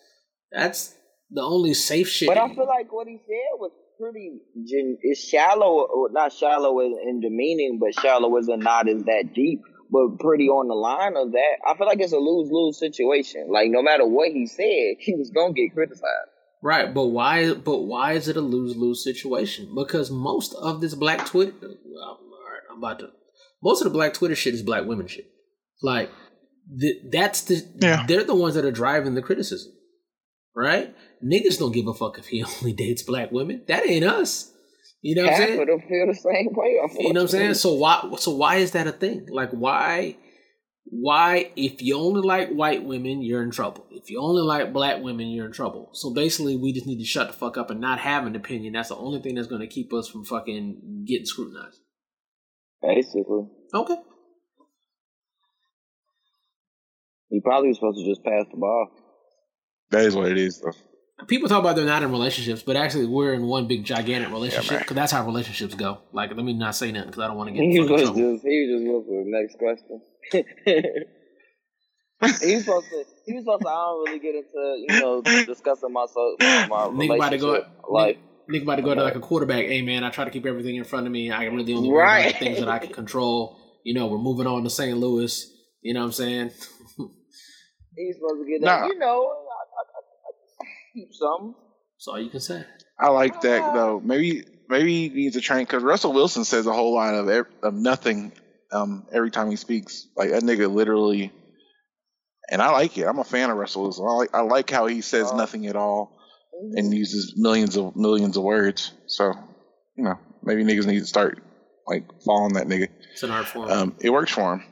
[0.51, 0.95] that's
[1.29, 2.29] the only safe shit.
[2.29, 6.95] But I feel like what he said was pretty gen- it's shallow, not shallow in,
[7.07, 9.61] in demeaning, but shallow as a not as that deep,
[9.91, 11.55] but pretty on the line of that.
[11.67, 13.47] I feel like it's a lose lose situation.
[13.49, 16.31] Like no matter what he said, he was gonna get criticized.
[16.61, 17.53] Right, but why?
[17.53, 19.73] But why is it a lose lose situation?
[19.75, 22.17] Because most of this black Twitter, oh,
[22.71, 23.09] I'm about to.
[23.61, 25.27] Most of the black Twitter shit is black women shit.
[25.81, 26.09] Like
[26.73, 28.05] the, that's the yeah.
[28.07, 29.73] they're the ones that are driving the criticism,
[30.55, 30.95] right?
[31.23, 33.63] Niggas don't give a fuck if he only dates black women.
[33.67, 34.51] That ain't us.
[35.01, 35.59] You know what I'm saying?
[35.59, 36.79] Half feel the same way.
[36.97, 37.53] You know what I'm saying?
[37.53, 38.11] So why?
[38.17, 39.27] So why is that a thing?
[39.29, 40.17] Like why?
[40.85, 41.51] Why?
[41.55, 43.85] If you only like white women, you're in trouble.
[43.91, 45.89] If you only like black women, you're in trouble.
[45.93, 48.73] So basically, we just need to shut the fuck up and not have an opinion.
[48.73, 51.81] That's the only thing that's going to keep us from fucking getting scrutinized.
[52.81, 53.45] Basically.
[53.75, 53.97] Okay.
[57.29, 58.89] He probably was supposed to just pass the ball.
[59.91, 60.71] That is what it is, though
[61.27, 64.79] people talk about they're not in relationships, but actually we're in one big gigantic relationship
[64.79, 65.99] because yeah, that's how relationships go.
[66.11, 67.63] Like, let me not say nothing because I don't want to get.
[67.63, 70.01] He was just he was just looking for the next question.
[72.41, 73.05] he was supposed to.
[73.25, 73.69] He was supposed to.
[73.69, 77.65] I don't really get into you know discussing my my, my Nigga about to go.
[77.89, 78.17] Life.
[78.49, 79.65] Nigga about to go to like a quarterback.
[79.65, 81.31] Hey man, I try to keep everything in front of me.
[81.31, 82.37] I really only right.
[82.37, 83.57] things that I can control.
[83.83, 84.97] You know, we're moving on to St.
[84.97, 85.49] Louis.
[85.81, 86.49] You know what I'm saying?
[87.97, 88.81] He's supposed to get that.
[88.81, 88.87] Nah.
[88.87, 89.31] You know,
[90.95, 91.53] keep something.
[91.97, 92.63] That's all you can say.
[92.99, 94.01] I like that though.
[94.03, 97.53] Maybe maybe he needs to train because Russell Wilson says a whole lot of ev-
[97.61, 98.31] of nothing
[98.71, 100.07] um, every time he speaks.
[100.15, 101.31] Like that nigga literally,
[102.49, 103.05] and I like it.
[103.05, 104.05] I'm a fan of Russell Wilson.
[104.07, 106.17] I like I like how he says Uh, nothing at all
[106.73, 108.91] and uses millions of millions of words.
[109.07, 109.33] So
[109.95, 111.43] you know maybe niggas need to start
[111.85, 112.87] like following that nigga.
[113.11, 113.69] It's an art form.
[113.69, 114.63] Um, it works for him.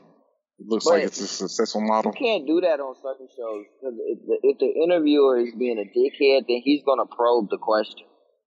[0.58, 2.12] It looks But- like it's a successful model.
[2.12, 5.78] You can't do that on certain shows because if the, if the interviewer is being
[5.78, 8.06] a dickhead, then he's gonna probe the question.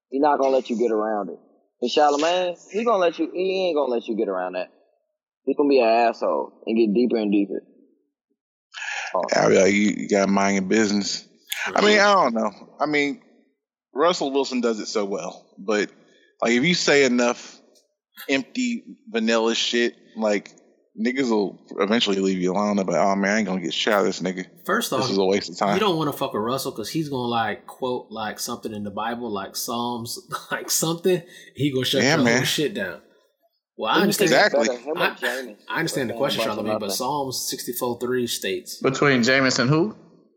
[0.09, 1.39] He's not gonna let you get around it.
[1.81, 3.29] And Charlamagne, he gonna let you.
[3.33, 4.69] He ain't gonna let you get around that.
[5.45, 7.61] He's gonna be an asshole and get deeper and deeper.
[9.13, 9.23] Oh.
[9.35, 11.27] I you, you got mind your business.
[11.65, 12.51] I mean, I don't know.
[12.79, 13.21] I mean,
[13.93, 15.89] Russell Wilson does it so well, but
[16.41, 17.59] like if you say enough
[18.29, 20.51] empty vanilla shit, like
[20.99, 22.75] niggas will eventually leave you alone.
[22.77, 24.45] They'll be like, oh man, I ain't gonna get shot of this nigga.
[24.65, 25.75] First off, This is a waste of time.
[25.75, 28.83] you don't want to fuck with Russell because he's gonna like quote like something in
[28.83, 30.19] the Bible, like Psalms,
[30.51, 31.21] like something.
[31.55, 32.37] He gonna shut Yeah, your man.
[32.37, 33.01] whole shit down.
[33.77, 34.53] Well, I Who you think understand.
[34.65, 34.67] Exactly.
[34.77, 36.91] better, him or I, I understand the question, Jameis or Charlamagne, but?
[36.91, 38.81] Psalms sixty four three states.
[38.81, 39.95] Between Jameis and who?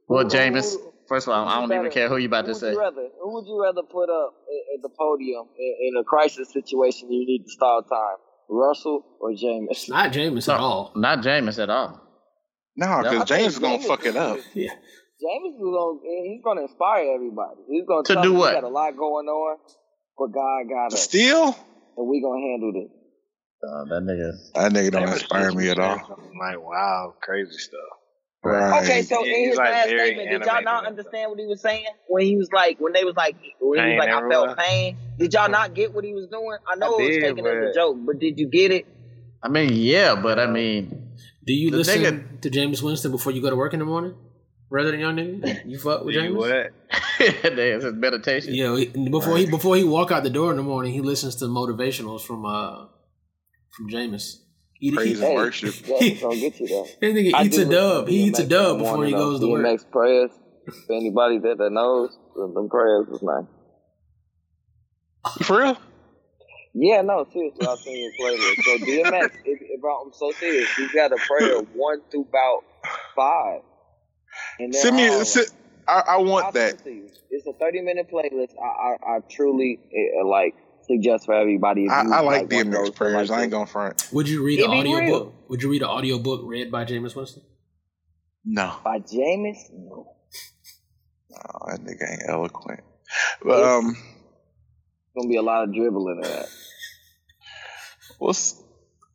[0.09, 0.77] Well, Who- Jameis.
[1.09, 2.70] First of all, I don't even care who you about to say.
[2.70, 6.05] You rather, who would you rather put up at, at the podium in, in a
[6.05, 7.11] crisis situation?
[7.11, 8.19] You need to stall time.
[8.51, 9.89] Russell or Jameis?
[9.89, 10.93] Not Jameis No, at all.
[10.97, 12.01] Not Jameis at all.
[12.77, 14.39] no, because think Jameis is gonna Jameis fuck it up.
[14.55, 14.70] Yeah,
[15.22, 17.60] Jameis is gonna he's gonna inspire everybody.
[17.68, 18.55] He's gonna To do them, what?
[18.55, 19.59] We got a lot going on,
[20.18, 21.56] but God got us, Still,
[21.97, 22.90] and we gonna handle this.
[23.62, 24.32] Uh, that nigga.
[24.55, 25.98] that nigga don't inspire me at said all.
[26.09, 27.81] something Like wow, crazy stuff.
[28.43, 28.83] Right.
[28.83, 31.61] Okay, so Yeah, in his like last statement, did y'all not understand what he was
[31.61, 34.57] saying when he was like when they was like when he was like I felt
[34.59, 34.97] pain?
[35.19, 36.57] Did y'all not get what he was doing?
[36.67, 38.87] I know I it was did, taken as a joke, but did you get it?
[39.43, 41.11] I mean, yeah, but I mean,
[41.47, 44.15] Do you listen nigga- to Jameis Winston before you go to work in the morning?
[44.71, 46.37] Rather than young nigga, you fuck with Do James.
[46.37, 46.71] what?
[47.43, 48.55] there's his meditation.
[48.55, 51.37] Yeah, he, before he before he walk out the door in the morning, he listens
[51.37, 52.87] to motivationals from uh
[53.77, 54.37] from Jameis.
[54.81, 55.74] He, Praise he, and worship.
[55.86, 56.85] That's gonna get you there.
[57.12, 58.09] that nigga I eats a dub.
[58.09, 59.62] He eats a dub before he goes to work.
[59.65, 60.31] DMX prayers.
[60.86, 63.44] For anybody that, that knows, them them prayers is nice.
[65.43, 65.77] For real?
[66.73, 68.62] Yeah, no, seriously, I've seen your playlist.
[68.62, 72.61] So DMX, if, if I'm so serious, he's got a prayer of one through about
[73.16, 73.61] five.
[74.61, 75.09] And they're Send me.
[75.09, 75.48] all- Send,
[75.89, 76.86] I, I I'll want that.
[76.86, 77.12] it.
[77.31, 78.55] It's a 30 minute playlist.
[78.62, 79.81] I, I, I truly
[80.20, 80.55] uh, like
[80.91, 81.87] suggest for everybody.
[81.87, 83.31] If I, you, I like want those prayers.
[83.31, 83.57] like I ain't this.
[83.57, 84.09] going front.
[84.12, 85.35] Would you read It an be audio book?
[85.49, 87.43] Would you read an audio book read by Jameis Winston?
[88.45, 89.59] No, by Jameis.
[89.73, 90.07] No.
[91.37, 92.81] oh, that nigga ain't eloquent.
[93.43, 93.97] But um,
[95.17, 96.49] Gonna be a lot of dribbling in that.
[98.19, 98.62] What's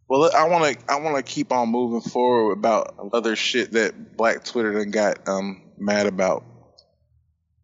[0.08, 4.16] well, I want to I want to keep on moving forward about other shit that
[4.18, 6.44] Black Twitter then got um mad about.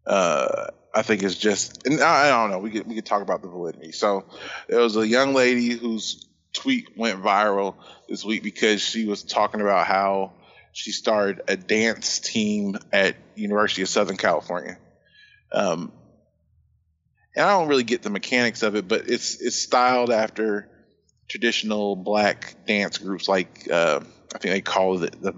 [0.06, 2.58] Uh, I think it's just and I, I don't know.
[2.58, 3.92] We could we could talk about the validity.
[3.92, 4.24] So
[4.68, 7.76] there was a young lady whose tweet went viral
[8.08, 10.32] this week because she was talking about how
[10.72, 14.78] she started a dance team at University of Southern California.
[15.52, 15.92] Um,
[17.34, 20.68] and I don't really get the mechanics of it, but it's it's styled after
[21.28, 24.00] traditional black dance groups like uh,
[24.34, 25.34] I think they call it the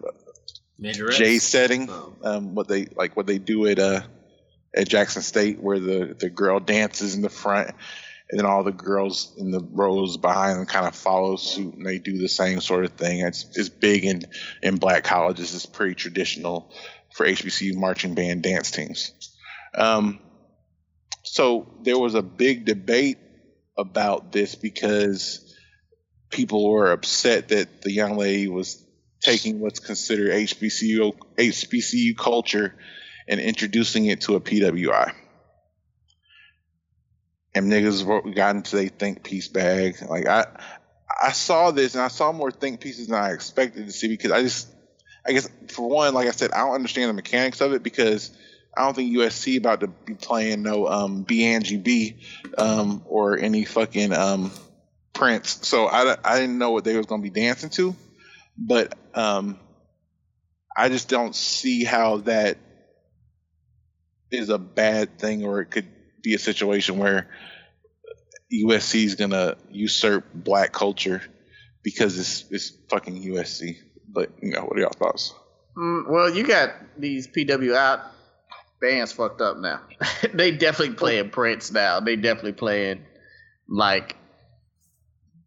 [0.78, 1.88] Major J setting.
[1.88, 4.02] Um, Um, what they like what they do at uh
[4.76, 7.70] at Jackson State where the the girl dances in the front
[8.30, 11.84] and then all the girls in the rows behind them kind of follow suit and
[11.84, 13.20] they do the same sort of thing.
[13.20, 14.22] It's it's big in
[14.62, 15.54] in black colleges.
[15.54, 16.72] It's pretty traditional
[17.14, 19.12] for HBCU marching band dance teams.
[19.76, 20.20] Um,
[21.22, 23.18] so there was a big debate
[23.76, 25.54] about this because
[26.30, 28.84] people were upset that the young lady was
[29.20, 32.74] taking what's considered HBCU HBCU culture
[33.28, 35.12] and introducing it to a PWI.
[37.54, 39.96] And niggas got into they think piece bag.
[40.02, 40.46] Like I
[41.22, 44.32] I saw this and I saw more think pieces than I expected to see because
[44.32, 44.68] I just
[45.26, 48.30] I guess for one, like I said, I don't understand the mechanics of it because
[48.76, 52.16] I don't think USC about to be playing no um B
[52.58, 54.50] um or any fucking um
[55.12, 55.66] Prince.
[55.66, 57.94] So I, I didn't know what they was gonna be dancing to,
[58.58, 59.58] but um
[60.76, 62.58] I just don't see how that
[64.38, 65.88] is a bad thing or it could
[66.22, 67.28] be a situation where
[68.52, 71.22] USC is gonna usurp black culture
[71.82, 73.76] because it's it's fucking USC.
[74.08, 75.34] But you know, what are y'all thoughts?
[75.76, 78.00] Mm, well, you got these PWI
[78.80, 79.80] bands fucked up now.
[80.34, 82.00] they definitely playing Prince now.
[82.00, 83.04] They definitely playing
[83.68, 84.16] like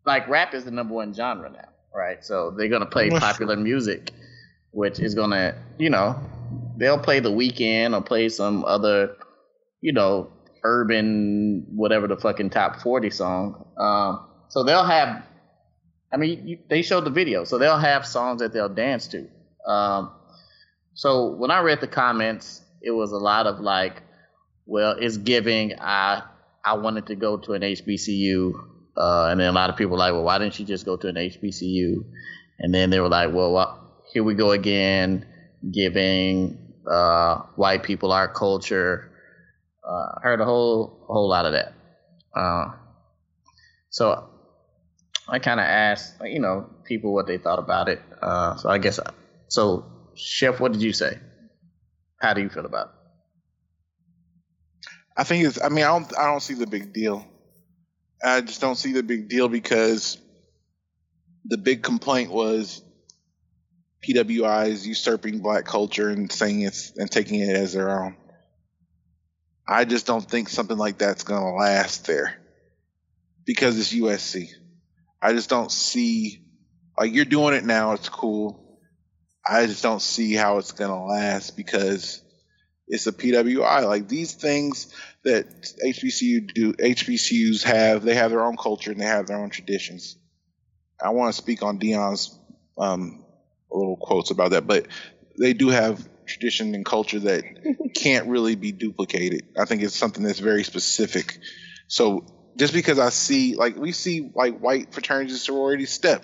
[0.06, 2.24] like rap is the number one genre now, right?
[2.24, 4.12] So they're gonna play popular music.
[4.72, 6.20] which is gonna, you know,
[6.78, 9.16] they'll play the Weeknd or play some other,
[9.82, 10.32] you know,
[10.64, 13.66] urban whatever the fucking top forty song.
[13.78, 15.24] Um, so they'll have.
[16.12, 19.28] I mean, you, they showed the video, so they'll have songs that they'll dance to.
[19.68, 20.12] Um,
[20.94, 24.02] so when I read the comments, it was a lot of like,
[24.66, 25.74] well, it's giving.
[25.80, 26.24] I
[26.64, 28.54] I wanted to go to an HBCU,
[28.96, 30.96] uh, and then a lot of people were like, well, why didn't you just go
[30.98, 32.04] to an HBCU?
[32.60, 35.26] And then they were like, well, here we go again,
[35.72, 39.12] giving uh, white people our culture.
[39.88, 41.74] Uh, heard a whole whole lot of that.
[42.36, 42.74] Uh,
[43.90, 44.30] so
[45.28, 48.02] I kind of asked, you know, people what they thought about it.
[48.22, 49.12] Uh, so I guess I,
[49.48, 49.86] so.
[50.20, 51.20] Chef, what did you say?
[52.20, 52.92] How do you feel about it?
[55.16, 55.62] I think it's.
[55.62, 56.18] I mean, I don't.
[56.18, 57.24] I don't see the big deal.
[58.24, 60.18] I just don't see the big deal because
[61.46, 62.82] the big complaint was
[64.08, 68.16] PWI is usurping black culture and saying it's and taking it as their own.
[69.68, 72.40] I just don't think something like that's going to last there
[73.46, 74.48] because it's USC.
[75.22, 76.42] I just don't see
[76.98, 77.94] like you're doing it now.
[77.94, 78.80] It's cool.
[79.46, 82.22] I just don't see how it's going to last because
[82.88, 83.86] it's a PWI.
[83.86, 84.94] Like these things
[85.24, 85.48] that
[85.86, 90.18] HBCU do, HBCUs have, they have their own culture and they have their own traditions.
[91.02, 92.38] I want to speak on Dion's
[92.78, 93.24] um,
[93.72, 94.88] little quotes about that, but
[95.40, 97.44] they do have tradition and culture that
[97.96, 99.44] can't really be duplicated.
[99.58, 101.40] I think it's something that's very specific.
[101.88, 102.26] So
[102.58, 106.24] just because I see, like, we see like white fraternities sorority step,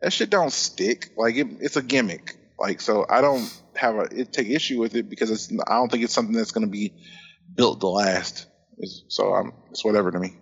[0.00, 1.10] that shit don't stick.
[1.16, 2.36] Like, it, it's a gimmick.
[2.58, 5.90] Like, so I don't have a it, take issue with it because it's I don't
[5.90, 6.94] think it's something that's going to be
[7.54, 8.46] built to last.
[8.78, 10.36] It's, so um, it's whatever to me.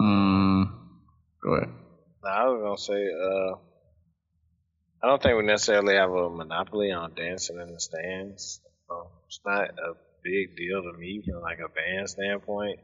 [0.00, 0.70] Mm,
[1.42, 1.72] go ahead.
[2.22, 3.56] No, I was gonna say, uh,
[5.06, 8.60] I don't think we necessarily have a monopoly on dancing in the stands.
[8.90, 9.92] Um, it's not a
[10.24, 12.80] big deal to me from like a band standpoint.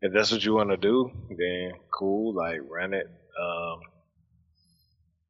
[0.00, 2.34] If that's what you want to do, then cool.
[2.34, 3.08] Like run it.
[3.38, 3.80] Um,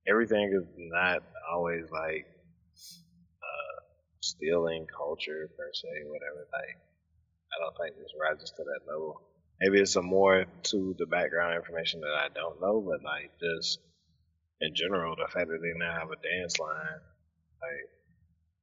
[0.07, 2.27] everything is not always like
[3.43, 3.81] uh,
[4.21, 6.47] stealing culture per se, whatever.
[6.53, 6.79] Like
[7.51, 9.21] I don't think this rises to that level.
[9.61, 13.81] Maybe it's some more to the background information that I don't know, but like just
[14.61, 17.01] in general, the fact that they now have a dance line,
[17.61, 17.89] like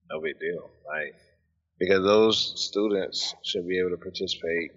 [0.09, 0.69] no big deal.
[0.88, 1.15] Like
[1.80, 4.72] because those students should be able to participate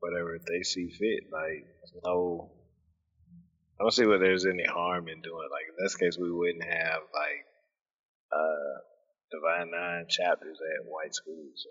[0.00, 1.24] whatever they see fit.
[1.32, 1.66] Like
[2.04, 2.50] no
[3.78, 5.52] I don't see where there's any harm in doing it.
[5.52, 7.44] Like in this case we wouldn't have like
[8.32, 8.74] uh
[9.30, 11.66] Divine Nine chapters at white schools.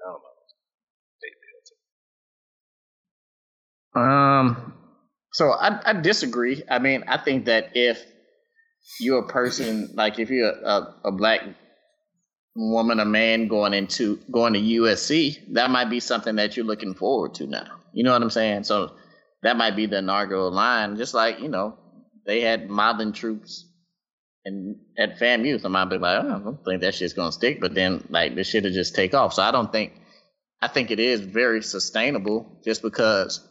[0.00, 0.38] I don't know.
[3.94, 4.67] Um,
[5.38, 6.64] so I, I disagree.
[6.68, 8.04] I mean, I think that if
[8.98, 11.42] you're a person like if you're a, a black
[12.56, 16.92] woman, a man going into going to USC, that might be something that you're looking
[16.92, 17.68] forward to now.
[17.92, 18.64] You know what I'm saying?
[18.64, 18.96] So
[19.44, 20.96] that might be the inaugural line.
[20.96, 21.78] Just like you know,
[22.26, 23.64] they had modeling troops
[24.44, 27.60] and at I might be like, oh, I don't think that shit's gonna stick.
[27.60, 29.34] But then like this shit'll just take off.
[29.34, 29.92] So I don't think.
[30.60, 33.46] I think it is very sustainable, just because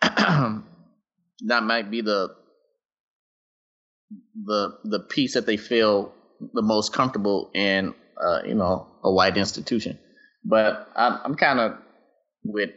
[1.42, 2.34] that might be the
[4.44, 6.12] the the piece that they feel
[6.52, 9.98] the most comfortable in, uh, you know, a white institution.
[10.44, 11.78] But I'm, I'm kind of
[12.44, 12.70] with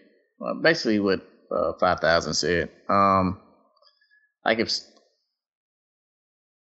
[0.45, 2.69] uh, basically what uh, five thousand said.
[2.89, 3.39] Um,
[4.45, 4.71] like if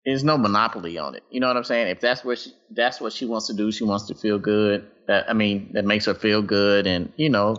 [0.06, 1.88] there's no monopoly on it, you know what I'm saying?
[1.88, 4.88] If that's what she, that's what she wants to do, she wants to feel good.
[5.08, 7.58] That I mean, that makes her feel good, and you know,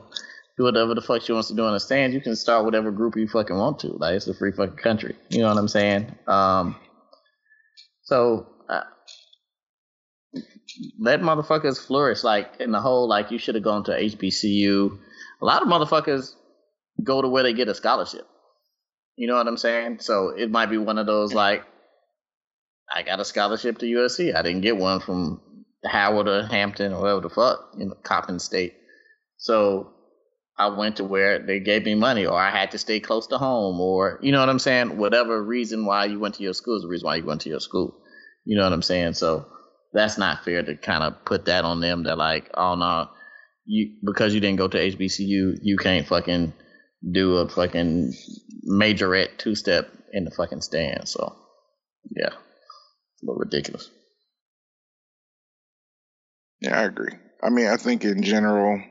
[0.56, 2.14] do whatever the fuck she wants to do on the stand.
[2.14, 3.88] You can start whatever group you fucking want to.
[3.88, 5.16] Like it's a free fucking country.
[5.30, 6.14] You know what I'm saying?
[6.26, 6.76] Um,
[8.02, 8.84] so uh,
[10.98, 12.22] let motherfuckers flourish.
[12.22, 14.98] Like in the whole, like you should have gone to HBCU.
[15.42, 16.34] A lot of motherfuckers
[17.02, 18.26] go to where they get a scholarship.
[19.16, 19.98] You know what I'm saying?
[20.00, 21.64] So it might be one of those like,
[22.92, 24.34] I got a scholarship to USC.
[24.36, 25.40] I didn't get one from
[25.84, 28.74] Howard or Hampton or whatever the fuck in Coppin State.
[29.36, 29.93] So
[30.56, 33.38] I went to where they gave me money, or I had to stay close to
[33.38, 34.96] home, or you know what I'm saying.
[34.96, 37.48] Whatever reason why you went to your school is the reason why you went to
[37.48, 37.96] your school.
[38.44, 39.14] You know what I'm saying.
[39.14, 39.46] So
[39.92, 42.04] that's not fair to kind of put that on them.
[42.04, 43.08] That like, oh no,
[43.64, 46.52] you because you didn't go to HBCU, you can't fucking
[47.12, 48.12] do a fucking
[48.70, 51.08] majorette two step in the fucking stand.
[51.08, 51.34] So
[52.14, 53.90] yeah, it's a little ridiculous.
[56.60, 57.12] Yeah, I agree.
[57.42, 58.82] I mean, I think in general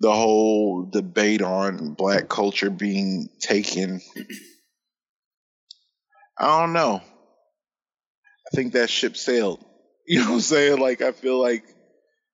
[0.00, 4.00] the whole debate on black culture being taken
[6.40, 7.02] I don't know.
[8.46, 9.64] I think that ship sailed.
[10.06, 10.80] You know what I'm saying?
[10.80, 11.62] Like I feel like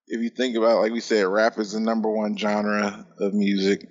[0.06, 3.86] if you think about, like we said, rap is the number one genre of music.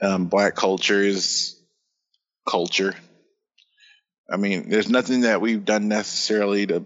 [0.00, 1.60] Um, black culture is
[2.48, 2.94] culture.
[4.30, 6.84] I mean, there's nothing that we've done necessarily to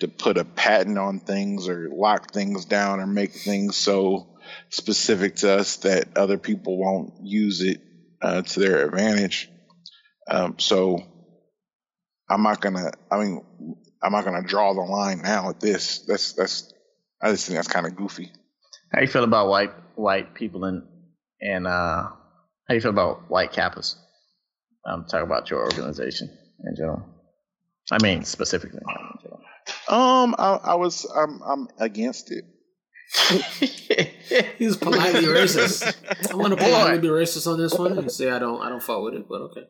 [0.00, 4.35] to put a patent on things or lock things down or make things so
[4.70, 7.80] specific to us that other people won't use it
[8.22, 9.50] uh, to their advantage.
[10.28, 11.04] Um, so
[12.28, 12.90] I'm not gonna.
[13.10, 13.44] I mean,
[14.02, 16.04] I'm not gonna draw the line now at this.
[16.06, 16.72] That's that's.
[17.22, 18.30] I just think that's kind of goofy.
[18.92, 20.82] How you feel about white white people and
[21.40, 22.08] and uh,
[22.68, 23.96] how you feel about white Kappas?
[24.84, 26.30] Um, talking about your organization
[26.64, 27.02] in general.
[27.90, 28.80] I mean, specifically.
[29.88, 32.44] Um, I, I was I'm I'm against it.
[34.58, 35.94] He's politely racist.
[36.30, 39.02] I'm gonna politely be racist on this one and say I don't I don't fuck
[39.02, 39.64] with it, but okay.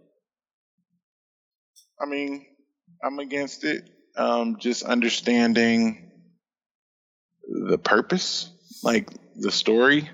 [2.01, 2.47] I mean,
[3.03, 3.89] I'm against it.
[4.17, 6.11] Um, just understanding
[7.69, 8.51] the purpose,
[8.83, 10.09] like the story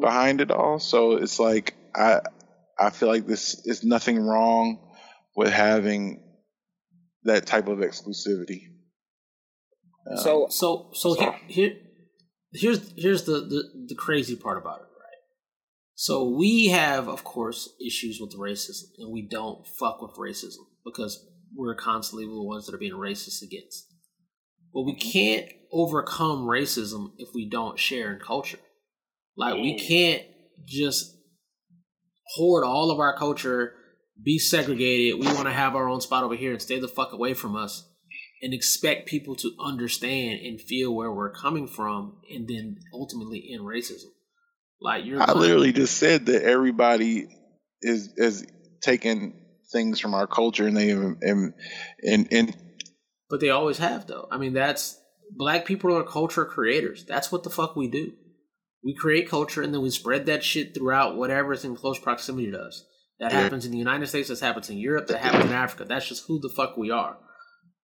[0.00, 0.78] behind it all.
[0.78, 2.20] So it's like I
[2.78, 4.78] I feel like this is nothing wrong
[5.36, 6.22] with having
[7.24, 8.62] that type of exclusivity.
[10.10, 11.72] Um, so so so here, here
[12.52, 15.20] here's here's the, the the crazy part about it, right?
[15.94, 21.24] So we have, of course, issues with racism, and we don't fuck with racism because
[21.54, 23.86] we're constantly the ones that are being racist against.
[24.72, 28.58] But we can't overcome racism if we don't share in culture.
[29.36, 30.22] Like we can't
[30.66, 31.16] just
[32.34, 33.74] hoard all of our culture,
[34.22, 35.20] be segregated.
[35.20, 37.56] We want to have our own spot over here and stay the fuck away from
[37.56, 37.88] us
[38.42, 43.62] and expect people to understand and feel where we're coming from and then ultimately end
[43.62, 44.10] racism.
[44.80, 47.28] Like you're I literally just said that everybody
[47.80, 48.46] is is
[48.82, 49.40] taking
[49.72, 51.54] things from our culture and they and
[52.02, 52.56] and, and
[53.30, 54.28] but they always have though.
[54.30, 55.00] I mean that's
[55.30, 57.04] black people are culture creators.
[57.04, 58.12] That's what the fuck we do.
[58.84, 62.50] We create culture and then we spread that shit throughout whatever is in close proximity
[62.50, 62.84] to us.
[63.18, 63.40] That yeah.
[63.40, 65.86] happens in the United States, that happens in Europe, that happens in Africa.
[65.86, 67.16] That's just who the fuck we are.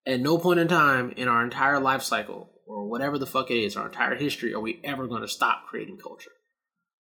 [0.06, 3.58] At no point in time in our entire life cycle, or whatever the fuck it
[3.58, 6.30] is, our entire history, are we ever going to stop creating culture.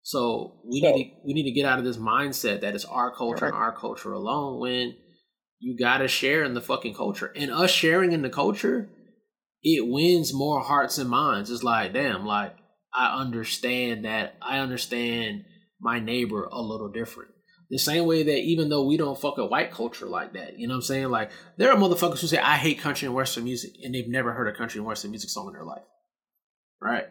[0.02, 2.84] So we so, need to we need to get out of this mindset that it's
[2.84, 3.54] our culture right.
[3.54, 4.58] and our culture alone.
[4.58, 4.96] When
[5.60, 8.90] you gotta share in the fucking culture, and us sharing in the culture,
[9.62, 11.50] it wins more hearts and minds.
[11.50, 12.56] It's like, damn, like
[12.92, 14.34] I understand that.
[14.42, 15.44] I understand
[15.80, 17.31] my neighbor a little different.
[17.72, 20.68] The same way that even though we don't fuck with white culture like that, you
[20.68, 21.08] know what I'm saying?
[21.08, 24.34] Like there are motherfuckers who say I hate country and western music and they've never
[24.34, 25.80] heard a country and western music song in their life.
[26.82, 27.06] Right?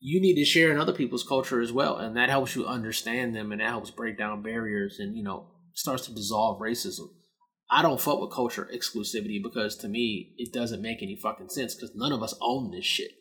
[0.00, 3.36] You need to share in other people's culture as well, and that helps you understand
[3.36, 7.06] them and that helps break down barriers and you know starts to dissolve racism.
[7.70, 11.76] I don't fuck with culture exclusivity because to me it doesn't make any fucking sense
[11.76, 13.12] because none of us own this shit.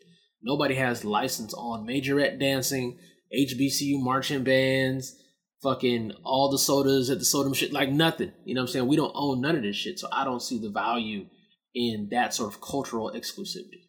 [0.41, 2.97] Nobody has license on majorette dancing,
[3.31, 5.21] HBCU marching bands,
[5.61, 8.31] fucking all the sodas at the soda machine, like nothing.
[8.45, 8.87] You know what I'm saying?
[8.87, 11.25] We don't own none of this shit, so I don't see the value
[11.73, 13.85] in that sort of cultural exclusivity.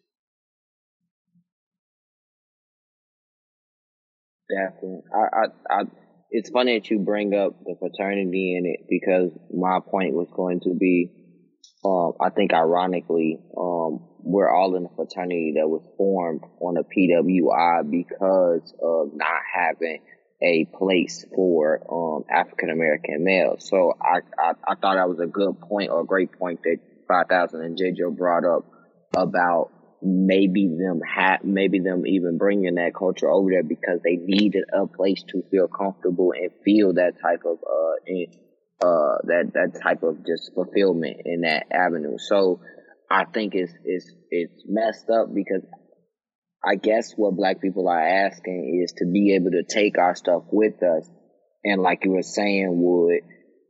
[4.49, 5.01] Definitely.
[5.13, 5.83] I, I, I,
[6.31, 10.61] it's funny that you bring up the fraternity in it because my point was going
[10.61, 11.11] to be,
[11.85, 16.83] um, I think ironically, um, we're all in a fraternity that was formed on a
[16.83, 19.99] PWI because of not having
[20.41, 23.67] a place for um, African American males.
[23.67, 26.77] So I, I, I thought that was a good point or a great point that
[27.07, 28.65] 5000 and JJ brought up
[29.15, 34.63] about maybe them ha- maybe them even bringing that culture over there because they needed
[34.73, 38.27] a place to feel comfortable and feel that type of uh in,
[38.81, 42.17] uh that that type of just fulfillment in that avenue.
[42.19, 42.59] So
[43.09, 45.63] I think it's it's it's messed up because
[46.67, 50.43] I guess what black people are asking is to be able to take our stuff
[50.51, 51.09] with us
[51.63, 53.21] and like you were saying would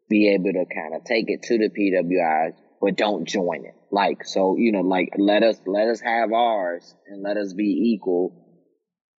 [0.10, 3.76] be able to kind of take it to the PWIs but don't join it.
[3.92, 7.94] Like so, you know, like let us let us have ours and let us be
[7.96, 8.34] equal,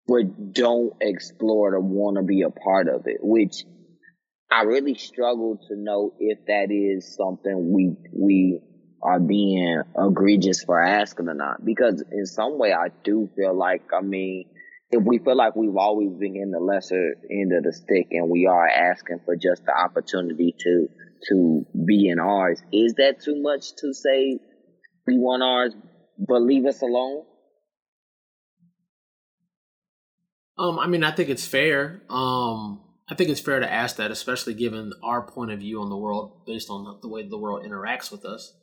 [0.06, 3.64] but don't explore to want to be a part of it, which
[4.50, 8.60] I really struggle to know if that is something we we
[9.02, 11.64] are being egregious for asking or not.
[11.64, 14.46] Because in some way, I do feel like, I mean,
[14.90, 18.30] if we feel like we've always been in the lesser end of the stick and
[18.30, 20.88] we are asking for just the opportunity to
[21.28, 24.38] to be in ours, is that too much to say
[25.06, 25.74] we want ours,
[26.16, 27.24] but leave us alone?
[30.56, 32.02] Um, I mean, I think it's fair.
[32.08, 35.88] Um, I think it's fair to ask that, especially given our point of view on
[35.88, 38.54] the world based on the way the world interacts with us.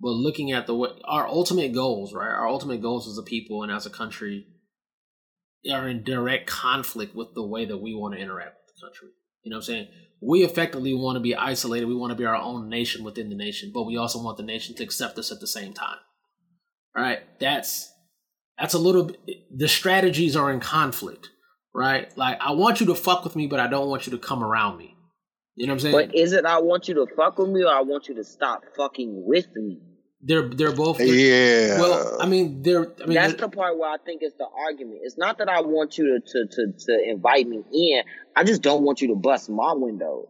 [0.00, 2.28] But looking at the way our ultimate goals, right?
[2.28, 4.46] Our ultimate goals as a people and as a country
[5.70, 9.08] are in direct conflict with the way that we want to interact with the country.
[9.42, 9.88] You know what I'm saying?
[10.20, 11.86] We effectively want to be isolated.
[11.86, 14.42] We want to be our own nation within the nation, but we also want the
[14.42, 15.98] nation to accept us at the same time.
[16.96, 17.20] All right?
[17.40, 17.92] That's
[18.58, 19.10] that's a little
[19.54, 21.30] the strategies are in conflict,
[21.74, 22.16] right?
[22.16, 24.42] Like I want you to fuck with me, but I don't want you to come
[24.42, 24.96] around me.
[25.54, 26.08] You know what I'm saying?
[26.08, 28.24] But is it I want you to fuck with me or I want you to
[28.24, 29.80] stop fucking with me?
[30.20, 31.80] They're they're both they're, Yeah.
[31.80, 34.46] Well, I mean they're I mean That's they're- the part where I think it's the
[34.66, 35.00] argument.
[35.04, 38.02] It's not that I want you to, to, to, to invite me in.
[38.34, 40.28] I just don't want you to bust my window.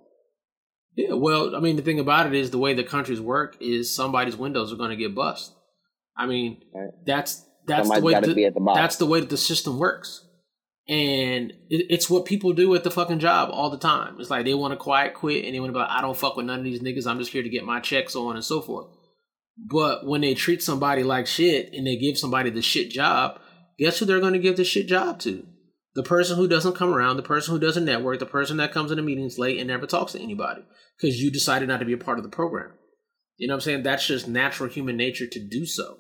[0.95, 3.95] Yeah, well, I mean, the thing about it is the way the countries work is
[3.95, 5.55] somebody's windows are going to get bust.
[6.17, 6.91] I mean, Right.
[7.07, 9.37] that's that's Somebody's the way gotta the, be at the that's the way that the
[9.37, 10.25] system works,
[10.89, 14.17] and it, it's what people do at the fucking job all the time.
[14.19, 16.17] It's like they want to quiet quit and they want to be like, I don't
[16.17, 17.07] fuck with none of these niggas.
[17.07, 18.89] I'm just here to get my checks on and so forth.
[19.67, 23.41] But when they treat somebody like shit and they give somebody the shit job,
[23.79, 25.47] guess who they're going to give the shit job to?
[25.95, 28.91] The person who doesn't come around, the person who doesn't network, the person that comes
[28.91, 30.63] into meetings late and never talks to anybody
[30.97, 32.73] because you decided not to be a part of the program.
[33.37, 33.83] You know what I'm saying?
[33.83, 35.99] That's just natural human nature to do so.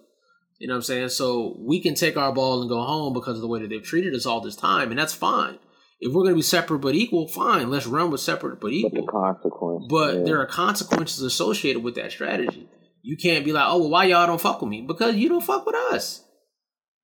[0.58, 1.08] You know what I'm saying?
[1.10, 3.82] So we can take our ball and go home because of the way that they've
[3.82, 5.58] treated us all this time, and that's fine.
[6.00, 7.70] If we're going to be separate but equal, fine.
[7.70, 9.06] Let's run with separate but But equal.
[9.06, 9.86] the consequence.
[9.88, 10.22] But yeah.
[10.24, 12.68] there are consequences associated with that strategy.
[13.08, 14.82] You can't be like, oh, well, why y'all don't fuck with me?
[14.82, 16.22] Because you don't fuck with us.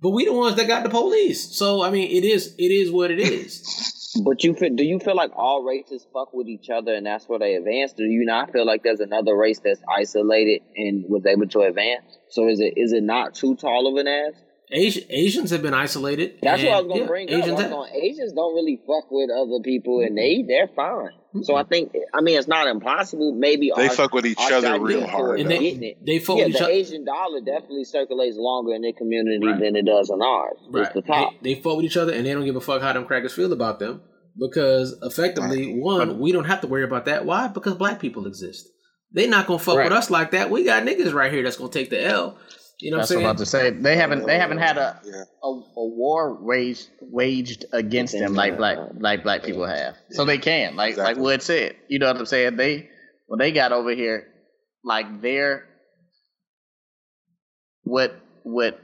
[0.03, 1.57] But we the ones that got the police.
[1.57, 3.91] So I mean, it is it is what it is.
[4.23, 7.29] But you feel, do you feel like all races fuck with each other and that's
[7.29, 7.95] where they advance?
[7.95, 12.05] Do you not feel like there's another race that's isolated and was able to advance?
[12.29, 14.35] So is it is it not too tall of an ass?
[14.71, 16.39] Asian, Asians have been isolated.
[16.43, 17.71] That's what I was gonna yeah, bring Asians up.
[17.71, 17.97] Have.
[17.97, 20.47] Asians don't really fuck with other people and mm-hmm.
[20.47, 21.11] they they're fine.
[21.43, 23.33] So I think I mean it's not impossible.
[23.35, 25.41] Maybe They our- fuck with each other Chinese real hard.
[25.41, 26.07] And they getting it.
[26.07, 26.73] they fuck yeah, with each the other.
[26.73, 29.59] Asian dollar definitely circulates longer in their community Right.
[29.59, 30.57] than it does in ours.
[30.71, 30.85] Right.
[30.87, 31.33] It's the top.
[31.43, 33.33] They, they fuck with each other and they don't give a fuck how them crackers
[33.33, 34.03] feel about them
[34.39, 37.25] because effectively, one, we don't have to worry about that.
[37.25, 37.49] Why?
[37.49, 38.69] Because black people exist.
[39.13, 39.85] They not gonna fuck Right.
[39.85, 40.51] with us like that.
[40.51, 42.37] We got niggas right here that's gonna take the L.
[42.81, 43.71] You know That's I'm what I'm about to say.
[43.71, 45.25] They haven't they haven't had a Yeah.
[45.43, 49.97] a, a war waged waged against them like black like black people have.
[50.11, 50.75] So they can.
[50.77, 51.23] Like like Exactly.
[51.23, 51.77] Wood said.
[51.89, 52.57] You know what I'm saying?
[52.57, 52.91] They
[53.27, 54.27] when they got over here,
[54.83, 55.67] like their
[57.83, 58.81] what what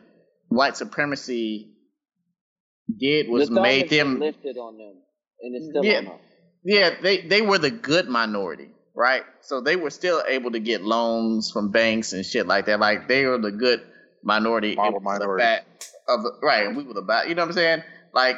[0.49, 1.69] white supremacy
[2.99, 4.95] did was the made them lifted on them,
[5.43, 5.99] and it's still Yeah.
[5.99, 6.19] on them.
[6.65, 9.23] yeah, they they were the good minority, right?
[9.41, 12.81] So they were still able to get loans from banks and shit like that.
[12.81, 13.83] Like they were the good
[14.23, 14.75] minority.
[14.75, 15.45] Model minority.
[16.09, 17.29] of the right, and we were the bad.
[17.29, 17.83] You know what I'm saying?
[18.13, 18.37] Like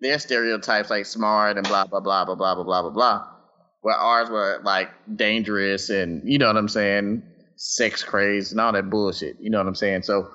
[0.00, 3.28] their stereotypes, like smart and blah blah blah blah blah blah blah blah blah.
[3.82, 7.22] Where ours were like dangerous and you know what I'm saying,
[7.56, 9.36] sex crazed and all that bullshit.
[9.40, 10.02] You know what I'm saying?
[10.02, 10.30] So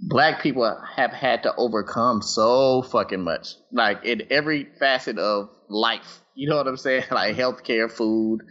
[0.00, 6.22] black people have had to overcome so fucking much, like in every facet of life.
[6.38, 7.04] You know what I'm saying?
[7.10, 8.42] Like healthcare, food,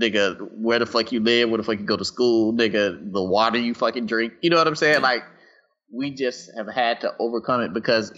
[0.00, 3.22] nigga, where the fuck you live, where the fuck you go to school, nigga, the
[3.22, 4.34] water you fucking drink.
[4.42, 5.02] You know what I'm saying?
[5.02, 5.24] Like
[5.92, 8.12] we just have had to overcome it because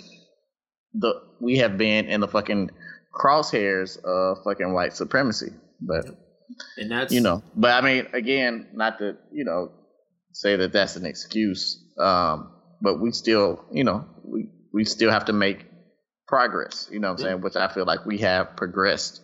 [0.92, 2.70] the we have been in the fucking
[3.14, 5.52] crosshairs of fucking white supremacy.
[5.80, 6.04] But
[6.76, 9.72] And that's you know, but I mean, again, not to you know
[10.32, 12.52] say that that's an excuse, um,
[12.82, 15.64] but we still, you know, we we still have to make
[16.28, 16.88] progress.
[16.90, 17.30] You know what I'm Yeah.
[17.32, 17.42] saying?
[17.42, 19.20] Which I feel like we have progressed.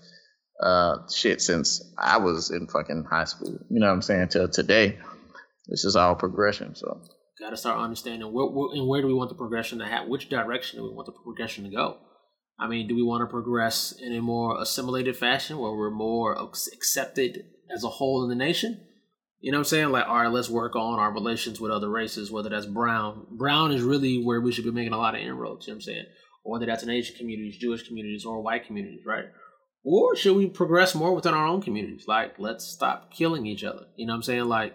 [0.61, 3.57] Uh, shit, since I was in fucking high school.
[3.70, 4.29] You know what I'm saying?
[4.31, 4.99] Till today,
[5.69, 6.75] this is all progression.
[6.75, 7.01] So
[7.41, 10.09] got to start understanding where, where and where do we want the progression to have
[10.09, 11.97] which direction do we want the progression to go
[12.59, 16.35] i mean do we want to progress in a more assimilated fashion where we're more
[16.35, 18.81] accepted as a whole in the nation
[19.41, 21.89] you know what i'm saying like all right let's work on our relations with other
[21.89, 25.20] races whether that's brown brown is really where we should be making a lot of
[25.20, 26.05] inroads you know what i'm saying
[26.43, 29.27] whether that's in asian communities jewish communities or white communities right
[29.85, 33.86] or should we progress more within our own communities like let's stop killing each other
[33.97, 34.74] you know what i'm saying like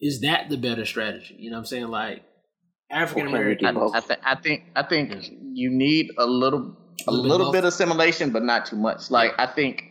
[0.00, 1.36] is that the better strategy?
[1.38, 1.88] You know what I'm saying?
[1.88, 2.22] Like
[2.90, 3.74] African American.
[3.74, 3.94] Both.
[3.94, 5.12] I, th- I think I think
[5.52, 6.76] you need a little
[7.06, 9.10] a A little bit little bit of assimilation, but not too much.
[9.10, 9.84] Like I think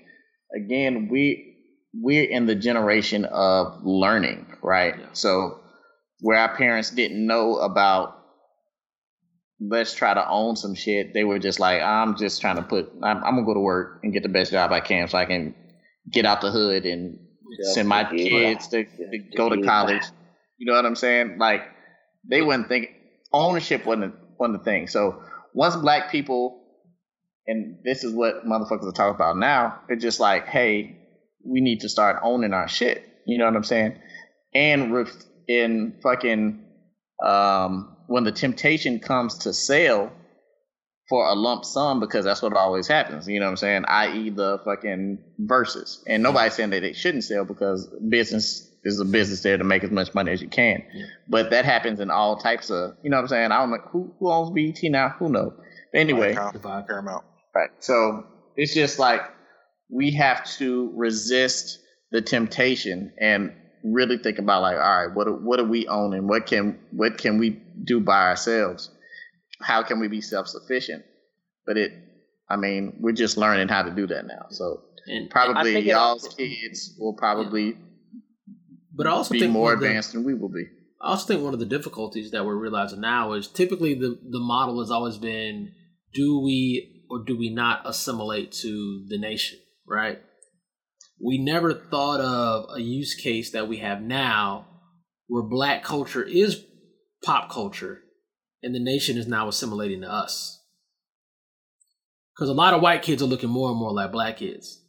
[0.55, 1.57] again, we
[1.93, 4.95] we're in the generation of learning, right?
[4.99, 5.05] Yeah.
[5.13, 5.59] So
[6.21, 8.18] where our parents didn't know about
[9.60, 12.91] let's try to own some shit, they were just like, I'm just trying to put
[13.03, 15.26] I'm, I'm gonna go to work and get the best job I can so I
[15.26, 15.56] can
[16.11, 17.19] get out the hood and
[17.73, 20.03] send my kids to, to go to college.
[20.57, 21.38] You know what I'm saying?
[21.38, 21.64] Like
[22.30, 22.90] they wouldn't think
[23.34, 24.88] ownership wasn't wasn't a thing.
[24.88, 25.22] So
[25.53, 26.60] once black people
[27.48, 29.80] and this is what motherfuckers are talking about now.
[29.90, 30.98] It's just like, hey,
[31.44, 33.03] we need to start owning our shit.
[33.26, 33.99] You know what I'm saying?
[34.53, 35.07] And
[35.48, 36.64] in fucking
[37.26, 40.11] um, when the temptation comes to sell
[41.10, 43.27] for a lump sum, because that's what always happens.
[43.27, 43.86] You know what I'm saying?
[43.88, 44.31] I.e.
[44.31, 49.44] the fucking Verzuz, and nobody's saying that they shouldn't sell because business is a business
[49.44, 50.84] there to make as much money as you can.
[50.94, 51.06] Yeah.
[51.27, 52.95] But that happens in all types of.
[53.03, 53.52] You know what I'm saying?
[53.52, 55.10] I don't know who who owns BET now.
[55.19, 55.53] Who knows?
[55.94, 57.26] Anyway, Paramount.
[57.56, 57.69] Right.
[57.80, 58.26] So
[58.56, 59.22] it's just like
[59.90, 61.80] we have to resist
[62.11, 63.53] the temptation and
[63.84, 66.80] really think about like, all right, what do- what do we own and what can
[66.91, 68.89] what can we do by ourselves?
[69.61, 71.03] How can we be self sufficient?
[71.65, 71.91] But it,
[72.49, 74.47] I mean, we're just learning how to do that now.
[74.49, 77.77] So And probably it y'all's also- kids will probably
[78.95, 80.65] but I also be think more of the- advanced than we will be.
[81.01, 84.39] I also think one of the difficulties that we're realizing now is typically the the
[84.39, 85.72] model has always been
[86.14, 89.57] do we or do we not assimilate to the nation,
[89.88, 90.19] right?
[91.21, 94.67] We never thought of a use case that we have now
[95.27, 96.63] where black culture is
[97.23, 98.01] pop culture
[98.63, 100.61] and the nation is now assimilating to us.
[102.35, 104.81] Because a lot of white kids are looking more and more like black kids.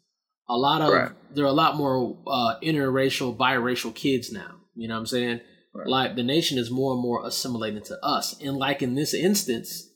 [0.49, 1.13] A lot of Right.
[1.35, 4.57] there are a lot more uh, interracial, biracial kids now.
[4.75, 5.41] You know what I'm saying?
[5.75, 5.87] Right.
[5.87, 9.89] Like the nation is more and more assimilating to us, and like in this instance,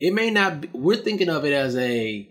[0.00, 0.62] it may not.
[0.62, 2.28] Be, we're thinking of it as a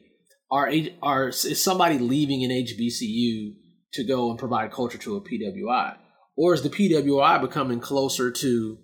[0.52, 0.72] are
[1.02, 3.54] are is somebody leaving an HBCU
[3.94, 5.98] to go and provide culture to a PWI,
[6.36, 8.78] or is the PWI becoming closer to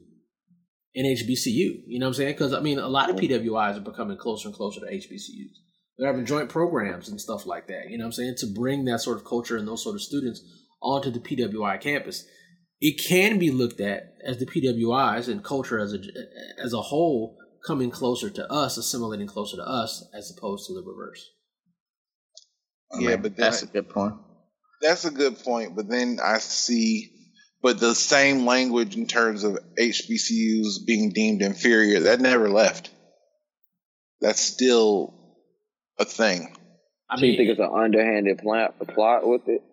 [0.95, 1.83] an HBCU?
[1.85, 2.33] You know what I'm saying?
[2.33, 5.55] Because I mean, a lot of PWIs are becoming closer and closer to HBCUs.
[5.97, 7.89] They're having joint programs and stuff like that.
[7.89, 8.35] You know what I'm saying?
[8.39, 10.41] To bring that sort of culture and those sort of students
[10.81, 12.23] onto the PWI campus.
[12.79, 15.99] It can be looked at as the PWIs and culture as a
[16.63, 17.35] as a whole
[17.65, 21.27] coming closer to us, assimilating closer to us, as opposed to the reverse.
[22.93, 24.15] I Yeah, mean, but that's I- a good point.
[24.81, 27.11] That's a good point, but then I see,
[27.63, 32.91] but the same language in terms of HBCUs being deemed inferior that never left.
[34.21, 35.13] That's still
[35.97, 36.55] a thing.
[37.09, 39.63] I Do you mean, think it's an underhanded plot, plot with it?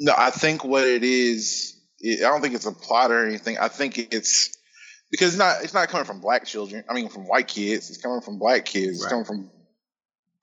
[0.00, 3.58] No, I think what it is, it, I don't think it's a plot or anything.
[3.58, 4.56] I think it's
[5.10, 6.82] because it's not it's not coming from black children.
[6.88, 7.90] I mean, from white kids.
[7.90, 8.96] It's coming from black kids.
[9.02, 9.50] It's coming from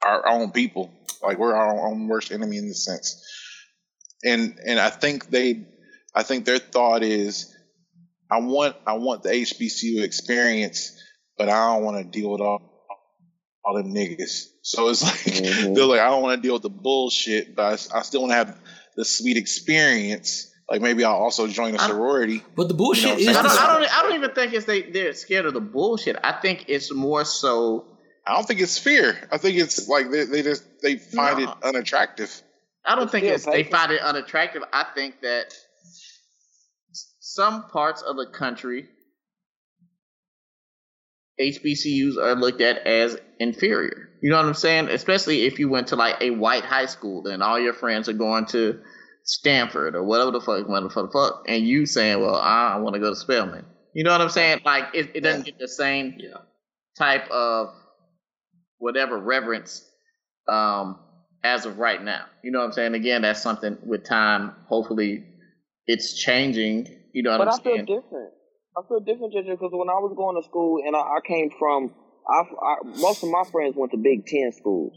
[0.06, 0.92] our own people.
[1.22, 3.24] Like we're our own worst enemy in this sense.
[4.24, 5.66] And and I think they,
[6.16, 7.56] I think their thought is,
[8.32, 10.98] I want I want the HBCU experience,
[11.38, 12.62] but I don't want to deal with all
[13.66, 14.46] all them niggas.
[14.62, 15.76] So it's like Mhm.
[15.76, 18.36] they're like, I don't want to deal with the bullshit, but I still want to
[18.36, 18.58] have
[18.96, 20.46] the sweet experience.
[20.70, 22.44] Like maybe I'll also join a sorority.
[22.56, 23.38] but the bullshit You know is?
[23.38, 23.98] I don't, I don't.
[23.98, 24.84] I don't even think it's they.
[24.84, 26.16] They're scared of the bullshit.
[26.24, 27.86] I think it's more so.
[28.30, 29.18] I don't think it's fear.
[29.32, 31.52] I think it's like they, they just they find No.
[31.52, 32.44] it unattractive.
[32.86, 34.64] I don't think it's they find it unattractive.
[34.72, 35.56] I think that
[37.20, 38.88] some parts of the country,
[41.42, 44.10] HBCUs are looked at as inferior.
[44.22, 44.90] You know what I'm saying?
[44.90, 48.14] Especially if you went to like a white high school and all your friends are
[48.14, 48.80] going to
[49.24, 53.00] Stanford or whatever the fuck, whatever the fuck, and you saying, "Well, I want to
[53.00, 53.66] go to Spelman."
[53.96, 54.60] You know what I'm saying?
[54.64, 56.42] Like it, it doesn't get the same yeah.
[56.96, 57.74] type of
[58.80, 59.86] whatever reverence
[60.48, 61.00] um,
[61.44, 62.26] as of right now.
[62.44, 62.96] You know what I'm saying?
[62.96, 64.56] Again, that's something with time.
[64.68, 65.24] Hopefully,
[65.86, 66.88] it's changing.
[67.14, 68.32] You know what But I'm I feel different.
[68.78, 71.50] I feel different, Ginger, because when I was going to school and I, I came
[71.58, 71.92] from,
[72.30, 74.94] I, I, most of my friends went to Big Ten schools.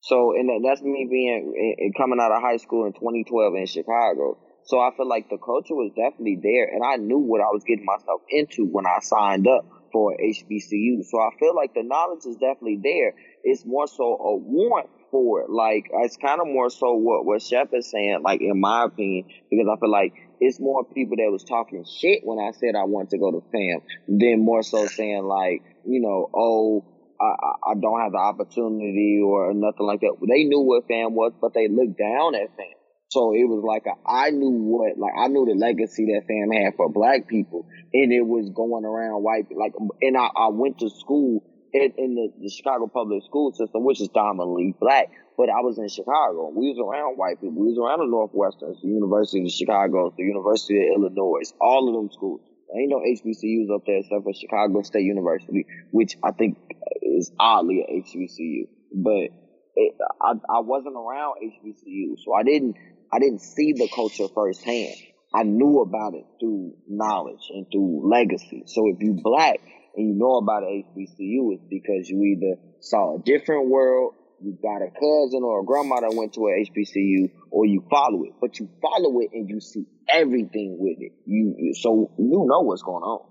[0.00, 4.38] So, and that, that's me being coming out of high school in 2012 in Chicago.
[4.64, 7.62] So I feel like the culture was definitely there, and I knew what I was
[7.66, 11.04] getting myself into when I signed up for HBCU.
[11.04, 13.14] So I feel like the knowledge is definitely there.
[13.44, 15.50] It's more so a want for it.
[15.50, 18.22] Like it's kind of more so what what Shep is saying.
[18.22, 22.20] Like in my opinion, because I feel like it's more people that was talking shit
[22.24, 26.00] when I said I want to go to FAM than more so saying like you
[26.00, 26.84] know oh.
[27.20, 30.16] I- I don't have the opportunity or nothing like that.
[30.28, 32.81] They knew what fam was, but they looked down at fam.
[33.12, 36.48] So it was like a, I knew what, like I knew the legacy that fam
[36.48, 40.80] had for black people, and it was going around white, like, and I, I went
[40.80, 41.44] to school
[41.76, 45.76] in, in the, the Chicago public school system, which is dominantly black, but I was
[45.76, 46.56] in Chicago.
[46.56, 47.60] We was around white people.
[47.60, 51.92] We was around the Northwestern, the University of Chicago, the University of Illinois, all of
[51.92, 52.40] them schools.
[52.72, 56.56] There ain't no HBCUs up there except for Chicago State University, which I think
[57.04, 58.72] is oddly a HBCU.
[58.96, 59.36] But
[59.76, 62.76] it, I, I wasn't around HBCU, so I didn't
[63.12, 64.96] I didn't see the culture firsthand.
[65.34, 68.64] I knew about it through knowledge and through legacy.
[68.66, 69.60] So if you black,
[69.94, 74.82] and you know about HBCU it's because you either saw a different world, you got
[74.82, 78.32] a cousin or a grandma that went to an HBCU, or you follow it.
[78.40, 81.12] But you follow it and you see everything with it.
[81.26, 83.28] You so you know what's going on.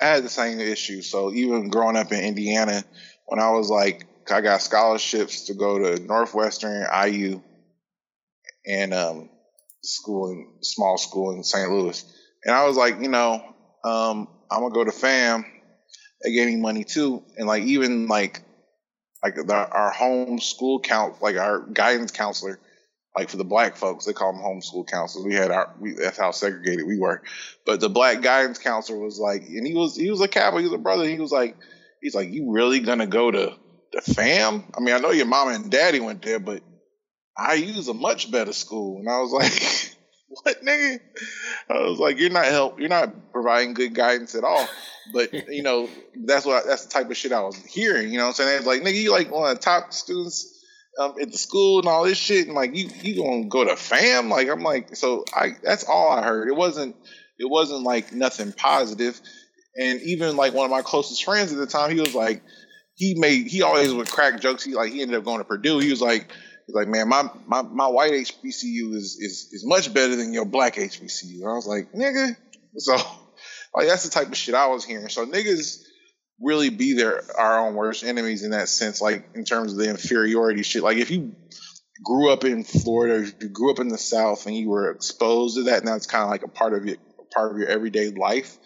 [0.00, 1.02] I had the same issue.
[1.02, 2.84] So even growing up in Indiana,
[3.26, 7.42] when I was like, I got scholarships to go to Northwestern, IU,
[8.68, 9.30] and um,
[9.82, 11.70] school in small school in St.
[11.70, 12.04] Louis,
[12.44, 13.42] and I was like, you know,
[13.84, 15.44] um, I'm gonna go to FAM.
[16.22, 18.42] They gave me money too, and like even like
[19.22, 22.58] like the, our home school count, like our guidance counselor,
[23.16, 25.26] like for the black folks, they call them homeschool counselors.
[25.26, 27.22] We had our, we, that's how segregated we were.
[27.66, 30.68] But the black guidance counselor was like, and he was, he was a Catholic, he
[30.68, 31.04] was a brother.
[31.04, 31.56] He was like,
[32.00, 33.54] he's like, you really gonna go to
[33.92, 34.64] the fam?
[34.76, 36.62] I mean, I know your mom and daddy went there, but
[37.38, 38.98] IU's a much better school.
[38.98, 39.96] And I was like,
[40.28, 41.00] what nigga?
[41.70, 44.68] I was like, you're not help, you're not providing good guidance at all.
[45.12, 45.88] But you know,
[46.24, 48.10] that's what that's the type of shit I was hearing.
[48.10, 48.58] You know what I'm saying?
[48.58, 50.54] It's like, nigga, you like one of the top students
[50.98, 53.76] um, at the school and all this shit, and like you you gonna go to
[53.76, 54.28] fam?
[54.28, 56.48] Like I'm like, so I that's all I heard.
[56.48, 56.96] It wasn't
[57.38, 59.20] it wasn't like nothing positive.
[59.76, 62.42] And even like one of my closest friends at the time, he was like,
[62.96, 64.64] he made he always would crack jokes.
[64.64, 65.78] He like he ended up going to Purdue.
[65.78, 66.32] He was like,
[66.68, 70.44] he's like, man, my my my white HBCU is is is much better than your
[70.44, 71.40] black HBCU.
[71.40, 72.36] And I was like, nigga,
[72.76, 72.94] so
[73.74, 75.08] like that's the type of shit I was hearing.
[75.08, 75.82] So niggas
[76.40, 79.88] really be their our own worst enemies in that sense, like in terms of the
[79.88, 80.82] inferiority shit.
[80.82, 81.34] Like if you
[82.04, 85.56] grew up in Florida, if you grew up in the South, and you were exposed
[85.56, 86.98] to that, and that's kind of like a part of your
[87.34, 88.58] part of your everyday life.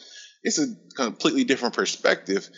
[0.42, 0.66] It's a
[0.96, 2.48] completely different perspective.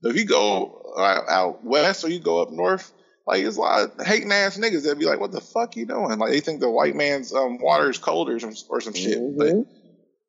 [0.00, 2.90] But if you go uh, out west or you go up north,
[3.26, 5.86] like there's a lot of hating ass niggas that be like, "What the fuck you
[5.86, 8.94] doing?" Like they think the white man's um, water is colder or some, or some
[8.94, 9.18] shit.
[9.18, 9.38] Mm-hmm.
[9.38, 9.66] But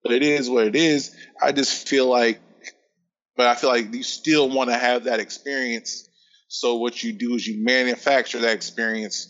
[0.04, 1.16] but it is what it is.
[1.42, 2.40] I just feel like,
[3.36, 6.08] but I feel like you still want to have that experience.
[6.48, 9.28] So what you do is you manufacture that experience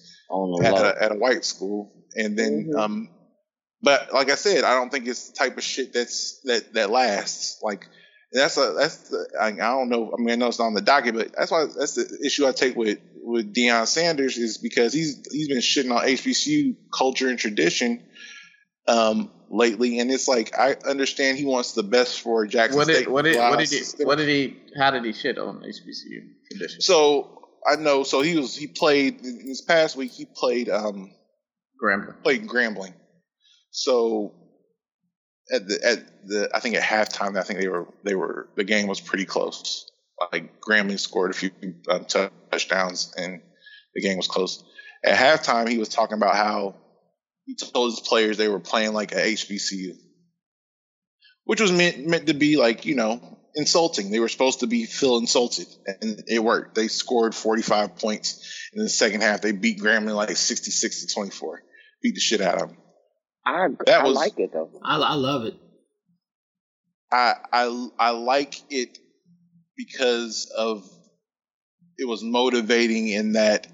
[0.63, 2.79] at a, at a white school, and then Mhm.
[2.79, 3.09] um,
[3.81, 6.91] but like I said, I don't think it's the type of shit that's that that
[6.91, 7.59] lasts.
[7.63, 7.87] Like
[8.31, 10.11] that's a that's the, I, I don't know.
[10.13, 12.45] I mean, I know it's not on the docket, but that's why that's the issue
[12.45, 17.27] I take with with Deion Sanders is because he's he's been shitting on HBCU culture
[17.27, 18.03] and tradition
[18.87, 22.97] um lately, and it's like I understand he wants the best for Jackson What did
[22.97, 23.11] State.
[23.11, 26.21] what did what did he what did he how did he shit on HBCU
[26.51, 26.81] tradition?
[26.81, 28.03] So I know.
[28.03, 30.11] So he was he played this past week.
[30.11, 31.11] He played um
[31.83, 32.21] Grambling.
[32.23, 32.93] played Grambling.
[33.71, 34.33] So
[35.51, 38.63] at the at the I think at halftime I think they were they were the
[38.63, 39.89] game was pretty close.
[40.31, 41.51] Like Grambling scored a few
[41.89, 42.05] um,
[42.51, 43.41] touchdowns and
[43.93, 44.63] the game was close.
[45.03, 46.75] At halftime he was talking about how
[47.45, 49.95] he told his players they were playing like a HBCU,
[51.43, 54.09] which was meant meant to be like you know insulting.
[54.09, 55.67] They were supposed to be feel insulted,
[56.01, 56.75] and it worked.
[56.75, 59.41] They scored 45 points in the second half.
[59.41, 61.61] They beat Grambling like 66 to 24.
[62.01, 62.77] Beat the shit out of them.
[63.45, 64.71] I That I was- like it though.
[64.83, 65.55] I, I love it.
[67.11, 68.97] I I I like it
[69.77, 70.89] because of
[71.97, 73.67] it was motivating in that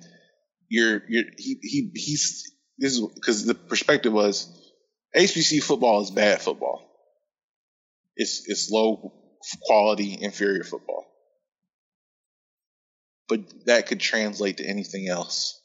[0.69, 4.48] you're you're he he he's this is because the perspective was
[5.15, 6.88] HBC football is bad football.
[8.15, 9.14] It's it's low
[9.64, 11.06] quality inferior football.
[13.28, 15.61] But that could translate to anything else.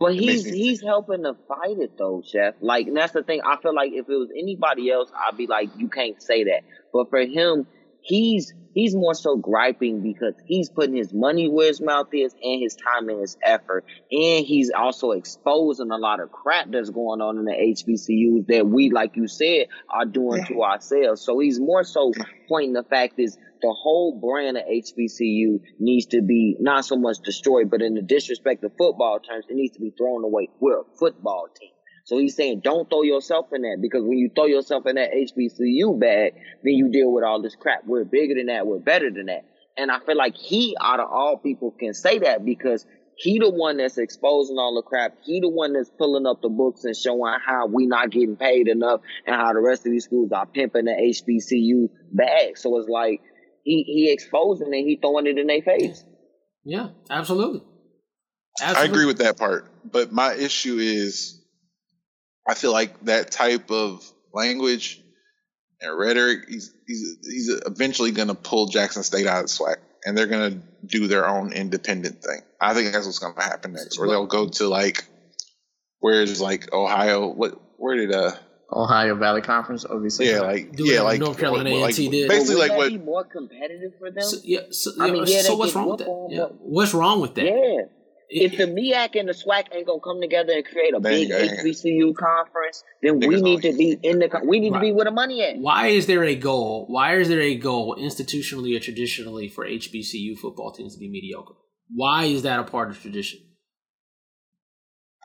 [0.00, 2.54] Makes he's he's helping to fight it though, Chef.
[2.60, 3.40] Like and that's the thing.
[3.44, 6.62] I feel like if it was anybody else, I'd be like, you can't say that.
[6.92, 7.66] But for him,
[8.02, 12.62] he's he's more so griping because he's putting his money where his mouth is and
[12.62, 13.84] his time and his effort.
[14.10, 18.66] And he's also exposing a lot of crap that's going on in the HBCUs that
[18.66, 21.20] we, like you said, are doing to ourselves.
[21.22, 22.12] So he's more so
[22.48, 27.18] pointing the fact is the whole brand of HBCU needs to be not so much
[27.24, 30.48] destroyed, but in the disrespect of football terms, it needs to be thrown away.
[30.60, 31.70] We're a football team.
[32.04, 35.10] So he's saying don't throw yourself in that because when you throw yourself in that
[35.12, 36.34] HBCU bag,
[36.64, 37.84] then you deal with all this crap.
[37.86, 38.66] We're bigger than that.
[38.66, 39.44] We're better than that.
[39.76, 42.84] And I feel like he, out of all people, can say that because
[43.16, 45.14] he the one that's exposing all the crap.
[45.24, 48.68] He the one that's pulling up the books and showing how we not getting paid
[48.68, 52.58] enough and how the rest of these schools are pimping the HBCU bag.
[52.58, 53.20] So it's like
[53.64, 56.04] he he exposing and he throwing it in their face.
[56.64, 57.62] Yeah, absolutely.
[58.62, 59.70] I agree with that part.
[59.90, 61.41] But my issue is
[62.48, 65.00] I feel like that type of language
[65.80, 69.76] and rhetoric, he's he's he's eventually gonna pull Jackson State out of the SWAC.
[70.04, 72.40] And they're gonna do their own independent thing.
[72.60, 73.98] I think that's what's gonna happen next.
[73.98, 75.04] Or they'll go to like
[76.00, 78.32] where's like Ohio what where did uh
[78.72, 80.30] Ohio Valley Conference, obviously.
[80.30, 82.28] Yeah, like Do yeah, like North Carolina what- like, A&T did.
[82.28, 84.22] Basically, Would like what be more competitive for them?
[84.22, 86.08] So, yeah, so, I mean, yeah, so what's wrong with that?
[86.08, 86.38] whoop Yeah.
[86.44, 87.44] but- What's wrong with that?
[87.44, 87.82] Yeah.
[88.34, 91.12] It- If the MEAC and the SWAC ain't gonna come together and create a There
[91.12, 91.30] big.
[91.30, 94.28] HBCU conference, then we need to be in the.
[94.28, 94.94] co- We need to be Right.
[94.94, 95.58] where the money at.
[95.58, 96.86] why is there a goal?
[96.88, 101.54] Why is there a goal institutionally or traditionally for HBCU football teams to be mediocre?
[101.94, 103.40] Why is that a part of tradition?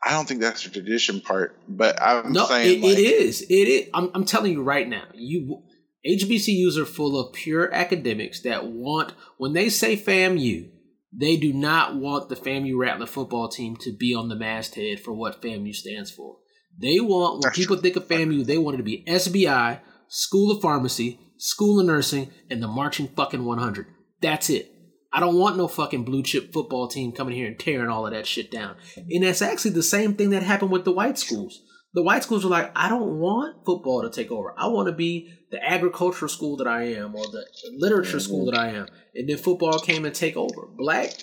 [0.03, 3.41] I don't think that's the tradition part, but I'm No, saying it, like, it is.
[3.41, 3.89] It is.
[3.93, 5.05] I'm, I'm telling you right now.
[5.15, 5.63] You
[6.05, 10.69] HBCUs are full of pure academics that want when they say FAMU,
[11.11, 15.13] they do not want the FAMU Rattler football team to be on the masthead for
[15.13, 16.37] what FAMU stands for.
[16.79, 20.61] They want when people think of FAMU, they want it to be SBI, School of
[20.61, 23.87] Pharmacy, School of Nursing, and the Marching fucking 100.
[24.21, 24.71] That's it.
[25.11, 28.13] I don't want no fucking blue chip football team coming here and tearing all of
[28.13, 28.75] that shit down.
[28.95, 31.63] And that's actually the same thing that happened with the white schools.
[31.93, 34.53] The white schools were like, I don't want football to take over.
[34.57, 38.55] I want to be the agricultural school that I am or the literature school mm-hmm.
[38.55, 38.87] that I am.
[39.15, 40.67] And then football came and take over.
[40.77, 41.13] Black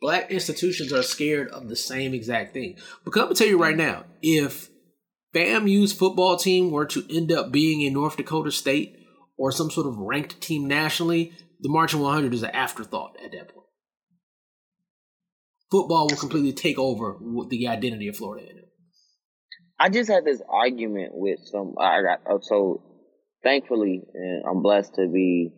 [0.00, 2.76] black institutions are scared of the same exact thing.
[3.04, 4.68] Because I'm gonna tell you right now, if
[5.34, 8.96] FAMU's football team were to end up being in North Dakota State
[9.36, 13.48] or some sort of ranked team nationally, the Marching 100 is an afterthought at that
[13.48, 13.66] point.
[15.70, 17.16] Football will completely take over
[17.48, 18.64] the identity of Florida A&M.
[19.80, 21.74] I just had this argument with some.
[21.80, 22.82] I got uh, so
[23.42, 25.54] thankfully, and I'm blessed to be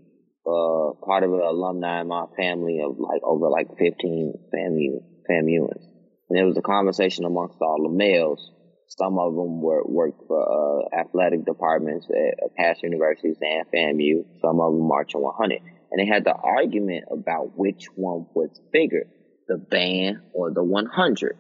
[0.47, 5.82] uh, part of an alumni in my family of like over like 15 FAMU FAMUans,
[6.31, 8.53] and it was a conversation amongst all the males.
[8.86, 14.24] Some of them were worked for uh, athletic departments at past universities and FAMU.
[14.40, 19.03] Some of them marching 100, and they had the argument about which one was bigger,
[19.49, 21.36] the band or the 100.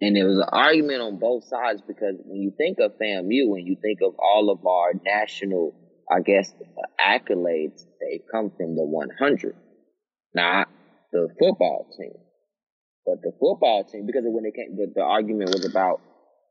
[0.00, 3.66] And there was an argument on both sides because when you think of FAMU, when
[3.66, 5.74] you think of all of our national,
[6.10, 6.52] I guess,
[7.00, 9.56] accolades, they come from the 100,
[10.34, 10.68] not
[11.12, 12.12] the football team.
[13.06, 16.02] But the football team, because when they came, the, the argument was about,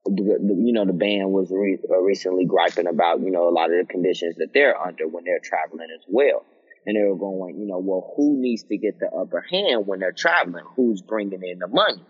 [0.06, 3.54] the, the, you know, the band was re- uh, recently griping about, you know, a
[3.54, 6.44] lot of the conditions that they're under when they're traveling as well.
[6.88, 10.00] And they were going, you know, well, who needs to get the upper hand when
[10.00, 10.64] they're traveling?
[10.76, 12.04] Who's bringing in the money?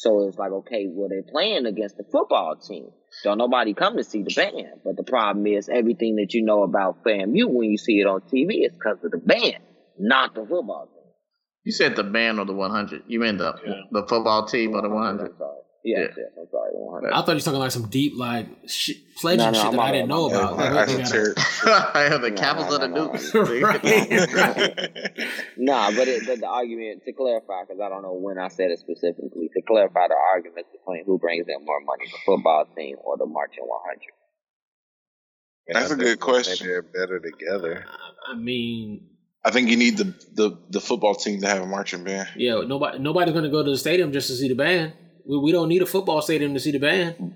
[0.00, 2.88] So it's like, okay, well, they're playing against the football team.
[3.22, 4.80] Don't nobody come to see the band.
[4.82, 8.22] But the problem is everything that you know about FAMU when you see it on
[8.22, 9.62] TV is because of the band,
[9.98, 11.12] not the football team.
[11.64, 13.02] You said the band or the 100.
[13.08, 13.82] You mean the Yeah.
[13.92, 15.32] the football team or the 100?
[15.84, 15.90] I'm.
[15.90, 16.24] Yes, Yeah.
[16.24, 16.70] yes, I'm sorry.
[16.72, 17.12] the 100.
[17.12, 19.72] I thought you were talking like some deep, like, shit, pledging No, no, shit I'm
[19.72, 20.52] that I didn't know I'm about.
[20.52, 20.98] all Like, right.
[20.98, 23.34] gotta- I have the No, capitals no, of the no, Dukes.
[23.34, 23.82] Right,
[24.34, 25.28] right.
[25.56, 28.70] Nah, but it, the, the argument, to clarify, because I don't know when I said
[28.70, 32.96] it specifically, to clarify the argument between who brings in more money, the football team
[33.04, 34.00] or the marching 100.
[35.68, 36.66] And That's a good question.
[36.66, 37.84] They're better together.
[38.28, 39.06] I mean,
[39.44, 42.28] I think you need the, the the football team to have a marching band.
[42.36, 44.92] yeah, nobody, nobody's gonna go to the stadium just to see the band.
[45.26, 47.34] We, we don't need a football stadium to see the band.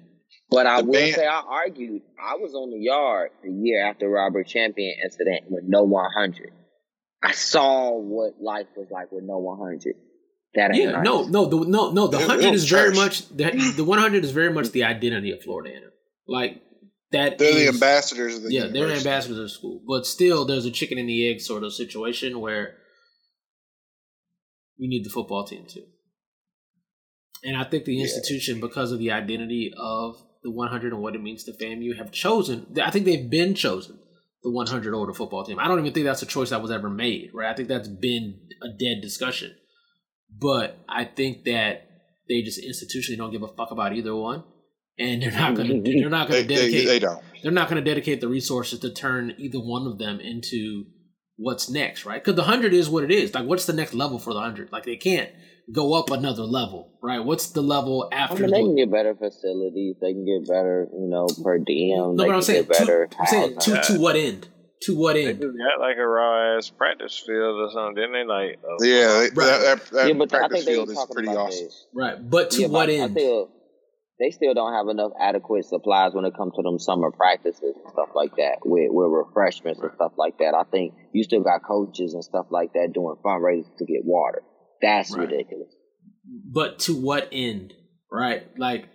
[0.51, 2.03] But I The will band- say I argued.
[2.23, 6.51] I was on the yard the year after Robert Champion incident with no 100.
[7.23, 9.95] I saw what life was like with no 100.
[10.55, 11.05] That Yeah, nice.
[11.05, 12.07] no, no, the, no, no.
[12.07, 14.71] The It- it hundred was is very much the the one hundred is very much
[14.71, 15.91] the identity of Florida A&M.
[16.29, 16.63] Like
[17.11, 17.39] that.
[17.39, 19.09] They're the ambassadors of the Yeah, they're university.
[19.09, 22.77] ambassadors of school, but still, there's a chicken and the egg sort of situation where
[24.77, 25.85] you need the football team too.
[27.45, 28.05] And I think the Yeah.
[28.05, 32.11] institution, because of the identity of the 100 and what it means to FAMU, have
[32.11, 32.67] chosen.
[32.83, 33.99] I think they've been chosen
[34.43, 35.59] the 100 over the football team.
[35.59, 37.31] I don't even think that's a choice that was ever made.
[37.33, 37.51] Right?
[37.51, 39.55] I think that's been a dead discussion.
[40.37, 41.89] But I think that
[42.29, 44.43] they just institutionally don't give a fuck about either one,
[44.99, 45.81] and they're not gonna.
[45.83, 47.23] They're not gonna they, dedicate they don't.
[47.43, 50.87] they're not going to dedicate the resources to turn either one of them into
[51.37, 52.23] what's next, right?
[52.23, 53.35] Because the hundred is what it is.
[53.35, 54.73] Like, what's the next level for the hundred?
[54.73, 55.31] Like, they can't
[55.73, 57.25] go up another level, right?
[57.25, 58.43] What's the level I after?
[58.43, 59.97] mean, they can get better facilities.
[60.01, 61.97] They can get better, you know, per diem.
[61.99, 63.07] no, they but I'm can saying, get better.
[63.07, 64.49] to, I'm saying to, to what end?
[64.83, 65.41] To what They end?
[65.41, 68.25] just got like a raw ass practice field or something, didn't they?
[68.25, 69.35] Like, uh, Yeah, they, Right.
[69.35, 71.65] that, that, that yeah, but I practice think field is pretty awesome.
[71.67, 71.87] this.
[71.95, 73.13] Right, but to Yeah, what but I end?
[73.13, 73.49] still,
[74.21, 77.93] they still don't have enough adequate supplies when it comes to them summer practices and
[77.93, 80.55] stuff like that, with, with refreshments and stuff like that.
[80.55, 84.43] I think you still got coaches and stuff like that doing fundraisers to get water.
[84.83, 85.29] That's Right.
[85.29, 85.75] ridiculous.
[86.53, 87.75] But to what end?
[88.11, 88.87] Right, like.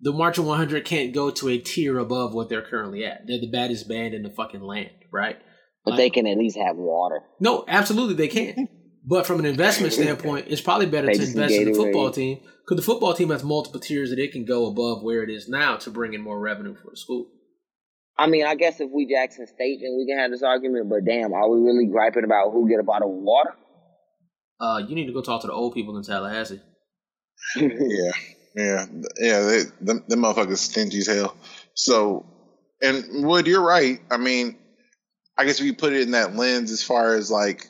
[0.00, 3.26] The Marching 100 can't go to a tier above what they're currently at.
[3.26, 5.36] They're the baddest band in the fucking land, right?
[5.84, 7.20] But Like- they can at least have water.
[7.40, 8.52] No, absolutely they can.
[8.52, 8.74] Mm-hmm.
[9.04, 12.38] But from an investment standpoint, it's probably better Take to invest in the football team
[12.64, 15.48] because the football team has multiple tiers that it can go above where it is
[15.48, 17.26] now to bring in more revenue for the school.
[18.16, 20.90] I mean, I guess if we Jackson State, then we can have this argument.
[20.90, 23.54] But damn, are we really griping about who get a bottle of water?
[24.60, 26.60] Uh, you need to go talk to the old people in Tallahassee.
[27.56, 28.12] Yeah,
[28.56, 28.86] yeah,
[29.18, 29.40] yeah.
[29.40, 31.36] They, them, them motherfuckers stingy as hell.
[31.74, 32.26] So,
[32.82, 34.00] and Wood, you're right.
[34.10, 34.58] I mean,
[35.36, 37.68] I guess if you put it in that lens, as far as like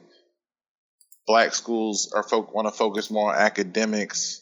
[1.27, 4.41] black schools are folk want to focus more on academics,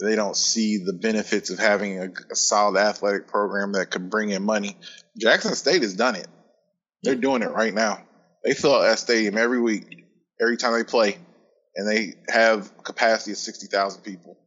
[0.00, 4.30] they don't see the benefits of having a, a solid athletic program that could bring
[4.30, 4.76] in money.
[5.16, 6.26] Jackson State has done it.
[7.02, 8.02] They're doing it right now.
[8.44, 10.04] They fill out that stadium every week,
[10.40, 11.18] every time they play,
[11.76, 14.38] and they have capacity of sixty thousand people.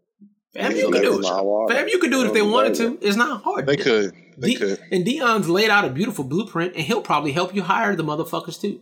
[0.54, 1.72] Fam, you could do it.
[1.72, 2.98] Fam, you can do it if they wanted to.
[3.02, 3.66] It's not hard.
[3.68, 4.14] They could.
[4.38, 4.80] They De- could.
[4.92, 8.60] And Deion's laid out a beautiful blueprint, and he'll probably help you hire the motherfuckers
[8.60, 8.80] too.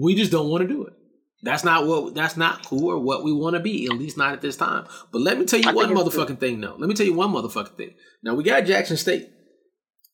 [0.00, 0.94] We just don't want to do it.
[1.42, 2.14] That's not what.
[2.14, 3.86] That's not who or what we want to be.
[3.86, 4.86] At least not at this time.
[5.12, 6.60] But let me tell you I one think it's motherfucking thing.
[6.60, 6.76] though.
[6.78, 7.94] let me tell you one motherfucking thing.
[8.22, 9.28] Now we got Jackson State,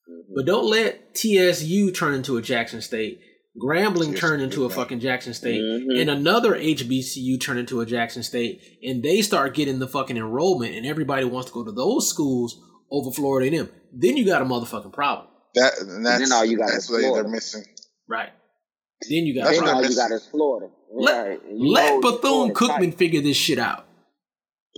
[0.08, 0.34] Mm-hmm.
[0.36, 3.20] but don't let TSU turn into a Jackson State.
[3.62, 6.00] Grambling Yes, turn into a fucking Jackson State, Mhm.
[6.00, 10.74] and another HBCU turn into a Jackson State, and they start getting the fucking enrollment,
[10.74, 12.60] and everybody wants to go to those schools
[12.90, 13.74] over Florida and them.
[13.92, 15.28] Then you got a motherfucking problem.
[15.54, 17.22] That and that's then all you got that's is they, Florida.
[17.22, 17.64] they're missing.
[18.08, 18.30] Right.
[19.08, 20.70] Then you got That's then what I all you got is Florida.
[20.94, 21.40] let, Right.
[21.50, 23.84] Let Bethune Cookman figure this shit out.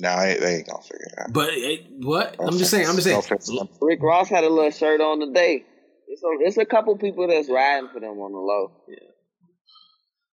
[0.00, 1.32] No, they, they ain't gonna figure it out.
[1.32, 2.36] But it, what?
[2.38, 2.86] I'm just saying.
[2.86, 3.18] I'm just saying.
[3.18, 3.50] offense.
[3.80, 5.64] Rick Ross had a little shirt on today.
[6.08, 8.72] It's a, it's a couple people that's riding for them on the low.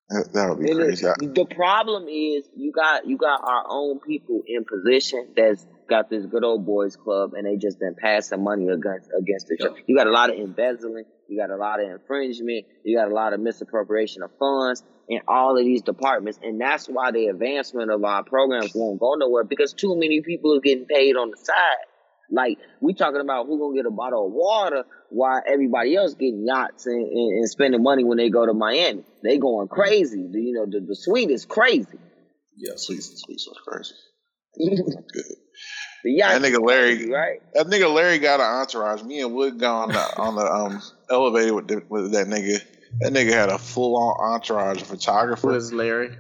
[0.09, 1.05] That, that would be And crazy.
[1.05, 6.09] the, the problem is you got you got our own people in position that's got
[6.11, 9.75] this good old boys club and they just been passing money against against each other.
[9.87, 13.13] You got a lot of embezzling, you got a lot of infringement, you got a
[13.15, 17.91] lot of misappropriation of funds in all of these departments, and that's why the advancement
[17.91, 21.37] of our programs won't go nowhere because too many people are getting paid on the
[21.37, 21.85] side.
[22.31, 24.83] Like we talking about who gonna get a bottle of water
[25.15, 29.03] while everybody else getting yachts and, and, and spending money when they go to Miami.
[29.23, 30.27] They going crazy.
[30.31, 31.97] The- You know, the, the suite is crazy.
[32.57, 33.93] Yeah, sweet, sweet, so crazy.
[36.03, 37.39] the yacht That nigga Larry, right?
[37.53, 39.03] that nigga Larry got an entourage.
[39.03, 42.59] Me and Wood got on the on the um elevator with, the, with that nigga.
[42.99, 46.15] That nigga had a full on entourage, a Who photographer, is Larry?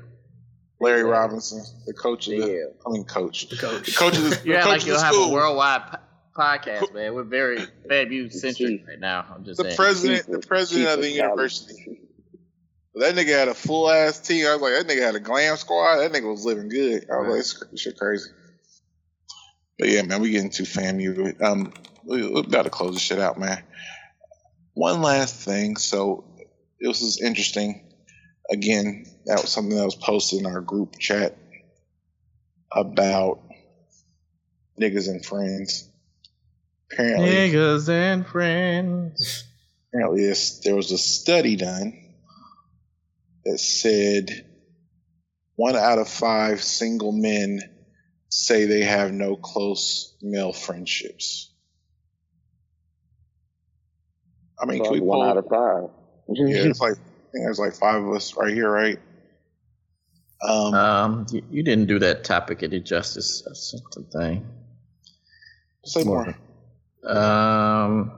[0.81, 2.63] Larry Robinson, the coach of the, Yeah.
[2.85, 3.85] I mean coach, The coach.
[3.85, 5.97] the coach of the, the coach like of you'll have a worldwide po-
[6.35, 7.13] podcast, man.
[7.13, 7.59] We're very
[7.89, 9.25] FAMU centric right now.
[9.33, 9.75] I'm just the saying.
[9.75, 12.01] president, the president of the of university.
[12.95, 14.45] That nigga had a full ass team.
[14.47, 15.97] I was like, that nigga had a glam squad.
[15.97, 17.09] That nigga was living good.
[17.11, 18.29] I was like, this cr- shit crazy.
[19.77, 21.41] But yeah, man, we getting too FAMU.
[21.41, 21.73] Um,
[22.05, 23.63] we, we got to close this shit out, man.
[24.73, 25.75] One last thing.
[25.75, 26.25] So
[26.79, 27.81] this was interesting.
[28.49, 31.37] Again, that was something that was posted in our group chat
[32.71, 33.41] about
[34.79, 35.89] niggas and friends.
[36.91, 39.43] Apparently, Niggas and friends.
[39.89, 41.93] apparently this, there was a study done
[43.45, 44.45] that said
[45.55, 47.59] one out of five single men
[48.29, 51.51] say they have no close male friendships.
[54.59, 55.89] I mean, can we one pull, out of five.
[56.29, 58.99] yeah, it's like I think there's like five of us right here, right?
[60.41, 63.43] Um, Um, you, you didn't do that topic any justice.
[63.45, 64.45] That's the thing.
[65.85, 66.35] say more.
[67.05, 68.11] Um,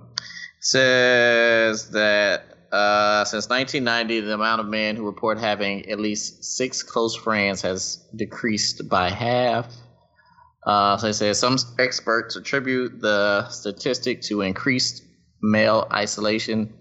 [0.59, 6.83] says that uh, since 1990, the amount of men who report having at least six
[6.83, 9.73] close friends has decreased by half.
[10.65, 15.03] Uh, so it says some experts attribute the statistic to increased
[15.41, 16.73] male isolation.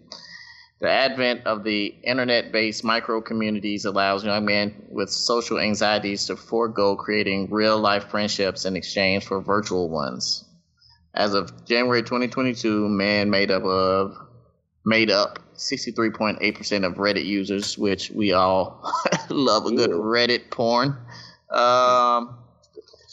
[0.80, 6.36] The advent of the internet based micro communities allows young men with social anxieties to
[6.36, 10.45] forego creating real life friendships in exchange for virtual ones.
[11.16, 14.16] As of January 2022, men made up of
[14.84, 18.92] made up 63.8% of Reddit users, which we all
[19.30, 20.96] love a good Reddit porn.
[21.50, 22.38] Um,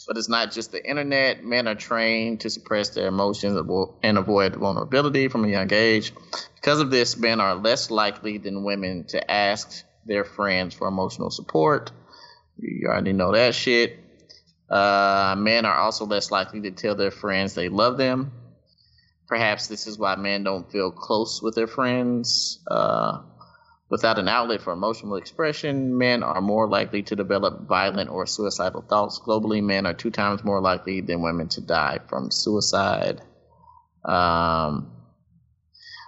[0.06, 1.44] but it's not just the internet.
[1.44, 3.56] Men are trained to suppress their emotions
[4.02, 6.12] and avoid vulnerability from a young age.
[6.56, 11.30] Because of this, men are less likely than women to ask their friends for emotional
[11.30, 11.90] support.
[12.58, 13.98] You already know that shit.
[14.70, 18.32] Uh, men are also less likely to tell their friends they love them.
[19.26, 22.58] Perhaps this is why men don't feel close with their friends.
[22.66, 23.22] Uh,
[23.88, 28.82] without an outlet for emotional expression, men are more likely to develop violent or suicidal
[28.82, 29.20] thoughts.
[29.20, 33.22] Globally, men are two times more likely than women to die from suicide.
[34.04, 34.92] Um,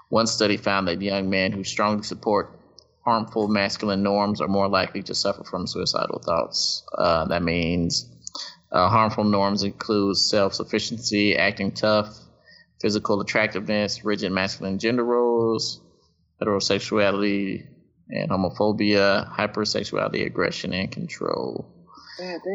[0.09, 2.59] one study found that young men who strongly support
[3.05, 6.85] harmful masculine norms are more likely to suffer from suicidal thoughts.
[6.97, 8.11] Uh, that means
[8.73, 12.17] uh, harmful norms include self sufficiency, acting tough,
[12.81, 15.81] physical attractiveness, rigid masculine gender roles,
[16.43, 17.67] heterosexuality
[18.09, 21.67] and homophobia, hypersexuality, aggression, and control.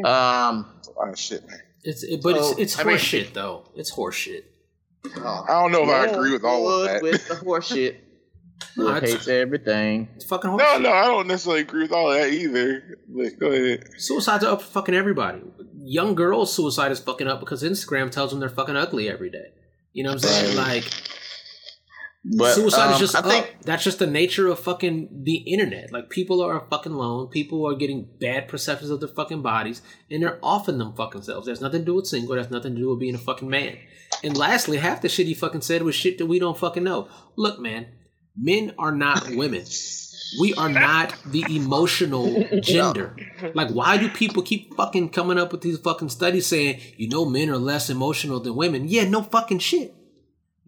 [0.06, 1.60] Um, That's a lot of shit, man.
[1.84, 3.66] It's it, but So, it's it's I mean- horseshit though.
[3.76, 4.44] It's horseshit.
[5.04, 7.02] I don't know if I agree with all of that.
[7.02, 7.72] With the horse
[8.78, 10.10] No, Wood it's, hates everything.
[10.16, 10.82] it's fucking No, horseshit.
[10.82, 12.98] no, I don't necessarily agree with all that either.
[13.10, 13.84] But go ahead.
[13.98, 15.42] Suicides are up for fucking everybody.
[15.84, 19.48] Young girls' suicide is fucking up because Instagram tells them they're fucking ugly every day.
[19.94, 20.56] You know what I'm saying?
[20.58, 20.86] Like
[22.38, 23.26] But suicide um, is just I up.
[23.26, 25.92] think That's just the nature of fucking the internet.
[25.92, 27.28] Like people are fucking alone.
[27.30, 31.48] People are getting bad perceptions of their fucking bodies, and they're offing them fucking selves.
[31.48, 32.36] There's nothing to do with single.
[32.36, 33.78] There's nothing to do with being a fucking man.
[34.24, 37.08] And lastly, half the shit he fucking said was shit that we don't fucking know.
[37.36, 37.88] Look, man,
[38.36, 39.66] men are not women.
[40.40, 43.16] We are not the emotional gender.
[43.54, 47.26] Like, why do people keep fucking coming up with these fucking studies saying, you know,
[47.26, 48.88] men are less emotional than women?
[48.88, 49.94] Yeah, no fucking shit.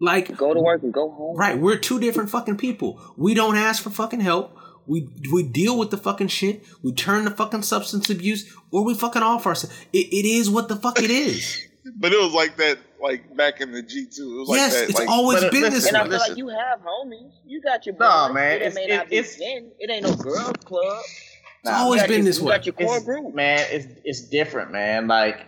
[0.00, 1.36] Like, Go to work and go home.
[1.36, 3.00] Right, we're two different fucking people.
[3.16, 4.58] We don't ask for fucking help.
[4.86, 6.62] We we deal with the fucking shit.
[6.82, 9.74] We turn to fucking substance abuse, or we fucking off ourselves.
[9.94, 11.66] It, it is what the fuck it is.
[11.96, 14.36] But it was like that, like back in the G two.
[14.36, 14.88] It was like yes, that.
[14.90, 16.10] it's like, always But, uh, been listen, this And I way.
[16.10, 17.32] feel like you have homies.
[17.46, 18.34] You got your No, boys.
[18.34, 19.70] man, It it's- may it- not be it's- men.
[19.78, 21.02] It ain't no girls club.
[21.62, 22.56] It's always been your- this you way.
[22.56, 23.34] got your core it's, group.
[23.34, 25.06] man, it's it's different, man.
[25.06, 25.46] Like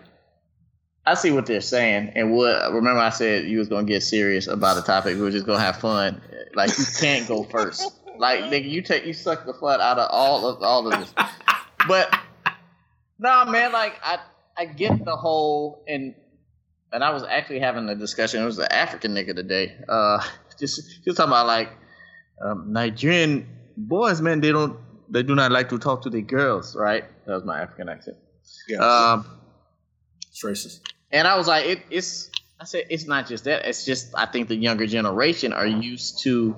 [1.07, 4.47] I see what they're saying, and what remember I said you was gonna get serious
[4.47, 5.15] about a topic.
[5.17, 6.21] We were just gonna have fun.
[6.55, 7.93] Like you can't go first.
[8.19, 11.13] Like nigga, you take you suck the fun out of all of all of this.
[11.87, 12.19] But
[13.19, 14.19] nah, man, like I
[14.57, 16.15] I get the whole and
[16.97, 18.43] and I was actually having a discussion.
[18.43, 19.77] It was an African nigga today.
[19.87, 20.19] Uh,
[20.59, 21.71] just just talking about like
[22.43, 23.47] um, Nigerian
[23.77, 24.41] boys, man.
[24.41, 24.79] They don't
[25.11, 27.05] they do not like to talk to the girls, right?
[27.27, 28.17] That was my African accent.
[28.67, 28.79] yeah.
[28.79, 29.27] Um,
[30.31, 30.81] It's racist.
[31.13, 32.31] and I was like, it, it's.
[32.59, 33.67] I said it's not just that.
[33.67, 36.57] It's just I think the younger generation are used to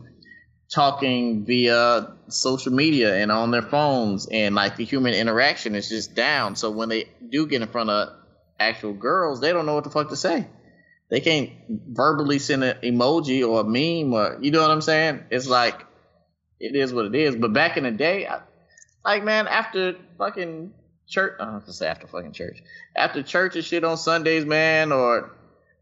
[0.73, 6.15] talking via social media and on their phones, and like the human interaction is just
[6.15, 6.55] down.
[6.55, 8.11] So when they do get in front of
[8.59, 10.47] actual girls, they don't know what the fuck to say.
[11.11, 15.25] They can't verbally send an emoji or a meme or you know what I'm saying.
[15.31, 15.81] It's like
[16.61, 17.37] it is what it is.
[17.37, 18.41] But back in the day, I,
[19.05, 20.73] like man, after fucking
[21.07, 22.63] church, I don't have to say after fucking church,
[22.95, 25.31] after church and shit on Sundays, man, or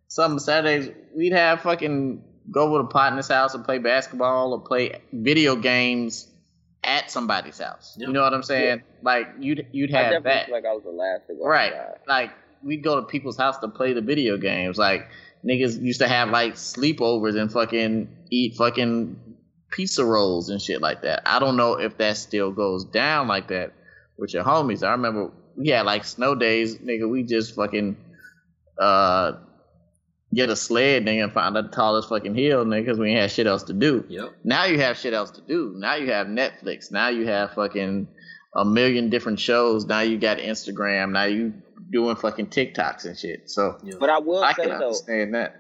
[0.09, 5.01] some Saturdays, we'd have fucking go over to partner's house and play basketball or play
[5.12, 6.28] video games
[6.85, 7.97] at somebody's house.
[7.98, 8.07] Yeah.
[8.07, 8.82] You know what I'm saying?
[9.03, 10.47] Like you'd you'd have that.
[10.47, 11.73] feel like I was the last to go Right.
[12.07, 12.31] Like
[12.66, 14.76] we'd go to people's house to play the video games.
[14.76, 15.09] Like
[15.44, 19.20] niggas used to have like sleepovers and fucking eat fucking
[19.70, 21.22] pizza rolls and shit like that.
[21.26, 23.72] I don't know if that still goes down like that
[24.18, 24.86] with your homies.
[24.86, 27.09] I remember we had like snow days, nigga.
[27.09, 27.97] We just fucking
[28.78, 29.32] uh
[30.34, 33.30] get a sled, nigga, and find the tallest fucking hill, nigga, because we ain't had
[33.30, 34.05] shit else to do.
[34.09, 34.36] Yep.
[34.44, 35.74] Now you have shit else to do.
[35.76, 36.90] Now you have Netflix.
[36.90, 38.09] Now you have fucking
[38.55, 39.86] a million different shows.
[39.86, 41.12] Now you got Instagram.
[41.12, 41.55] Now you
[41.90, 43.50] doing fucking TikToks and shit.
[43.50, 45.56] So But I will I say can though, understand that.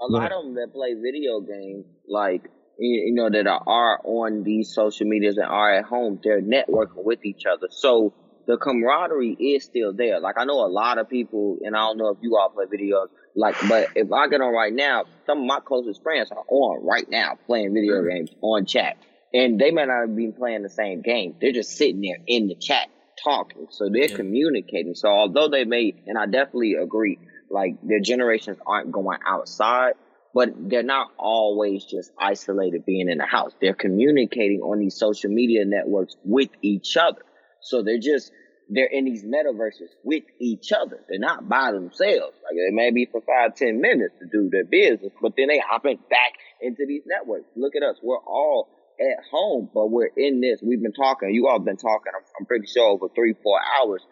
[0.00, 2.42] a Go lot of them that play video games, like
[2.78, 6.40] you you know, that are, are on these social medias and are at home, they're
[6.42, 7.68] networking with each other.
[7.70, 8.14] So
[8.46, 10.20] the camaraderie is still there.
[10.20, 12.64] Like I know a lot of people, and I don't know if you all play
[12.66, 13.08] videos.
[13.36, 16.84] Like, but if I get on right now, some of my closest friends are on
[16.84, 18.08] right now playing video mm.
[18.08, 18.96] games on chat,
[19.34, 21.36] and they may not be playing the same game.
[21.40, 22.88] They're just sitting there in the chat
[23.24, 24.16] talking, so they're Yeah.
[24.16, 24.94] communicating.
[24.94, 27.18] So although they may, and I definitely agree,
[27.50, 29.94] like their generations aren't going outside,
[30.34, 33.52] but they're not always just isolated being in the house.
[33.60, 37.22] They're communicating on these social media networks with each other.
[37.60, 38.30] So they're just
[38.70, 41.00] they're in these metaverses with each other.
[41.08, 42.36] They're not by themselves.
[42.44, 45.58] Like they may be for five, ten minutes to do their business, but then they
[45.58, 47.46] hopping back into these networks.
[47.56, 47.96] Look at us.
[48.02, 48.68] We're all
[49.00, 50.60] at home, but we're in this.
[50.62, 51.30] We've been talking.
[51.30, 52.12] You all have been talking.
[52.14, 54.02] I'm, I'm pretty sure over three, four hours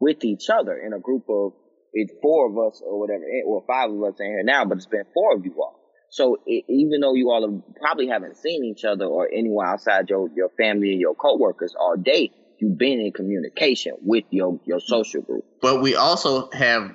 [0.00, 1.52] with each other in a group of
[1.92, 4.76] it's four of us or whatever, eh, or five of us in here now, but
[4.76, 5.80] it's been four of you all.
[6.10, 10.08] So it, even though you all have, probably haven't seen each other or anyone outside
[10.08, 14.80] your, your family and your coworkers all day, you've been in communication with your, your
[14.80, 15.44] social group.
[15.62, 16.92] But we also have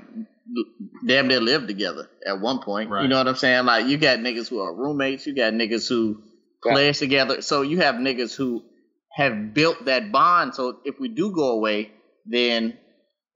[1.08, 2.90] damn near lived together at one point.
[2.90, 3.04] Right.
[3.04, 3.66] You know what I'm saying?
[3.66, 6.22] Like you got niggas who are roommates, you got niggas who
[6.66, 6.74] Right.
[6.74, 7.42] players together.
[7.42, 8.64] So you have niggas who
[9.12, 10.56] have built that bond.
[10.56, 11.92] So if we do go away,
[12.26, 12.78] then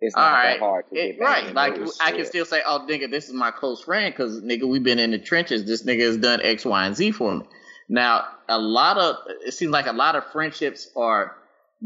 [0.01, 1.53] It's all not right, that hard to It- get back right?
[1.53, 4.83] Like I can still say, oh nigga, this is my close friend because nigga, we've
[4.83, 5.65] been in the trenches.
[5.65, 7.45] This nigga has done X, Y, and Z for me.
[7.87, 9.15] Now, a lot of
[9.45, 11.35] it seems like a lot of friendships are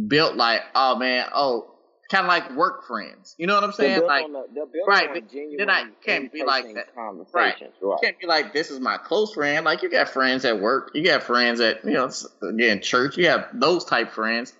[0.07, 1.72] built like, oh man, oh,
[2.09, 3.35] kind of like work friends.
[3.37, 4.05] You know what I'm saying?
[4.05, 5.23] Like, the, right, but
[5.57, 6.87] then I can't be like that.
[6.95, 7.55] You right?
[8.01, 9.65] can't be like, this is my close friend.
[9.65, 12.11] Like, you got friends at work, you got friends at, you know,
[12.47, 13.17] again, church.
[13.17, 14.53] You have those type friends,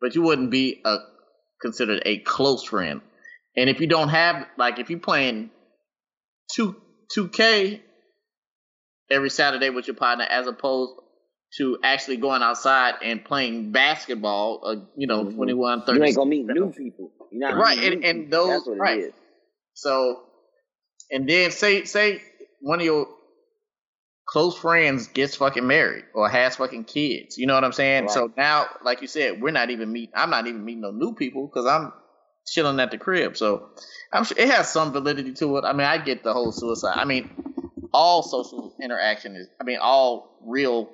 [0.00, 0.98] but you wouldn't be a
[1.60, 3.00] considered a close friend.
[3.56, 5.50] And if you don't have, like, if you're playing
[6.52, 6.76] two
[7.12, 7.82] two K
[9.10, 10.92] every Saturday with your partner, as opposed
[11.56, 15.34] to actually going outside and playing basketball, uh, you know, Mhm.
[15.34, 15.98] 21, 30.
[15.98, 17.12] You ain't gonna meet new people.
[17.58, 19.14] Right, and- and those- right.
[19.74, 20.22] So,
[21.10, 22.22] and then say say
[22.60, 23.08] one of your
[24.26, 27.36] close friends gets fucking married or has fucking kids.
[27.36, 28.04] You know what I'm saying?
[28.04, 28.12] Right.
[28.12, 30.12] So now, like you said, we're not even meeting.
[30.14, 31.92] I'm not even meeting no new people because I'm
[32.46, 33.36] chilling at the crib.
[33.36, 33.70] So
[34.12, 35.64] I'm sure it has some validity to it.
[35.64, 36.94] I mean, I get the whole suicide.
[36.96, 37.28] I mean,
[37.92, 39.48] all social interaction is.
[39.60, 40.90] I mean, all real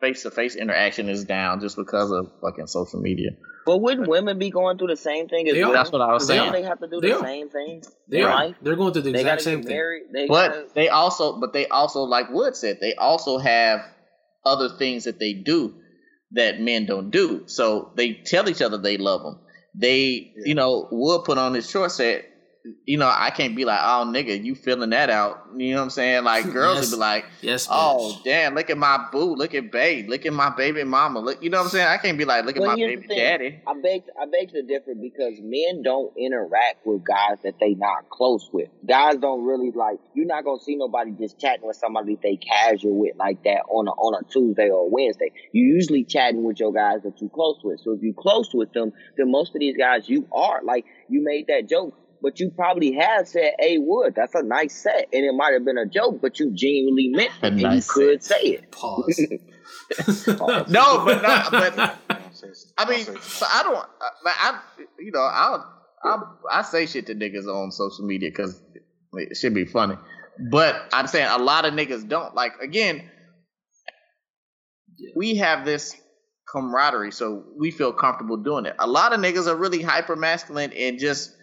[0.00, 3.30] face to face interaction is down just because of fucking social media.
[3.66, 5.72] But wouldn't women be going through the same thing as They are.
[5.72, 6.62] That's what I was They Don't saying.
[6.62, 7.22] they have to do They the are.
[7.24, 7.82] same thing?
[8.08, 8.30] They in are.
[8.34, 8.56] life?
[8.62, 9.76] They're going through the They exact same get thing.
[9.76, 10.02] married.
[10.12, 13.80] They gotta, But they also, but they also, like Wood said, they also have
[14.44, 15.74] other things that they do
[16.32, 17.42] that men don't do.
[17.46, 19.40] So they tell each other they love them.
[19.74, 22.24] They, you know, Wood put on his short set.
[22.84, 25.46] You know, I can't be like, oh nigga, you feeling that out.
[25.56, 26.24] You know what I'm saying?
[26.24, 26.90] Like girls Yes.
[26.90, 27.70] would be like, Yes, bitch.
[27.72, 31.20] oh damn, look at my boo, look at babe, look at my baby mama.
[31.20, 31.86] Look, you know what I'm saying?
[31.86, 33.16] I can't be like, look at my baby thing.
[33.16, 33.60] daddy.
[33.66, 38.10] I beg, I beg to differ because men don't interact with guys that they not
[38.10, 38.68] close with.
[38.86, 39.98] Guys don't really like.
[40.14, 43.88] You're not gonna see nobody just chatting with somebody they casual with like that on
[43.88, 45.32] a on a Tuesday or a Wednesday.
[45.52, 47.80] You usually chatting with your guys that you close with.
[47.80, 51.24] So if you close with them, then most of these guys you are like you
[51.24, 51.96] made that joke.
[52.22, 55.64] But you probably have said, "Hey, Wood, that's a nice set," and it might have
[55.64, 58.36] been a joke, but you genuinely meant it, A and nice you could set.
[58.40, 58.70] say it.
[58.72, 59.20] Pause.
[60.68, 62.48] No, but not, but I'll say-
[62.78, 63.76] I I'll mean, so I don't.
[63.76, 63.84] Uh,
[64.26, 64.60] I- I,
[65.00, 65.72] you know, I'll,
[66.04, 68.60] I'll I say shit to niggas on social media because
[69.14, 69.96] it should be funny.
[70.50, 72.34] But I'm saying a lot of niggas don't.
[72.34, 73.08] Like again,
[75.16, 75.96] we have this
[76.48, 78.76] camaraderie, so we feel comfortable doing it.
[78.78, 81.34] A lot of niggas are really hyper masculine and just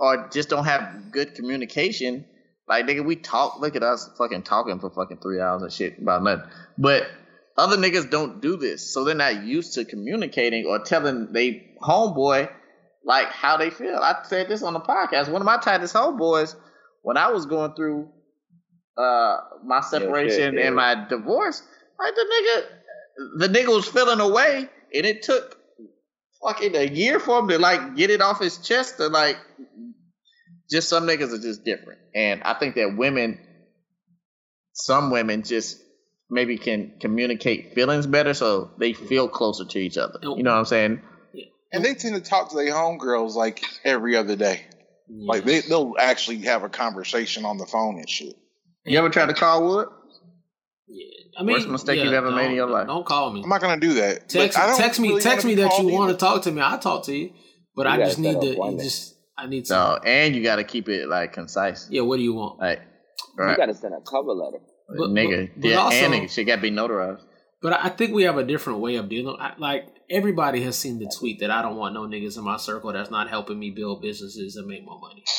[0.00, 2.24] or just don't have good communication.
[2.68, 3.60] Like nigga, we talk.
[3.60, 6.48] Look at us, fucking talking for fucking three hours and shit about nothing.
[6.78, 7.08] But
[7.56, 12.50] other niggas don't do this, so they're not used to communicating or telling they homeboy
[13.04, 13.96] like how they feel.
[13.96, 15.30] I said this on the podcast.
[15.30, 16.54] One of my tightest homeboys,
[17.02, 18.08] when I was going through
[18.96, 20.66] uh my separation yeah.
[20.66, 21.62] and my divorce,
[21.98, 25.58] like the nigga, the nigga was feeling away, and it took
[26.44, 29.36] fucking a year for him to like get it off his chest to like.
[30.70, 33.38] Just some niggas are just different, and I think that women,
[34.72, 35.78] some women just
[36.30, 40.18] maybe can communicate feelings better, so they feel closer to each other.
[40.22, 41.02] You know what I'm saying?
[41.72, 44.66] and they tend to talk to their homegirls like every other day.
[45.08, 48.34] Like they they'll actually have a conversation on the phone and shit.
[48.84, 49.88] You ever tried to call Wood?
[50.88, 51.06] Yeah.
[51.38, 52.86] I mean, Worst mistake yeah, you've ever made in your life.
[52.86, 53.42] Don't call me.
[53.42, 54.28] I'm not gonna do that.
[54.28, 56.42] Text, But I don't text me, really text me that you called want to talk
[56.42, 56.60] to me.
[56.60, 57.32] I'll talk to you,
[57.74, 58.46] but You I just need to.
[58.48, 59.72] You just, I need to.
[59.72, 61.88] No, and you got to keep it like concise.
[61.90, 62.58] Yeah, what do you want?
[62.60, 62.80] Like,
[63.38, 64.58] You right, gotta send a cover letter.
[64.88, 67.22] But- nigga, but- but yeah, also- and nigga, shit got to be notarized.
[67.62, 69.36] But I think we have a different way of dealing.
[69.40, 72.56] I, like everybody has seen the tweet that I don't want no niggas in my
[72.56, 75.24] circle that's not helping me build businesses and make more money.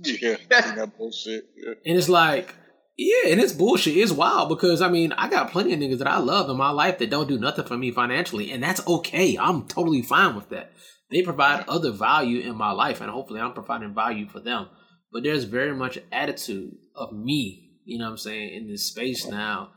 [0.00, 1.46] Yeah, that bullshit.
[1.56, 1.72] Yeah.
[1.84, 2.54] And it's like,
[2.98, 3.96] yeah, and it's bullshit.
[3.96, 6.70] It's wild because I mean, I got plenty of niggas that I love in my
[6.70, 9.38] life that don't do nothing for me financially, and that's okay.
[9.38, 10.72] I'm totally fine with that.
[11.08, 14.66] They provide other value in my life, and hopefully, I'm providing value for them.
[15.12, 19.26] But there's very much attitude of me, you know what I'm saying, in this space
[19.26, 19.70] now.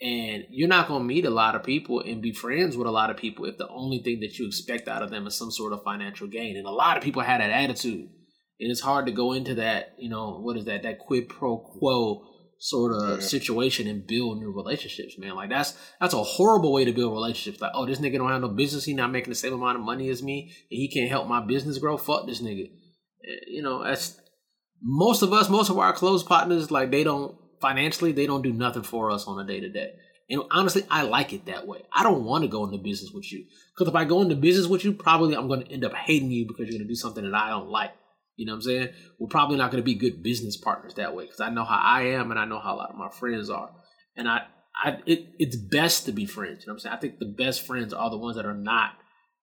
[0.00, 2.90] And you're not going to meet a lot of people and be friends with a
[2.90, 5.50] lot of people if the only thing that you expect out of them is some
[5.50, 6.56] sort of financial gain.
[6.56, 8.08] And a lot of people have that attitude.
[8.60, 11.58] And it's hard to go into that, you know, what is that, that quid pro
[11.58, 12.24] quo
[12.58, 13.26] sort of Yeah.
[13.26, 15.34] situation and build new relationships, man.
[15.34, 17.60] Like that's that's a horrible way to build relationships.
[17.60, 19.84] Like, oh, this nigga don't have no business, he not making the same amount of
[19.84, 21.96] money as me, and he can't help my business grow.
[21.96, 22.66] Fuck this nigga.
[23.24, 24.18] Eh, You know, that's
[24.82, 28.52] most of us, most of our close partners, like they don't financially, they don't do
[28.52, 29.92] nothing for us on a day to day.
[30.28, 31.82] And honestly, I like it that way.
[31.92, 34.66] I don't want to go into business with you because if I go into business
[34.66, 36.96] with you, probably I'm going to end up hating you because you're going to do
[36.96, 37.92] something that I don't like.
[38.36, 38.88] You know what I'm saying?
[39.18, 41.80] We're probably not going to be good business partners that way because I know how
[41.82, 43.70] I am and I know how a lot of my friends are.
[44.16, 44.42] And I,
[44.82, 46.60] I, it, it's best to be friends.
[46.60, 46.94] You know what I'm saying?
[46.96, 48.92] I think the best friends are the ones that are not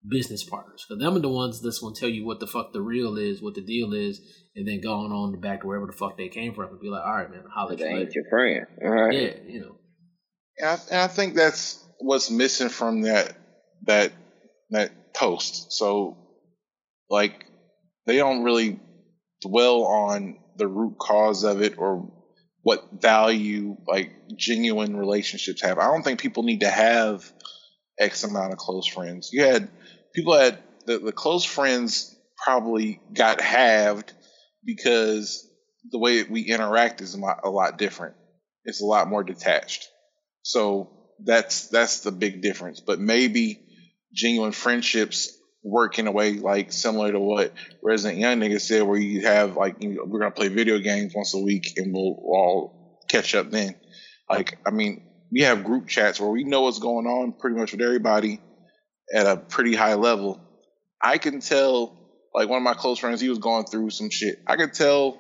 [0.08, 2.74] business partners because them are the ones that's going to tell you what the fuck
[2.74, 4.20] the real is, what the deal is,
[4.56, 6.90] and then going on the back to wherever the fuck they came from and be
[6.90, 8.66] like, all right, man, I'll holler But at you ain't your friend.
[8.84, 9.14] All right.
[9.14, 9.76] Yeah, you know.
[10.60, 13.36] And I, and I think that's what's missing from that
[13.86, 14.12] that
[14.70, 15.72] that post.
[15.74, 16.18] So,
[17.10, 17.46] like,
[18.06, 18.80] they don't really
[19.42, 22.12] dwell on the root cause of it or
[22.62, 25.78] what value like genuine relationships have.
[25.78, 27.30] I don't think people need to have
[28.00, 29.30] X amount of close friends.
[29.32, 29.70] You had
[30.14, 34.14] people had the, the close friends probably got halved
[34.66, 35.48] because
[35.92, 38.16] the way we interact is a lot, a lot different.
[38.64, 39.90] It's a lot more detached.
[40.44, 40.90] So
[41.24, 42.80] that's that's the big difference.
[42.80, 43.60] But maybe
[44.14, 49.00] genuine friendships work in a way like similar to what Resident Young nigga said, where
[49.00, 52.16] you have like you know, we're gonna play video games once a week and we'll,
[52.20, 53.76] we'll all catch up then.
[54.30, 57.72] Like I mean, we have group chats where we know what's going on pretty much
[57.72, 58.42] with everybody
[59.14, 60.40] at a pretty high level.
[61.02, 61.98] I can tell
[62.34, 64.38] like one of my close friends, he was going through some shit.
[64.48, 65.20] I could tell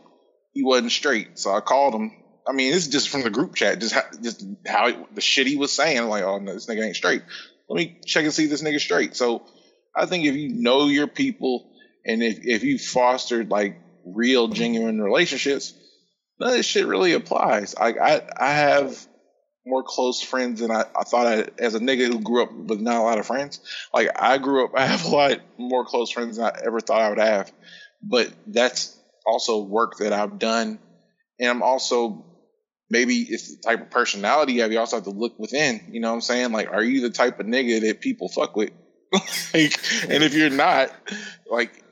[0.53, 2.11] he wasn't straight, so I called him.
[2.45, 5.47] I mean, this is just from the group chat, just how, just how the shit
[5.47, 5.97] he was saying.
[5.97, 7.21] I'm like, oh no, this nigga ain't straight.
[7.69, 9.15] Let me check and see this nigga straight.
[9.15, 9.43] So
[9.95, 11.65] I think if you know your people
[12.05, 15.73] and if if you fostered like real genuine relationships,
[16.39, 17.75] none of this shit really applies.
[17.75, 19.05] I I, I have
[19.65, 22.81] more close friends than I, I thought I as a nigga who grew up with
[22.81, 23.59] not a lot of friends.
[23.93, 27.01] Like I grew up I have a lot more close friends than I ever thought
[27.01, 27.51] I would have.
[28.01, 30.79] But that's also work that I've done.
[31.39, 32.25] And I'm also
[32.89, 34.71] maybe it's the type of personality you have.
[34.71, 35.81] You also have to look within.
[35.91, 36.51] You know what I'm saying?
[36.51, 38.71] Like, are you the type of nigga that people fuck with?
[39.53, 39.77] like,
[40.09, 40.91] and if you're not,
[41.49, 41.83] like,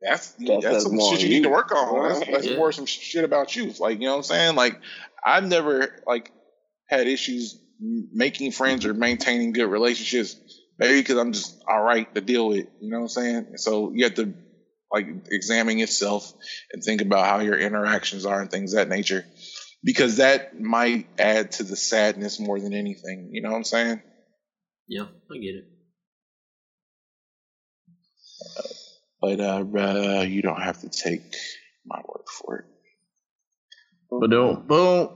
[0.00, 2.08] that's that's, that's some shit you need to work on.
[2.08, 2.56] That's, that's yeah.
[2.56, 3.72] more some shit about you.
[3.78, 4.56] Like, you know what I'm saying?
[4.56, 4.80] Like,
[5.24, 6.30] I've never like
[6.88, 10.36] had issues making friends or maintaining good relationships.
[10.78, 12.66] Maybe because I'm just all right to deal with.
[12.80, 13.46] You know what I'm saying?
[13.56, 14.34] So you have to
[14.94, 16.32] like examine yourself
[16.72, 19.24] and think about how your interactions are and things that nature
[19.82, 24.00] because that might add to the sadness more than anything you know what i'm saying
[24.86, 25.64] yeah i get it
[29.24, 31.22] but uh, uh, you don't have to take
[31.86, 32.64] my word for it
[34.10, 35.08] boom boom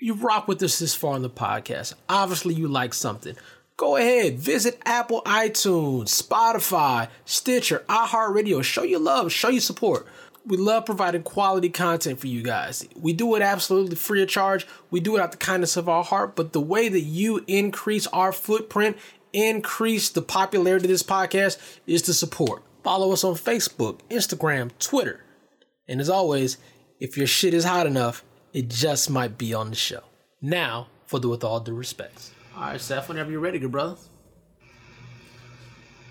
[0.00, 3.36] you rock with us this far in the podcast obviously you like something
[3.76, 8.64] go ahead, visit Apple, iTunes, Spotify, Stitcher, iHeartRadio.
[8.64, 10.06] Show your love, show your support.
[10.46, 12.86] We love providing quality content for you guys.
[12.94, 14.66] We do it absolutely free of charge.
[14.90, 16.36] We do it out the kindness of our heart.
[16.36, 18.96] But the way that you increase our footprint,
[19.32, 22.62] increase the popularity of this podcast is to support.
[22.86, 25.24] Follow us on Facebook, Instagram, Twitter.
[25.88, 26.56] And as always,
[27.00, 28.22] if your shit is hot enough,
[28.52, 30.04] it just might be on the show.
[30.40, 32.30] Now, for the with all due respects.
[32.54, 33.96] All right, Seth, whenever you're ready, good brother.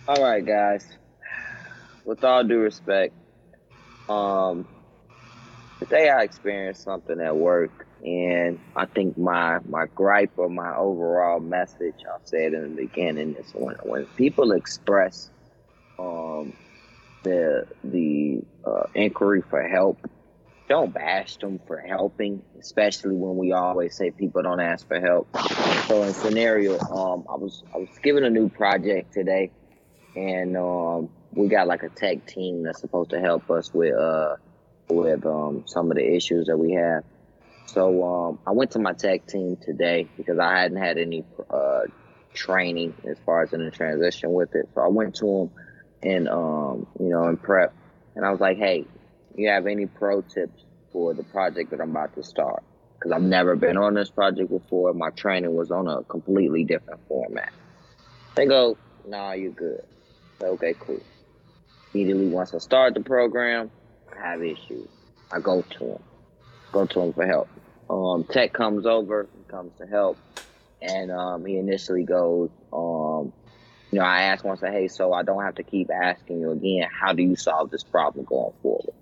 [0.06, 0.85] All right, guys.
[2.03, 3.14] With all due respect,
[4.10, 4.68] um,
[5.80, 11.39] today I experienced something at work, and I think my my gripe or my overall
[11.39, 15.30] message, I'll say it in the beginning, is when when people express
[15.97, 16.52] um
[17.26, 19.99] the the uh, inquiry for help
[20.68, 25.27] don't bash them for helping, especially when we always say people don't ask for help.
[25.88, 29.52] So in scenario, um, I was I was given a new project today,
[30.15, 34.35] and um, we got like a tech team that's supposed to help us with uh
[34.89, 37.03] with um some of the issues that we have.
[37.68, 41.81] So um, I went to my tech team today because I hadn't had any uh,
[42.34, 44.69] training as far as in the transition with it.
[44.73, 45.52] So I went to them
[46.06, 47.73] and um, you know in prep,
[48.15, 48.86] and I was like, hey
[49.38, 52.64] you have any pro tips for the project that I'm about to start?
[52.98, 54.94] Because I've never been on this project before.
[54.94, 57.52] My training was on a completely different format.
[58.36, 58.77] They go,
[59.07, 59.84] nah, you're good.
[60.41, 61.02] Okay, cool.
[61.94, 63.72] Immediately once I start the program,
[64.15, 64.88] I have issues.
[65.32, 66.03] I go to them.
[66.72, 67.49] Go to them for help.
[67.90, 70.18] Um, tech comes over, comes to help,
[70.82, 73.32] and um, he initially goes, um,
[73.91, 76.51] you know, I ask once, say, hey, so I don't have to keep asking you
[76.51, 78.93] again, how do you solve this problem going forward?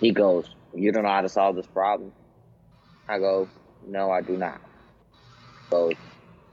[0.00, 2.12] He goes, You don't know how to solve this problem?
[3.08, 3.48] I go,
[3.86, 4.60] No, I do not.
[5.70, 5.92] He goes,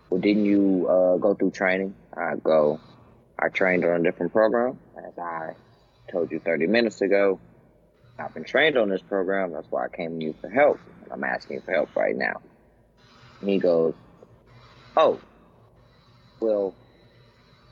[0.09, 1.95] Well, didn't you uh, go through training?
[2.15, 2.79] I go,
[3.39, 5.53] I trained on a different program, as I
[6.11, 7.39] told you 30 minutes ago.
[8.19, 9.53] I've been trained on this program.
[9.53, 10.79] That's why I came to you for help.
[11.09, 12.41] I'm asking you for help right now.
[13.41, 13.95] And he goes,
[14.97, 15.19] Oh,
[16.39, 16.75] well,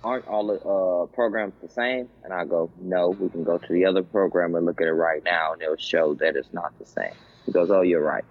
[0.04, 2.10] aren't all the uh, programs the same?
[2.24, 4.92] And I go, no, we can go to the other program and look at it
[4.92, 7.14] right now, and it'll show that it's not the same.
[7.46, 8.26] He goes, oh, you're right.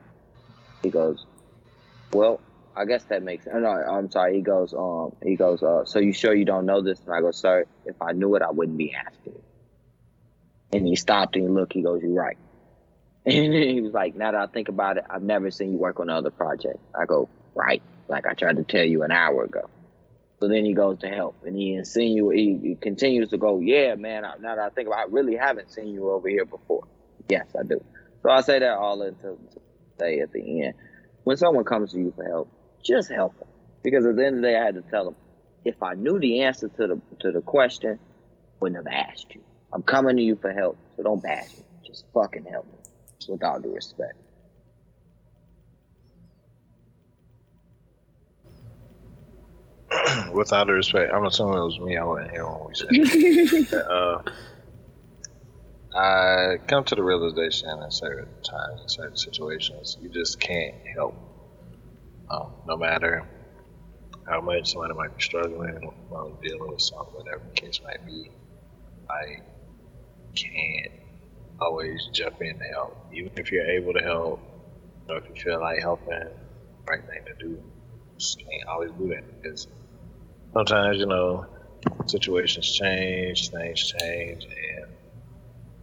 [0.82, 1.26] He goes,
[2.12, 2.40] well,
[2.76, 3.56] I guess that makes sense.
[3.58, 4.36] No, I'm sorry.
[4.36, 7.00] He goes, um, he goes, uh, so you sure you don't know this?
[7.00, 9.40] And I go, sir, if I knew it, I wouldn't be asking.
[10.72, 11.72] And he stopped and he looked.
[11.72, 12.36] He goes, you're right.
[13.28, 15.98] And he was like, now that I think about it, I've never seen you work
[15.98, 16.78] on another project.
[16.94, 17.82] I go, right.
[18.06, 19.68] Like I tried to tell you an hour ago.
[20.38, 23.94] So then he goes to help and he insinuates, he, he continues to go, yeah,
[23.94, 26.44] man, I, now that I think about it, I really haven't seen you over here
[26.44, 26.86] before.
[27.28, 27.82] Yes, I do.
[28.22, 29.38] So I say that all until
[29.98, 30.74] say at the end,
[31.24, 32.50] when someone comes to you for help,
[32.84, 33.48] just help them.
[33.82, 35.16] Because at the end of the day, I had to tell them,
[35.64, 37.98] if I knew the answer to the to the question,
[38.60, 39.42] wouldn't have asked you.
[39.72, 41.64] I'm coming to you for help, so don't bash me.
[41.84, 42.78] Just fucking help me
[43.28, 44.14] with all due respect.
[50.32, 51.96] with all due respect, I'm assuming it was me.
[51.96, 53.74] I wasn't here when we said.
[53.90, 54.22] uh,
[55.94, 61.14] I come to the realization in certain times, in certain situations, you just can't help.
[62.30, 63.26] Um, no matter
[64.28, 68.30] how much somebody might be struggling or dealing with something, whatever the case might be,
[69.08, 69.40] I
[70.34, 70.92] can't
[71.60, 73.06] always jump in to help.
[73.12, 74.40] Even if you're able to help,
[75.08, 76.28] you know, if you feel like helping,
[76.88, 77.62] right thing to do,
[78.18, 79.68] just can't always do that because
[80.56, 81.44] sometimes, you know,
[82.06, 84.86] situations change, things change, and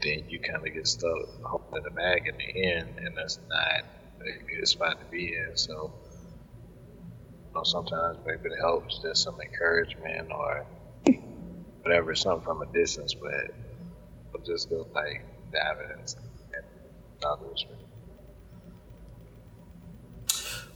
[0.02, 3.84] then you kind of get stuck holding the bag in the end, and that's not
[4.22, 5.56] a good spot to be in.
[5.56, 5.94] So,
[7.46, 10.66] you know, sometimes maybe it helps just some encouragement or
[11.84, 13.54] whatever, something from a distance, but
[14.34, 15.24] I'm just go like
[15.72, 16.16] evidence
[16.56, 16.66] and
[17.52, 17.80] respect.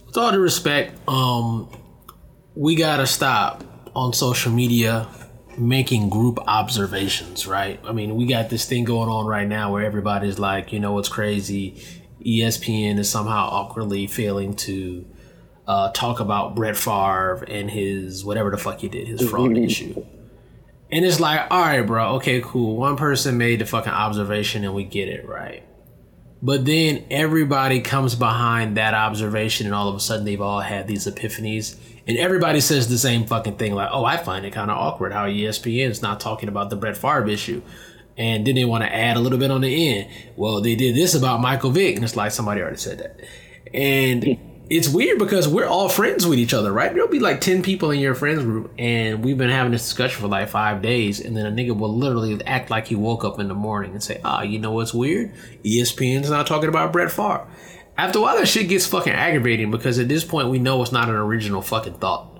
[0.06, 1.68] With all due respect, um,
[2.56, 3.64] we gotta stop
[3.98, 5.07] on social media
[5.57, 7.80] making group observations, right?
[7.84, 10.91] I mean, we got this thing going on right now where everybody's like, you know,
[10.91, 11.84] what's crazy?
[12.24, 15.03] ESPN is somehow awkwardly failing to
[15.65, 20.06] uh, talk about Brett Favre and his whatever the fuck he did, his fraud issue.
[20.91, 22.78] And it's like, all right, bro, okay, cool.
[22.78, 25.64] One person made the fucking observation and we get it, right?
[26.40, 30.88] But then everybody comes behind that observation and all of a sudden they've all had
[30.88, 31.78] these epiphanies.
[32.07, 35.11] And everybody says the same fucking thing, like, oh, I find it kind of awkward
[35.11, 37.61] how ESPN is not talking about the Brett Favre issue.
[38.17, 40.09] And then they want to add a little bit on the end.
[40.35, 41.95] Well, they did this about Michael Vick.
[41.95, 43.19] And it's like somebody already said that.
[43.73, 44.39] And
[44.69, 46.93] it's weird because we're all friends with each other, right?
[46.93, 50.21] There'll be like 10 people in your friends group, and we've been having this discussion
[50.21, 53.39] for like five days, and then a nigga will literally act like he woke up
[53.39, 55.34] in the morning and say, ah, you know what's weird?
[55.63, 57.47] ESPN's not talking about Brett Favre.
[57.98, 60.91] After a while, that shit gets fucking aggravating because at this point, we know it's
[60.91, 62.34] not an original fucking thought.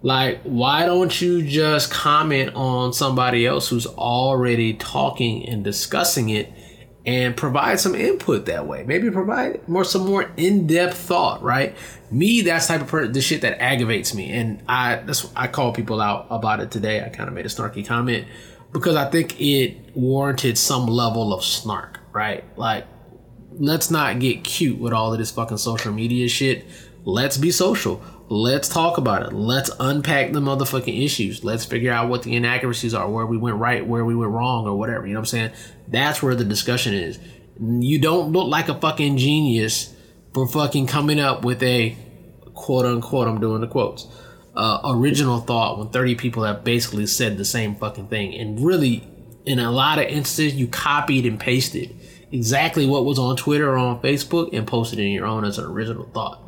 [0.00, 6.52] Like, why don't you just comment on somebody else who's already talking and discussing it
[7.04, 8.84] and provide some input that way.
[8.84, 11.76] Maybe provide more some more in-depth thought, right?
[12.10, 14.30] Me, that's type of the shit that aggravates me.
[14.32, 17.04] And I that's I call people out about it today.
[17.04, 18.26] I kind of made a snarky comment
[18.72, 22.44] because I think it warranted some level of snark, right?
[22.56, 22.86] Like
[23.58, 26.64] let's not get cute with all of this fucking social media shit.
[27.04, 28.02] Let's be social.
[28.28, 29.32] Let's talk about it.
[29.32, 31.44] Let's unpack the motherfucking issues.
[31.44, 34.66] Let's figure out what the inaccuracies are, where we went right, where we went wrong,
[34.66, 35.06] or whatever.
[35.06, 35.52] You know what I'm saying?
[35.88, 37.18] That's where the discussion is.
[37.60, 39.94] You don't look like a fucking genius
[40.32, 41.96] for fucking coming up with a
[42.54, 44.06] quote unquote, I'm doing the quotes,
[44.54, 48.34] uh, original thought when 30 people have basically said the same fucking thing.
[48.34, 49.06] And really,
[49.44, 51.96] in a lot of instances, you copied and pasted
[52.32, 55.66] exactly what was on Twitter or on Facebook and posted in your own as an
[55.66, 56.40] original thought.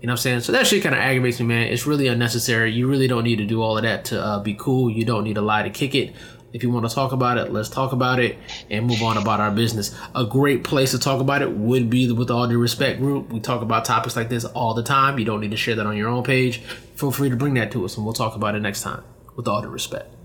[0.00, 0.40] You know what I'm saying?
[0.40, 1.68] So that shit kind of aggravates me, man.
[1.68, 2.70] It's really unnecessary.
[2.72, 4.90] You really don't need to do all of that to uh, be cool.
[4.90, 6.14] You don't need to lie to kick it.
[6.52, 8.38] If you want to talk about it, let's talk about it
[8.70, 9.94] and move on about our business.
[10.14, 13.30] A great place to talk about it would be with All Due Respect group.
[13.30, 15.18] We talk about topics like this all the time.
[15.18, 16.60] You don't need to share that on your own page.
[16.94, 19.02] Feel free to bring that to us and we'll talk about it next time
[19.36, 20.17] with all due respect.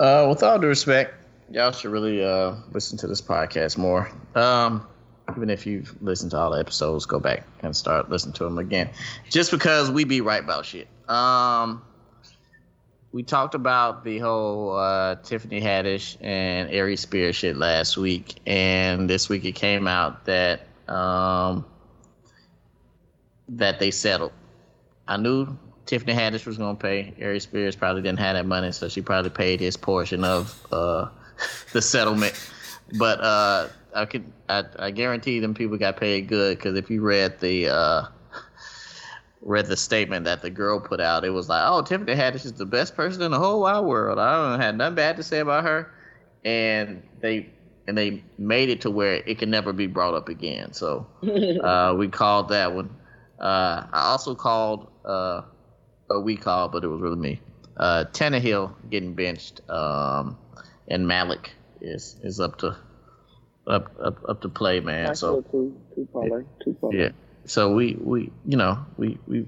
[0.00, 1.14] Uh, with all due respect,
[1.50, 4.10] y'all should really uh, listen to this podcast more.
[4.34, 4.86] Um,
[5.36, 8.58] even if you've listened to all the episodes, go back and start listening to them
[8.58, 8.90] again.
[9.28, 10.88] Just because we be right about shit.
[11.08, 11.82] Um,
[13.12, 19.08] we talked about the whole uh, Tiffany Haddish and Aries Spears shit last week, and
[19.08, 21.64] this week it came out that um,
[23.48, 24.32] that they settled.
[25.06, 25.56] I knew
[25.88, 27.14] Tiffany Haddish was gonna pay.
[27.18, 31.08] Ari Spears probably didn't have that money, so she probably paid his portion of uh,
[31.72, 32.34] the settlement.
[32.98, 37.00] But uh, I could I, I guarantee them people got paid good because if you
[37.00, 38.02] read the uh,
[39.40, 42.52] read the statement that the girl put out, it was like, "Oh, Tiffany Haddish is
[42.52, 44.18] the best person in the whole wide world.
[44.18, 45.90] I don't have nothing bad to say about her,"
[46.44, 47.48] and they
[47.86, 50.74] and they made it to where it can never be brought up again.
[50.74, 51.06] So
[51.64, 52.94] uh, we called that one.
[53.40, 54.88] Uh, I also called,
[56.10, 57.40] uh, or we called, but it was really me.
[57.76, 60.36] Uh, Tannehill getting benched, um,
[60.88, 62.76] and Malik is is up to
[63.66, 65.14] up up up to play, man.
[65.14, 66.98] So two two parlay, two parlay.
[66.98, 67.08] yeah,
[67.44, 69.46] so we we you know we we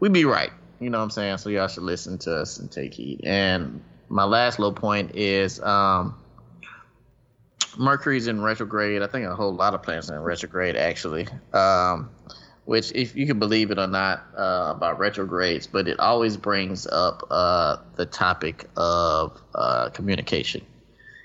[0.00, 0.50] we be right.
[0.80, 1.38] You know what I'm saying?
[1.38, 3.20] So y'all should listen to us and take heed.
[3.24, 6.16] And my last little point is um
[7.78, 9.02] Mercury's in retrograde.
[9.02, 11.28] I think a whole lot of planets are in retrograde actually.
[11.52, 12.10] Um
[12.70, 16.86] which if you can believe it or not uh, about retrogrades, but it always brings
[16.86, 20.64] up uh, the topic of uh, communication.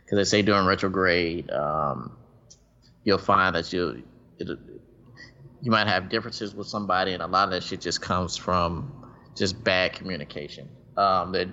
[0.03, 2.17] Because they say during retrograde, um,
[3.03, 4.01] you'll find that you
[4.39, 9.13] you might have differences with somebody, and a lot of that shit just comes from
[9.35, 10.67] just bad communication.
[10.97, 11.45] Um, a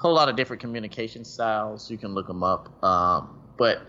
[0.00, 1.90] whole lot of different communication styles.
[1.90, 3.82] You can look them up, um, but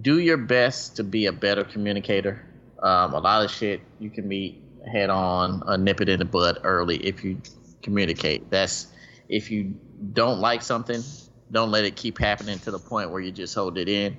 [0.00, 2.46] do your best to be a better communicator.
[2.82, 4.60] Um, a lot of shit you can meet
[4.90, 7.40] head on, uh, nip it in the bud early if you
[7.82, 8.50] communicate.
[8.50, 8.88] That's
[9.28, 9.74] if you
[10.12, 11.02] don't like something,
[11.50, 14.16] don't let it keep happening to the point where you just hold it in,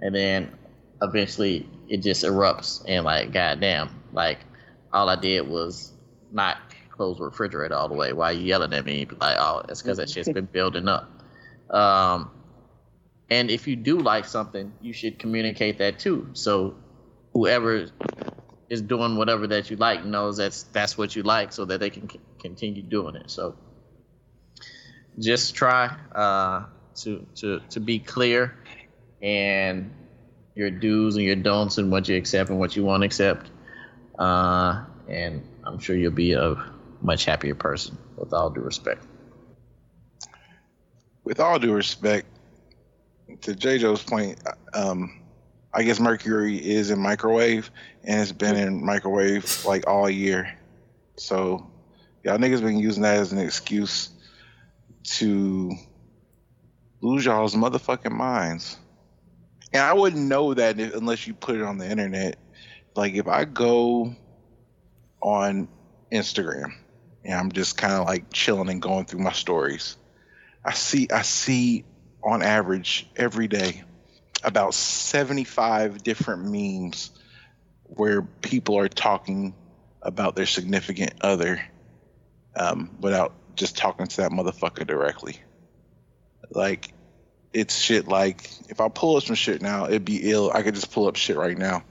[0.00, 0.50] and then
[1.02, 4.40] eventually it just erupts and like, goddamn, like
[4.92, 5.92] all I did was
[6.32, 6.58] not
[6.90, 8.12] close the refrigerator all the way.
[8.12, 9.06] Why you yelling at me?
[9.20, 11.10] Like, oh, it's because that shit's been building up.
[11.70, 12.30] Um,
[13.30, 16.30] and if you do like something, you should communicate that too.
[16.32, 16.74] So
[17.38, 17.86] whoever
[18.68, 21.90] is doing whatever that you like knows that's that's what you like, so that they
[21.90, 23.30] can c- continue doing it.
[23.30, 23.54] So
[25.18, 26.66] just try uh,
[27.02, 28.56] to to to be clear
[29.22, 29.92] and
[30.54, 33.50] your do's and your don'ts and what you accept and what you won't accept.
[34.18, 36.56] Uh, and I'm sure you'll be a
[37.00, 39.06] much happier person with all due respect.
[41.22, 42.26] With all due respect,
[43.42, 43.78] to J.
[43.78, 44.40] Joe's point,
[44.74, 45.17] um,
[45.78, 47.70] I guess Mercury is in microwave
[48.02, 50.58] and it's been in microwave like all year.
[51.16, 51.70] So
[52.24, 54.10] y'all niggas been using that as an excuse
[55.04, 55.70] to
[57.00, 58.76] lose y'all's motherfucking minds.
[59.72, 62.40] And I wouldn't know that if, unless you put it on the internet.
[62.96, 64.16] Like if I go
[65.22, 65.68] on
[66.10, 66.72] Instagram
[67.24, 69.96] and I'm just kind of like chilling and going through my stories,
[70.64, 71.84] I see I see
[72.24, 73.84] on average every day
[74.44, 77.10] about 75 different memes
[77.84, 79.54] where people are talking
[80.02, 81.60] about their significant other
[82.54, 85.36] um, without just talking to that motherfucker directly.
[86.50, 86.92] Like,
[87.52, 90.50] it's shit like, if I pull up some shit now, it'd be ill.
[90.52, 91.82] I could just pull up shit right now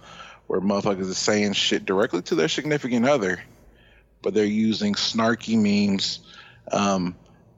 [0.48, 3.44] where motherfuckers are saying shit directly to their significant other,
[4.22, 6.20] but they're using snarky memes,
[6.72, 7.16] um,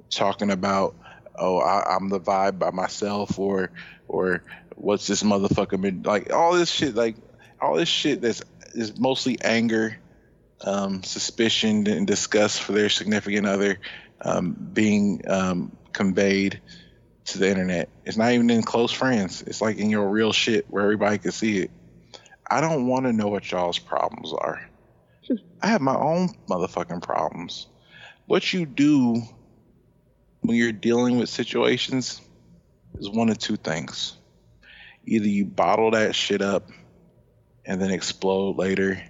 [0.09, 0.95] talking about,
[1.35, 3.72] oh, I, I'm the vibe by myself, or,
[4.08, 4.43] or
[4.80, 7.16] what's this motherfucker been like all this shit like
[7.61, 8.41] all this shit that's
[8.74, 9.98] is mostly anger
[10.61, 13.80] um, suspicion and disgust for their significant other
[14.22, 16.61] um, being um, conveyed
[17.25, 17.90] to the internet.
[18.06, 19.41] It's not even in close friends.
[19.43, 21.72] It's like in your real shit where everybody can see it.
[22.49, 24.69] I don't want to know what y'all's problems are.
[25.61, 27.67] I have my own motherfucking problems.
[28.25, 29.22] What you do
[30.41, 32.22] when you're dealing with situations
[32.98, 34.18] is one of two things
[35.06, 36.69] either you bottle that shit up
[37.66, 39.02] and then explode later,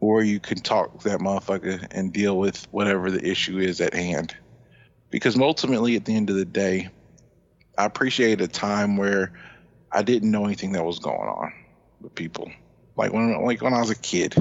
[0.00, 4.36] or you can talk that motherfucker and deal with whatever the issue is at hand.
[5.10, 6.88] Because ultimately, at the end of the day,
[7.78, 9.32] I appreciate a time where
[9.90, 11.52] I didn't know anything that was going on
[12.00, 12.50] with people.
[12.96, 14.34] Like when, like when I was a kid,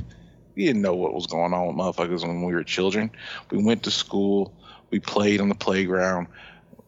[0.56, 3.12] we didn't know what was going on with motherfuckers when we were children.
[3.52, 4.54] We went to school,
[4.90, 6.28] we played on the playground,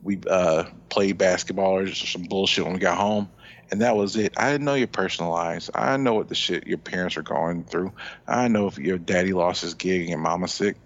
[0.04, 3.30] we uh, played basketball or just some bullshit when we got home
[3.72, 4.34] and that was it.
[4.38, 5.70] I know your personal lives.
[5.74, 7.94] I know what the shit your parents are going through.
[8.28, 10.78] I know if your daddy lost his gig and your mama's sick.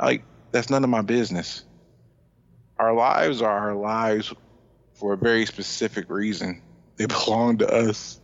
[0.00, 1.64] Like that's none of my business.
[2.78, 4.32] Our lives are our lives
[4.94, 6.62] for a very specific reason.
[6.96, 8.20] They belong to us,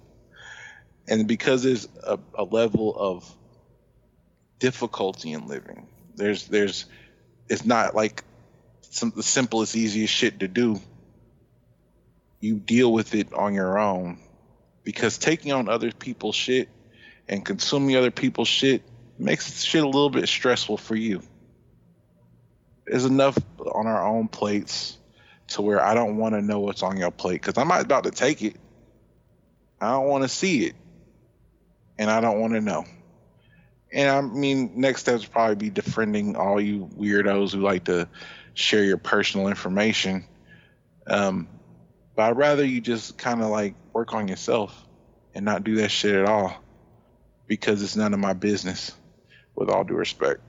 [1.08, 3.30] and because there's a, a level of
[4.58, 6.86] difficulty in living, there's there's
[7.48, 8.22] it's not like
[8.80, 10.80] some the simplest easiest shit to do
[12.44, 14.18] you deal with it on your own
[14.84, 16.68] because taking on other people's shit
[17.26, 18.82] and consuming other people's shit
[19.18, 21.22] makes shit a little bit stressful for you.
[22.86, 24.98] There's enough on our own plates
[25.48, 28.04] to where I don't want to know what's on your plate because I'm not about
[28.04, 28.56] to take it.
[29.80, 30.74] I don't want to see it,
[31.98, 32.84] and I don't want to know.
[33.90, 38.08] And I mean, next step would probably be defriending all you weirdos who like to
[38.52, 40.26] share your personal information.
[41.06, 41.48] Um,
[42.14, 44.86] but I'd rather you just kind of like work on yourself
[45.34, 46.56] and not do that shit at all
[47.46, 48.92] because it's none of my business,
[49.56, 50.40] with all due respect.